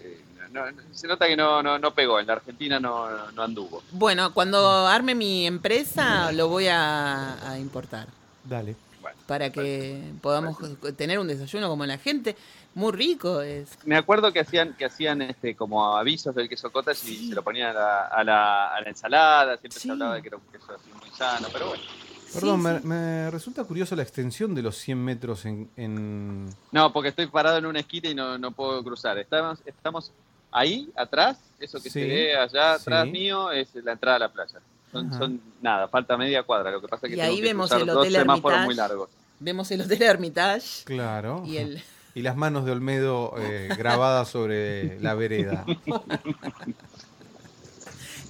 eh, 0.04 0.22
no- 0.52 0.72
no- 0.72 0.82
se 0.94 1.08
nota 1.08 1.28
que 1.28 1.36
no, 1.36 1.62
no, 1.62 1.78
no 1.80 1.94
pegó. 1.94 2.20
En 2.20 2.28
la 2.28 2.34
Argentina 2.34 2.80
no, 2.80 3.06
anduvo. 3.38 3.84
Bueno, 3.92 4.34
cuando 4.34 4.88
arme 4.88 5.16
mi 5.16 5.46
empresa 5.48 6.32
lo 6.32 6.48
voy 6.48 6.68
a, 6.68 7.50
a 7.52 7.60
importar 7.60 8.08
Dale. 8.44 8.76
Bueno, 9.02 9.18
para 9.28 9.50
que 9.52 10.02
podamos 10.22 10.58
tener 10.98 11.20
un 11.20 11.28
desayuno 11.28 11.68
como 11.70 11.86
la 11.86 11.98
gente. 11.98 12.36
Muy 12.76 12.91
rico 12.93 13.41
es. 13.41 13.70
me 13.86 13.95
acuerdo 13.97 14.32
que 14.32 14.39
hacían 14.39 14.74
que 14.74 14.86
hacían 14.86 15.22
este 15.24 15.55
como 15.55 15.97
avisos 15.97 16.34
del 16.36 16.47
queso 16.47 16.72
cottage 16.72 17.09
y 17.11 17.15
Sí. 17.15 17.30
se 17.30 17.36
lo 17.36 17.43
ponían 17.43 17.72
a 17.72 17.74
la, 17.74 18.05
a 18.07 18.24
la, 18.24 18.67
a 18.76 18.82
la 18.82 18.89
ensalada, 18.89 19.57
siempre 19.57 19.80
Sí. 19.80 19.88
se 19.88 19.91
hablaba 19.91 20.15
de 20.15 20.22
que 20.22 20.28
era 20.30 20.38
un 20.38 20.43
queso 20.51 20.72
así 20.74 20.89
muy 20.99 21.09
sano, 21.15 21.47
pero 21.51 21.67
bueno. 21.70 21.84
Perdón, 22.32 22.57
Sí, 22.59 22.63
me, 22.67 22.80
sí. 22.80 22.88
me 22.88 23.32
resulta 23.32 23.63
curioso 23.63 23.95
la 23.95 24.03
extensión 24.03 24.53
de 24.53 24.61
los 24.61 24.78
100 24.78 25.03
metros 25.03 25.45
en... 25.45 25.67
en- 25.78 26.49
No, 26.72 26.93
porque 26.93 27.09
estoy 27.09 27.26
parado 27.26 27.57
en 27.57 27.65
una 27.65 27.80
esquina 27.80 28.07
y 28.09 28.13
no, 28.15 28.38
no 28.38 28.51
puedo 28.51 28.84
cruzar. 28.84 29.17
Estamos, 29.17 29.59
estamos 29.65 30.11
ahí, 30.51 30.91
atrás, 30.95 31.39
eso 31.59 31.78
que 31.82 31.89
Sí, 31.89 31.99
se 32.01 32.05
ve 32.07 32.38
allá 32.38 32.74
atrás 32.74 33.05
sí. 33.05 33.11
mío 33.11 33.51
es 33.51 33.74
la 33.84 33.93
entrada 33.93 34.17
a 34.17 34.20
la 34.20 34.30
playa. 34.32 34.59
Son, 34.91 35.11
son 35.17 35.41
nada, 35.61 35.88
falta 35.88 36.15
media 36.17 36.43
cuadra. 36.43 36.70
Lo 36.72 36.80
que 36.82 36.88
pasa 36.88 37.07
es 37.07 37.11
que 37.11 37.15
Y 37.17 37.20
tengo 37.20 37.32
ahí 37.32 37.38
que 37.38 37.47
vemos 37.47 37.72
el 37.72 37.86
dos 37.88 37.97
Hotel 37.97 38.13
semáforos 38.13 38.59
Hermitage. 38.59 38.65
muy 38.65 38.76
largos. 38.76 39.09
Vemos 39.39 39.72
el 39.72 39.82
Hotel 39.82 40.01
Hermitage 40.03 40.84
Claro. 40.86 41.43
y 41.47 41.57
el... 41.57 41.82
Y 42.20 42.22
las 42.22 42.36
manos 42.36 42.65
de 42.65 42.74
Olmedo 42.74 43.34
eh, 43.39 43.74
grabadas 43.78 44.28
sobre 44.28 44.99
la 44.99 45.13
vereda. 45.13 45.63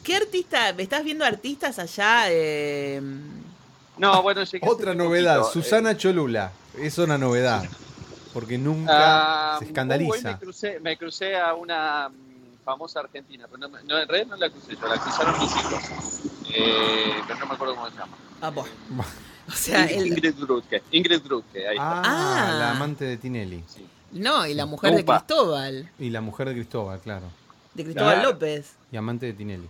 ¿Qué 0.03 0.15
artista? 0.15 0.73
¿Me 0.73 0.83
estás 0.83 1.03
viendo 1.03 1.25
artistas 1.25 1.79
allá? 1.79 2.25
eh, 2.29 3.01
No, 3.97 4.21
bueno, 4.21 4.41
Otra 4.61 4.93
novedad, 4.93 5.37
poquito, 5.39 5.49
eh. 5.49 5.63
Susana 5.63 5.97
Cholula. 5.97 6.51
Es 6.77 6.99
una 6.99 7.17
novedad. 7.17 7.65
Porque 8.31 8.59
nunca 8.59 9.55
Ah, 9.55 9.55
se 9.57 9.65
escandaliza. 9.65 10.33
me 10.33 10.37
crucé, 10.37 10.79
me 10.79 10.95
crucé 10.95 11.35
a 11.35 11.55
una 11.55 12.09
mm, 12.09 12.63
famosa 12.63 12.99
argentina, 12.99 13.47
pero 13.47 13.57
no, 13.57 13.69
me- 13.69 13.83
no, 13.85 13.97
en 13.97 14.07
realidad 14.07 14.27
no 14.29 14.37
la 14.37 14.51
crucé 14.51 14.75
yo, 14.79 14.87
la 14.87 14.99
cruzaron 14.99 15.33
mis 15.39 15.49
hijos. 15.49 15.83
Eh, 16.53 17.23
pero 17.27 17.39
no 17.39 17.45
me 17.47 17.53
acuerdo 17.55 17.73
cómo 17.75 17.89
se 17.89 17.97
llama. 17.97 18.15
ah, 18.41 18.49
bueno. 18.51 18.69
O 19.49 19.51
sea, 19.51 19.85
el... 19.85 20.07
Ingrid 20.07 20.35
Grutke. 20.39 20.81
Ingrid 20.91 21.21
ahí 21.55 21.75
está. 21.75 22.01
Ah, 22.01 22.03
Ah. 22.05 22.55
la 22.59 22.71
amante 22.71 23.03
de 23.05 23.17
Tinelli. 23.17 23.63
Sí. 23.67 23.85
No, 24.11 24.45
y 24.47 24.53
la 24.53 24.65
mujer 24.65 24.95
de. 24.95 25.03
Cristóbal. 25.05 25.89
Y 25.99 26.09
la 26.09 26.21
mujer 26.21 26.47
de 26.49 26.53
Cristóbal, 26.55 26.99
claro. 27.01 27.25
De 27.73 27.83
Cristóbal. 27.83 28.23
López. 28.23 28.73
Y 28.91 28.97
amante 28.97 29.25
de 29.27 29.33
Tinelli. 29.33 29.69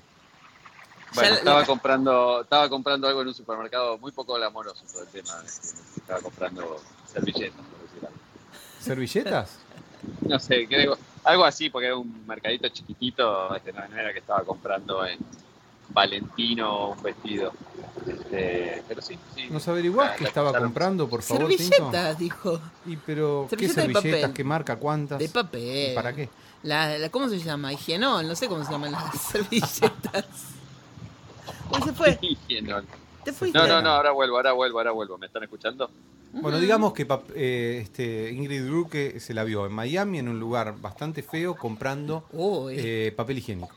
Bueno, 1.15 1.29
Ya 1.31 1.35
estaba 1.37 1.59
la- 1.61 1.65
comprando, 1.65 2.41
estaba 2.43 2.69
comprando 2.69 3.07
algo 3.07 3.21
en 3.23 3.29
un 3.29 3.33
supermercado 3.33 3.97
muy 3.97 4.11
poco 4.11 4.35
glamoroso 4.35 4.83
todo 4.91 5.01
el 5.03 5.07
tema. 5.09 5.33
Estaba 5.97 6.19
comprando 6.21 6.79
servilletas, 7.11 7.59
por 7.65 7.81
decir 7.81 8.05
algo. 8.05 8.19
¿Servilletas? 8.79 9.49
No 10.21 10.39
sé, 10.39 10.65
creo, 10.65 10.97
algo 11.25 11.43
así, 11.43 11.69
porque 11.69 11.87
era 11.87 11.97
un 11.97 12.25
mercadito 12.25 12.69
chiquitito, 12.69 13.53
este, 13.53 13.73
no 13.73 13.79
era 13.97 14.13
que 14.13 14.19
estaba 14.19 14.43
comprando 14.45 15.05
en 15.05 15.19
Valentino 15.89 16.91
un 16.91 17.03
vestido. 17.03 17.51
Este, 18.07 18.83
pero 18.87 19.01
sí, 19.01 19.17
sí. 19.35 19.47
¿Nos 19.49 19.67
averiguás 19.67 20.15
qué 20.17 20.23
estaba 20.25 20.57
comprando, 20.57 21.07
por 21.09 21.21
favor, 21.21 21.47
Tinto? 21.49 21.63
Servilletas, 21.63 22.17
dijo. 22.19 22.59
Y 22.85 22.95
pero, 22.97 23.47
¿qué 23.49 23.67
Servilletas 23.69 23.75
de 23.75 23.81
servilletas? 23.93 24.21
papel. 24.21 24.33
¿Qué 24.33 24.43
marca? 24.43 24.75
¿Cuántas? 24.77 25.19
De 25.19 25.29
papel. 25.29 25.91
¿Y 25.91 25.95
¿Para 25.95 26.13
qué? 26.13 26.29
La, 26.63 26.97
la- 26.97 27.09
¿Cómo 27.09 27.29
se 27.29 27.39
llama? 27.39 27.73
Higienol, 27.73 28.27
no 28.27 28.35
sé 28.35 28.47
cómo 28.47 28.63
se 28.63 28.71
llaman 28.71 28.91
las 28.91 29.21
servilletas. 29.31 30.25
Uy, 31.71 31.81
se 31.83 31.93
fue. 31.93 32.19
No, 32.63 32.81
Te 33.23 33.33
fuiste. 33.33 33.57
no, 33.57 33.67
no, 33.67 33.81
no, 33.81 33.89
ahora 33.89 34.11
vuelvo, 34.11 34.37
ahora 34.37 34.51
vuelvo, 34.53 34.77
ahora 34.79 34.91
vuelvo. 34.91 35.17
¿Me 35.17 35.27
están 35.27 35.43
escuchando? 35.43 35.89
Bueno, 36.31 36.59
digamos 36.59 36.93
que 36.93 37.07
eh, 37.35 37.79
este, 37.81 38.31
Ingrid 38.31 38.63
Druque 38.65 39.19
se 39.19 39.33
la 39.33 39.43
vio 39.43 39.65
en 39.65 39.71
Miami, 39.73 40.19
en 40.19 40.29
un 40.29 40.39
lugar 40.39 40.75
bastante 40.79 41.23
feo, 41.23 41.55
comprando 41.55 42.23
eh, 42.71 43.13
papel 43.15 43.39
higiénico. 43.39 43.71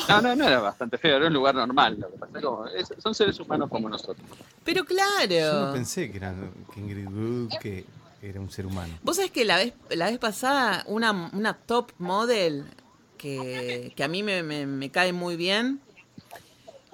No, 0.08 0.20
no, 0.22 0.34
no 0.36 0.46
era 0.46 0.60
bastante 0.60 0.98
feo, 0.98 1.16
era 1.16 1.26
un 1.26 1.32
lugar 1.32 1.54
normal. 1.54 1.98
Lo 2.00 2.10
que 2.10 2.18
pasa 2.18 2.38
es 2.38 2.44
como- 2.44 2.66
es- 2.66 2.92
son 3.02 3.14
seres 3.14 3.38
humanos 3.40 3.68
como 3.70 3.88
nosotros. 3.88 4.26
Pero 4.64 4.84
Yo 4.84 4.84
no 4.84 4.88
claro. 4.88 5.72
pensé 5.72 6.10
que, 6.10 6.16
era, 6.16 6.34
que 6.72 6.80
Ingrid 6.80 7.08
Druque 7.08 7.84
era 8.22 8.40
un 8.40 8.50
ser 8.50 8.66
humano. 8.66 8.94
Vos 9.02 9.16
sabés 9.16 9.30
que 9.30 9.44
la 9.44 9.56
vez, 9.56 9.74
la 9.90 10.06
vez 10.10 10.18
pasada, 10.18 10.84
una, 10.86 11.30
una 11.32 11.54
top 11.54 11.92
model 11.98 12.64
que, 13.18 13.92
que 13.96 14.04
a 14.04 14.08
mí 14.08 14.22
me, 14.22 14.42
me- 14.42 14.66
me 14.66 14.90
cae 14.90 15.12
muy 15.12 15.36
bien, 15.36 15.80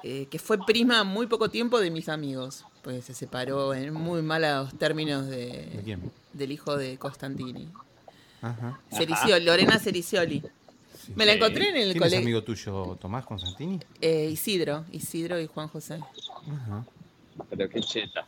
eh, 0.02 0.26
que 0.30 0.38
fue 0.38 0.58
prima 0.64 1.04
muy 1.04 1.26
poco 1.26 1.50
tiempo 1.50 1.78
de 1.80 1.90
mis 1.90 2.08
amigos, 2.08 2.64
pues 2.82 3.04
se 3.04 3.14
separó 3.14 3.74
en 3.74 3.92
muy 3.92 4.22
malos 4.22 4.76
términos 4.78 5.26
¿De 5.26 5.36
de, 5.76 5.82
quién? 5.84 6.10
del 6.32 6.52
hijo 6.52 6.76
de 6.76 6.96
Costantini. 6.98 7.68
Ajá. 8.42 8.80
Cericioli, 8.90 9.44
Lorena 9.44 9.78
Cericioli. 9.78 10.42
Sí. 11.06 11.12
Me 11.16 11.26
la 11.26 11.32
encontré 11.34 11.68
en 11.70 11.76
el 11.76 11.82
¿Quién 11.92 11.96
es 11.96 11.98
colegio. 11.98 12.18
amigo 12.20 12.42
tuyo, 12.42 12.96
Tomás 13.00 13.24
Constantini? 13.24 13.80
Eh, 14.00 14.28
Isidro, 14.30 14.84
Isidro 14.92 15.40
y 15.40 15.46
Juan 15.46 15.68
José. 15.68 16.00
Ajá. 16.52 16.84
Pero 17.48 17.68
qué 17.68 17.80
cheta. 17.80 18.24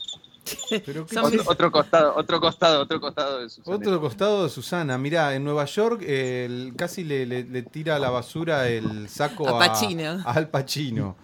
Pero 0.85 1.07
qué 1.07 1.15
Son 1.15 1.25
Otro, 1.47 1.71
costado, 1.71 2.15
otro 2.17 2.41
costado, 2.41 2.81
otro 2.83 3.01
costado 3.01 3.41
de 3.43 3.49
Susana. 3.51 3.77
Otro 3.77 4.01
costado 4.01 4.43
de 4.45 4.51
Susana. 4.51 4.99
Mirá, 4.99 5.35
en 5.37 5.45
Nueva 5.45 5.67
York 5.67 6.03
eh, 6.05 6.47
el- 6.47 6.73
casi 6.77 7.05
le, 7.05 7.27
le- 7.27 7.45
le 7.45 7.63
tira 7.63 7.95
a 7.97 7.99
la 8.01 8.11
basura 8.11 8.69
el 8.69 9.09
saco 9.09 9.49
A. 9.49 9.65
Al 10.25 10.49
Pacino. 10.49 11.17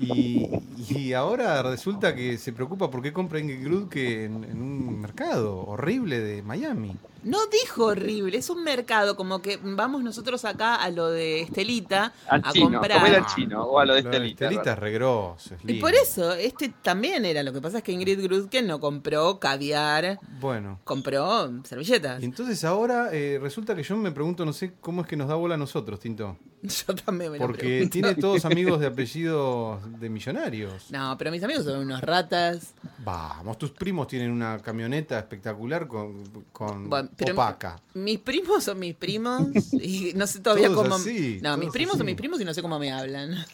Y, 0.00 0.46
y 0.88 1.12
ahora 1.12 1.62
resulta 1.62 2.14
que 2.14 2.38
se 2.38 2.52
preocupa 2.52 2.90
por 2.90 3.02
qué 3.02 3.12
compra 3.12 3.40
Ingrid 3.40 3.94
en, 3.96 4.44
en 4.44 4.62
un 4.62 5.00
mercado 5.00 5.64
horrible 5.66 6.20
de 6.20 6.42
Miami. 6.42 6.96
No 7.24 7.38
dijo 7.46 7.84
horrible, 7.86 8.36
es 8.38 8.50
un 8.50 8.64
mercado 8.64 9.14
como 9.16 9.40
que 9.42 9.58
vamos 9.62 10.02
nosotros 10.02 10.44
acá 10.44 10.74
a 10.76 10.90
lo 10.90 11.08
de 11.08 11.42
Estelita 11.42 12.12
Al 12.28 12.42
a 12.44 12.52
chino, 12.52 12.70
comprar. 12.72 12.98
comer 13.00 13.14
al 13.16 13.26
chino 13.26 13.62
o 13.62 13.78
a 13.78 13.84
lo 13.84 13.94
de 13.94 14.02
Lo 14.02 14.10
de 14.10 14.16
Estelita. 14.16 14.44
Estelita 14.46 14.72
es 14.72 14.78
re 14.78 14.92
grosso, 14.92 15.54
es 15.54 15.60
Y 15.64 15.74
por 15.80 15.94
eso, 15.94 16.32
este 16.32 16.72
también 16.82 17.24
era. 17.24 17.42
Lo 17.42 17.52
que 17.52 17.60
pasa 17.60 17.78
es 17.78 17.84
que 17.84 17.92
Ingrid 17.92 18.22
Grudke 18.22 18.62
no 18.62 18.80
compró 18.80 19.38
caviar, 19.38 20.18
Bueno. 20.40 20.80
compró 20.84 21.50
servilletas. 21.64 22.20
Y 22.22 22.24
entonces 22.24 22.64
ahora 22.64 23.10
eh, 23.12 23.38
resulta 23.40 23.74
que 23.76 23.82
yo 23.82 23.96
me 23.96 24.10
pregunto, 24.12 24.44
no 24.44 24.52
sé 24.52 24.74
cómo 24.80 25.02
es 25.02 25.06
que 25.06 25.16
nos 25.16 25.28
da 25.28 25.34
bola 25.36 25.54
a 25.54 25.58
nosotros, 25.58 26.00
Tinto. 26.00 26.36
Yo 26.62 26.94
también 26.94 27.32
me 27.32 27.38
lo 27.38 27.44
Porque 27.46 27.62
pregunto. 27.62 27.90
tiene 27.92 28.14
todos 28.14 28.44
amigos 28.44 28.78
de 28.78 28.86
apellidos 28.86 29.80
de 29.98 30.08
millonarios. 30.08 30.92
No, 30.92 31.16
pero 31.18 31.32
mis 31.32 31.42
amigos 31.42 31.64
son 31.64 31.80
unos 31.80 32.00
ratas. 32.02 32.74
Vamos, 33.04 33.58
tus 33.58 33.72
primos 33.72 34.06
tienen 34.06 34.30
una 34.30 34.58
camioneta 34.60 35.18
espectacular 35.18 35.88
con, 35.88 36.22
con 36.52 36.88
Bueno, 36.88 37.08
pero- 37.16 37.34
opaca. 37.34 37.80
Mis 37.94 38.18
primos 38.18 38.64
son 38.64 38.78
mis 38.78 38.94
primos 38.94 39.42
y 39.72 40.12
no 40.14 40.26
sé 40.26 40.40
todavía 40.40 40.68
Todos 40.68 40.82
cómo. 40.84 40.94
así, 40.96 41.38
no, 41.42 41.56
mis 41.56 41.70
primos 41.70 41.96
son 41.96 42.06
mis 42.06 42.16
primos 42.16 42.40
y 42.40 42.44
no 42.44 42.52
sé 42.54 42.62
cómo 42.62 42.78
me 42.78 42.92
hablan. 42.92 43.36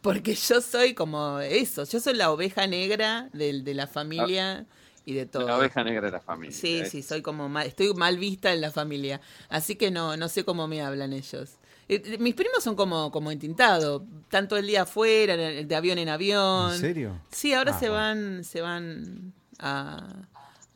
Porque 0.00 0.34
yo 0.34 0.60
soy 0.62 0.94
como 0.94 1.40
eso, 1.40 1.84
yo 1.84 2.00
soy 2.00 2.14
la 2.14 2.30
oveja 2.30 2.66
negra 2.66 3.28
del- 3.32 3.64
de, 3.64 3.74
la 3.74 3.86
familia 3.86 4.66
y 5.04 5.12
de 5.12 5.26
todo. 5.26 5.46
La 5.46 5.58
oveja 5.58 5.84
negra 5.84 6.06
de 6.06 6.12
la 6.12 6.20
familia. 6.20 6.56
Sí, 6.56 6.78
¿eh? 6.80 6.86
sí, 6.86 7.02
soy 7.02 7.20
como 7.20 7.48
mal, 7.50 7.66
estoy 7.66 7.92
mal 7.94 8.16
vista 8.18 8.52
en 8.52 8.62
la 8.62 8.70
familia, 8.70 9.20
así 9.50 9.76
que 9.76 9.90
no, 9.90 10.16
no 10.16 10.28
sé 10.28 10.44
cómo 10.44 10.66
me 10.68 10.80
hablan 10.80 11.12
ellos. 11.12 11.50
Eh, 11.88 12.02
eh, 12.04 12.18
Mis 12.18 12.34
primos 12.34 12.62
son 12.64 12.76
como, 12.76 13.10
como 13.12 13.30
entintados, 13.30 14.02
tanto 14.30 14.56
el 14.56 14.66
día 14.66 14.82
afuera, 14.82 15.36
de 15.36 15.76
avión 15.76 15.98
en 15.98 16.08
avión. 16.08 16.72
¿En 16.72 16.80
serio? 16.80 17.20
Sí, 17.30 17.52
ahora 17.52 17.74
Ah, 17.74 17.78
se 17.78 17.88
bueno. 17.90 18.02
van, 18.02 18.44
se 18.44 18.60
van 18.62 19.32
a, 19.58 20.06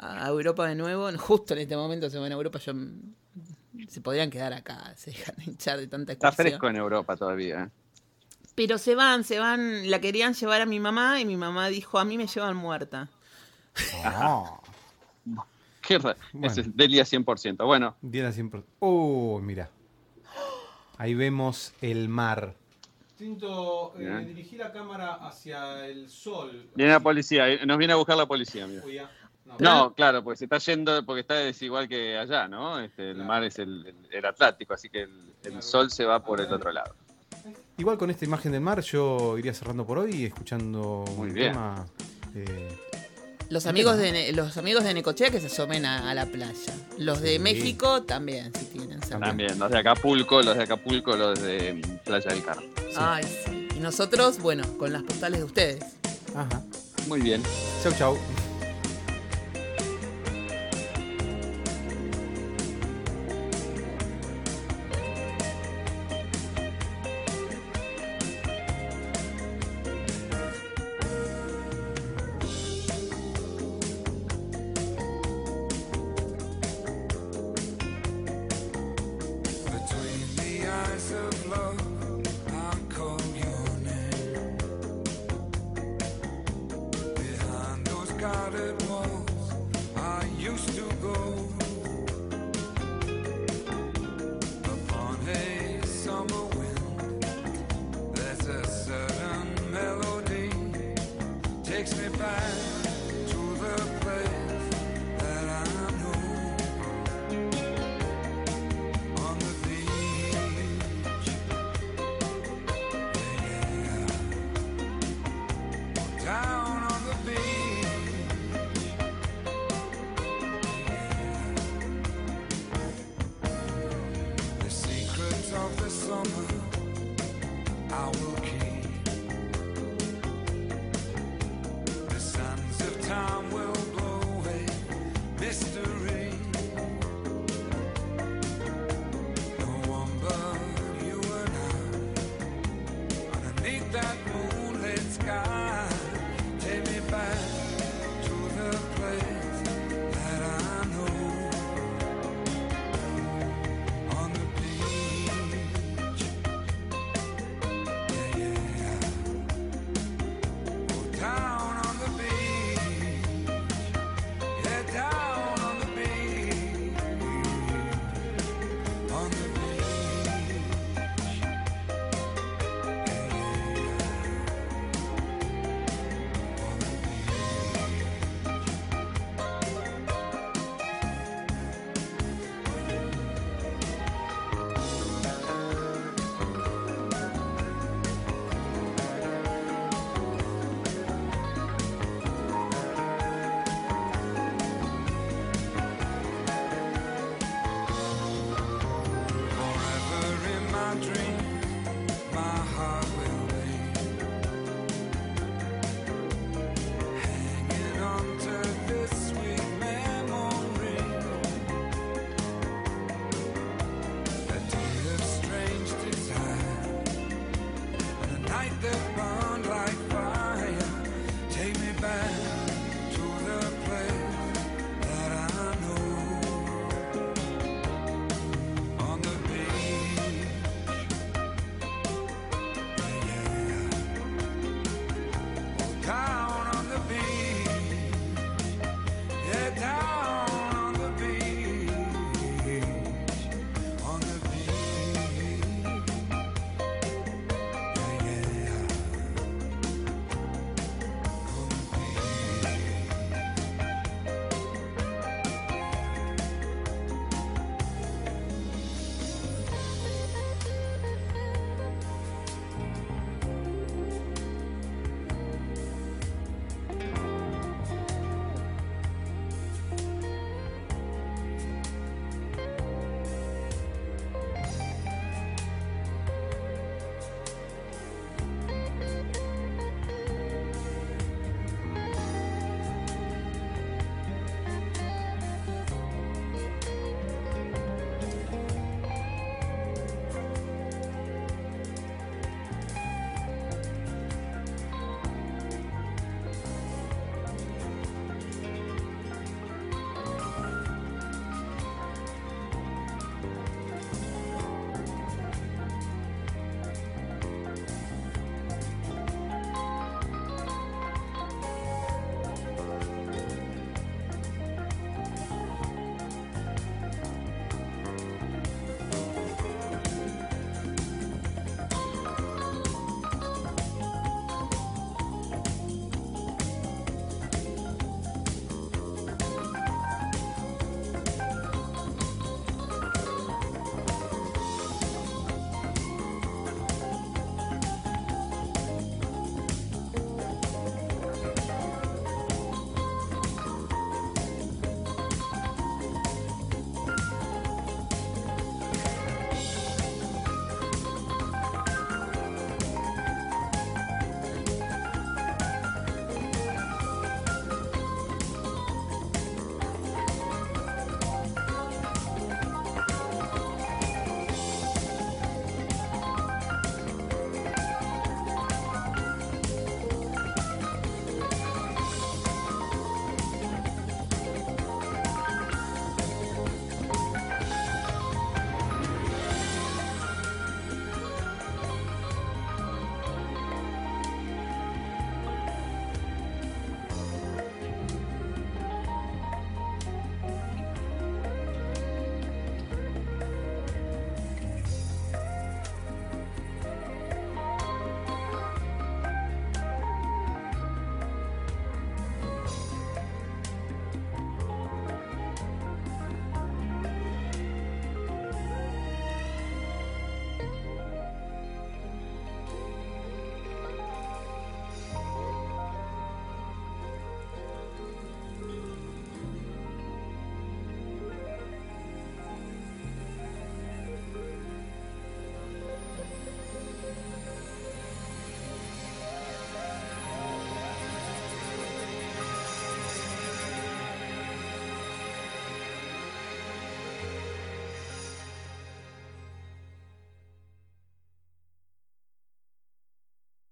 a 0.03 0.29
Europa 0.29 0.67
de 0.67 0.75
nuevo. 0.75 1.11
Justo 1.19 1.55
en 1.55 1.61
este 1.61 1.77
momento 1.77 2.11
se 2.11 2.19
van 2.19 2.33
a 2.33 2.35
Europa. 2.35 2.59
Yo, 2.59 2.73
se 3.89 4.01
podrían 4.01 4.31
quedar 4.31 4.53
acá, 4.53 4.95
se 4.97 5.11
dejan 5.13 5.35
hinchar 5.47 5.79
de 5.79 5.87
tanta 5.87 6.13
Está 6.13 6.29
excursión. 6.29 6.53
fresco 6.53 6.69
en 6.69 6.77
Europa 6.77 7.17
todavía. 7.17 7.65
¿eh? 7.65 7.69
Pero 8.55 8.79
se 8.79 8.95
van, 8.95 9.25
se 9.25 9.39
van. 9.39 9.91
La 9.91 10.01
querían 10.01 10.35
llevar 10.35 10.61
a 10.61 10.67
mi 10.67 10.79
mamá 10.81 11.21
y 11.21 11.25
mi 11.25 11.37
mamá 11.37 11.69
dijo: 11.69 11.99
A 11.99 12.05
mí 12.05 12.19
me 12.19 12.27
llevan 12.27 12.57
muerta. 12.57 13.09
Ah, 14.05 14.61
Qué 15.81 15.99
Bueno. 15.99 16.17
Es 16.47 16.77
Delia 16.77 17.05
100%. 17.05 17.65
Bueno, 17.65 17.97
Diana 18.03 18.31
siempre. 18.33 18.63
Oh, 18.81 19.41
mira. 19.43 19.71
Ahí 20.99 21.15
vemos 21.15 21.73
el 21.81 22.09
mar. 22.09 22.55
Tinto, 23.19 23.95
eh, 23.99 24.25
dirigí 24.27 24.57
la 24.57 24.73
cámara 24.73 25.15
hacia 25.15 25.87
el 25.87 26.09
sol. 26.09 26.69
viene 26.75 26.93
la 26.93 27.01
policía. 27.01 27.49
eh, 27.49 27.65
Nos 27.67 27.79
viene 27.79 27.93
a 27.95 27.97
buscar 27.97 28.17
la 28.17 28.27
policía, 28.27 28.67
mira. 28.67 28.83
No, 29.59 29.75
No, 29.89 29.95
claro, 29.95 30.23
porque 30.25 30.39
se 30.39 30.45
está 30.45 30.59
yendo, 30.59 31.05
porque 31.05 31.21
está 31.21 31.35
desigual 31.35 31.89
que 31.89 32.17
allá, 32.19 32.49
¿no? 32.49 32.79
Este, 32.81 33.11
el 33.11 33.15
Claro. 33.17 33.29
mar 33.29 33.45
es 33.45 33.59
el, 33.59 33.87
el- 33.87 34.09
el 34.11 34.25
Atlántico, 34.27 34.75
así 34.75 34.89
que 34.89 35.03
el, 35.03 35.63
sol 35.63 35.91
se 35.91 36.05
va 36.05 36.25
por 36.25 36.41
el 36.41 36.53
otro 36.53 36.73
lado. 36.73 36.95
Igual 37.77 37.99
con 37.99 38.11
esta 38.11 38.25
imagen 38.25 38.53
del 38.53 38.61
mar 38.61 38.81
yo 38.83 39.37
iría 39.39 39.53
cerrando 39.55 39.85
por 39.87 39.99
hoy 39.99 40.27
escuchando 40.27 41.05
Muy 41.17 41.29
un 41.29 41.35
bien. 41.35 41.53
tema. 41.53 41.87
eh, 42.35 42.79
Los 43.51 43.67
amigos 43.67 43.99
de 43.99 44.13
Ne- 44.13 44.33
los 44.33 44.57
amigos 44.57 44.85
de 44.85 44.95
Necochea 44.95 45.31
que 45.31 45.41
se 45.41 45.49
asomen 45.49 45.85
a, 45.85 46.11
a 46.11 46.15
la 46.15 46.25
playa. 46.27 46.73
Los 46.99 47.21
de 47.21 47.33
Sí. 47.35 47.39
México 47.39 48.03
también, 48.05 48.53
si 48.55 48.65
tienen. 48.67 49.03
cerca. 49.03 49.27
También, 49.27 49.59
los 49.59 49.71
de 49.71 49.79
Acapulco, 49.79 50.41
los 50.43 50.57
de 50.57 50.63
Acapulco, 50.63 51.17
los 51.17 51.41
de 51.43 52.01
Playa 52.05 52.31
del 52.31 52.43
Carmen. 52.45 52.71
Ay, 52.97 53.25
sí. 53.25 53.69
Y 53.77 53.81
nosotros, 53.81 54.39
bueno, 54.39 54.63
con 54.79 54.93
las 54.93 55.03
postales 55.03 55.41
de 55.41 55.45
ustedes. 55.45 55.85
ajá. 56.35 56.63
Muy 57.09 57.21
bien. 57.21 57.43
Chau, 57.83 57.93
chau. 57.99 58.17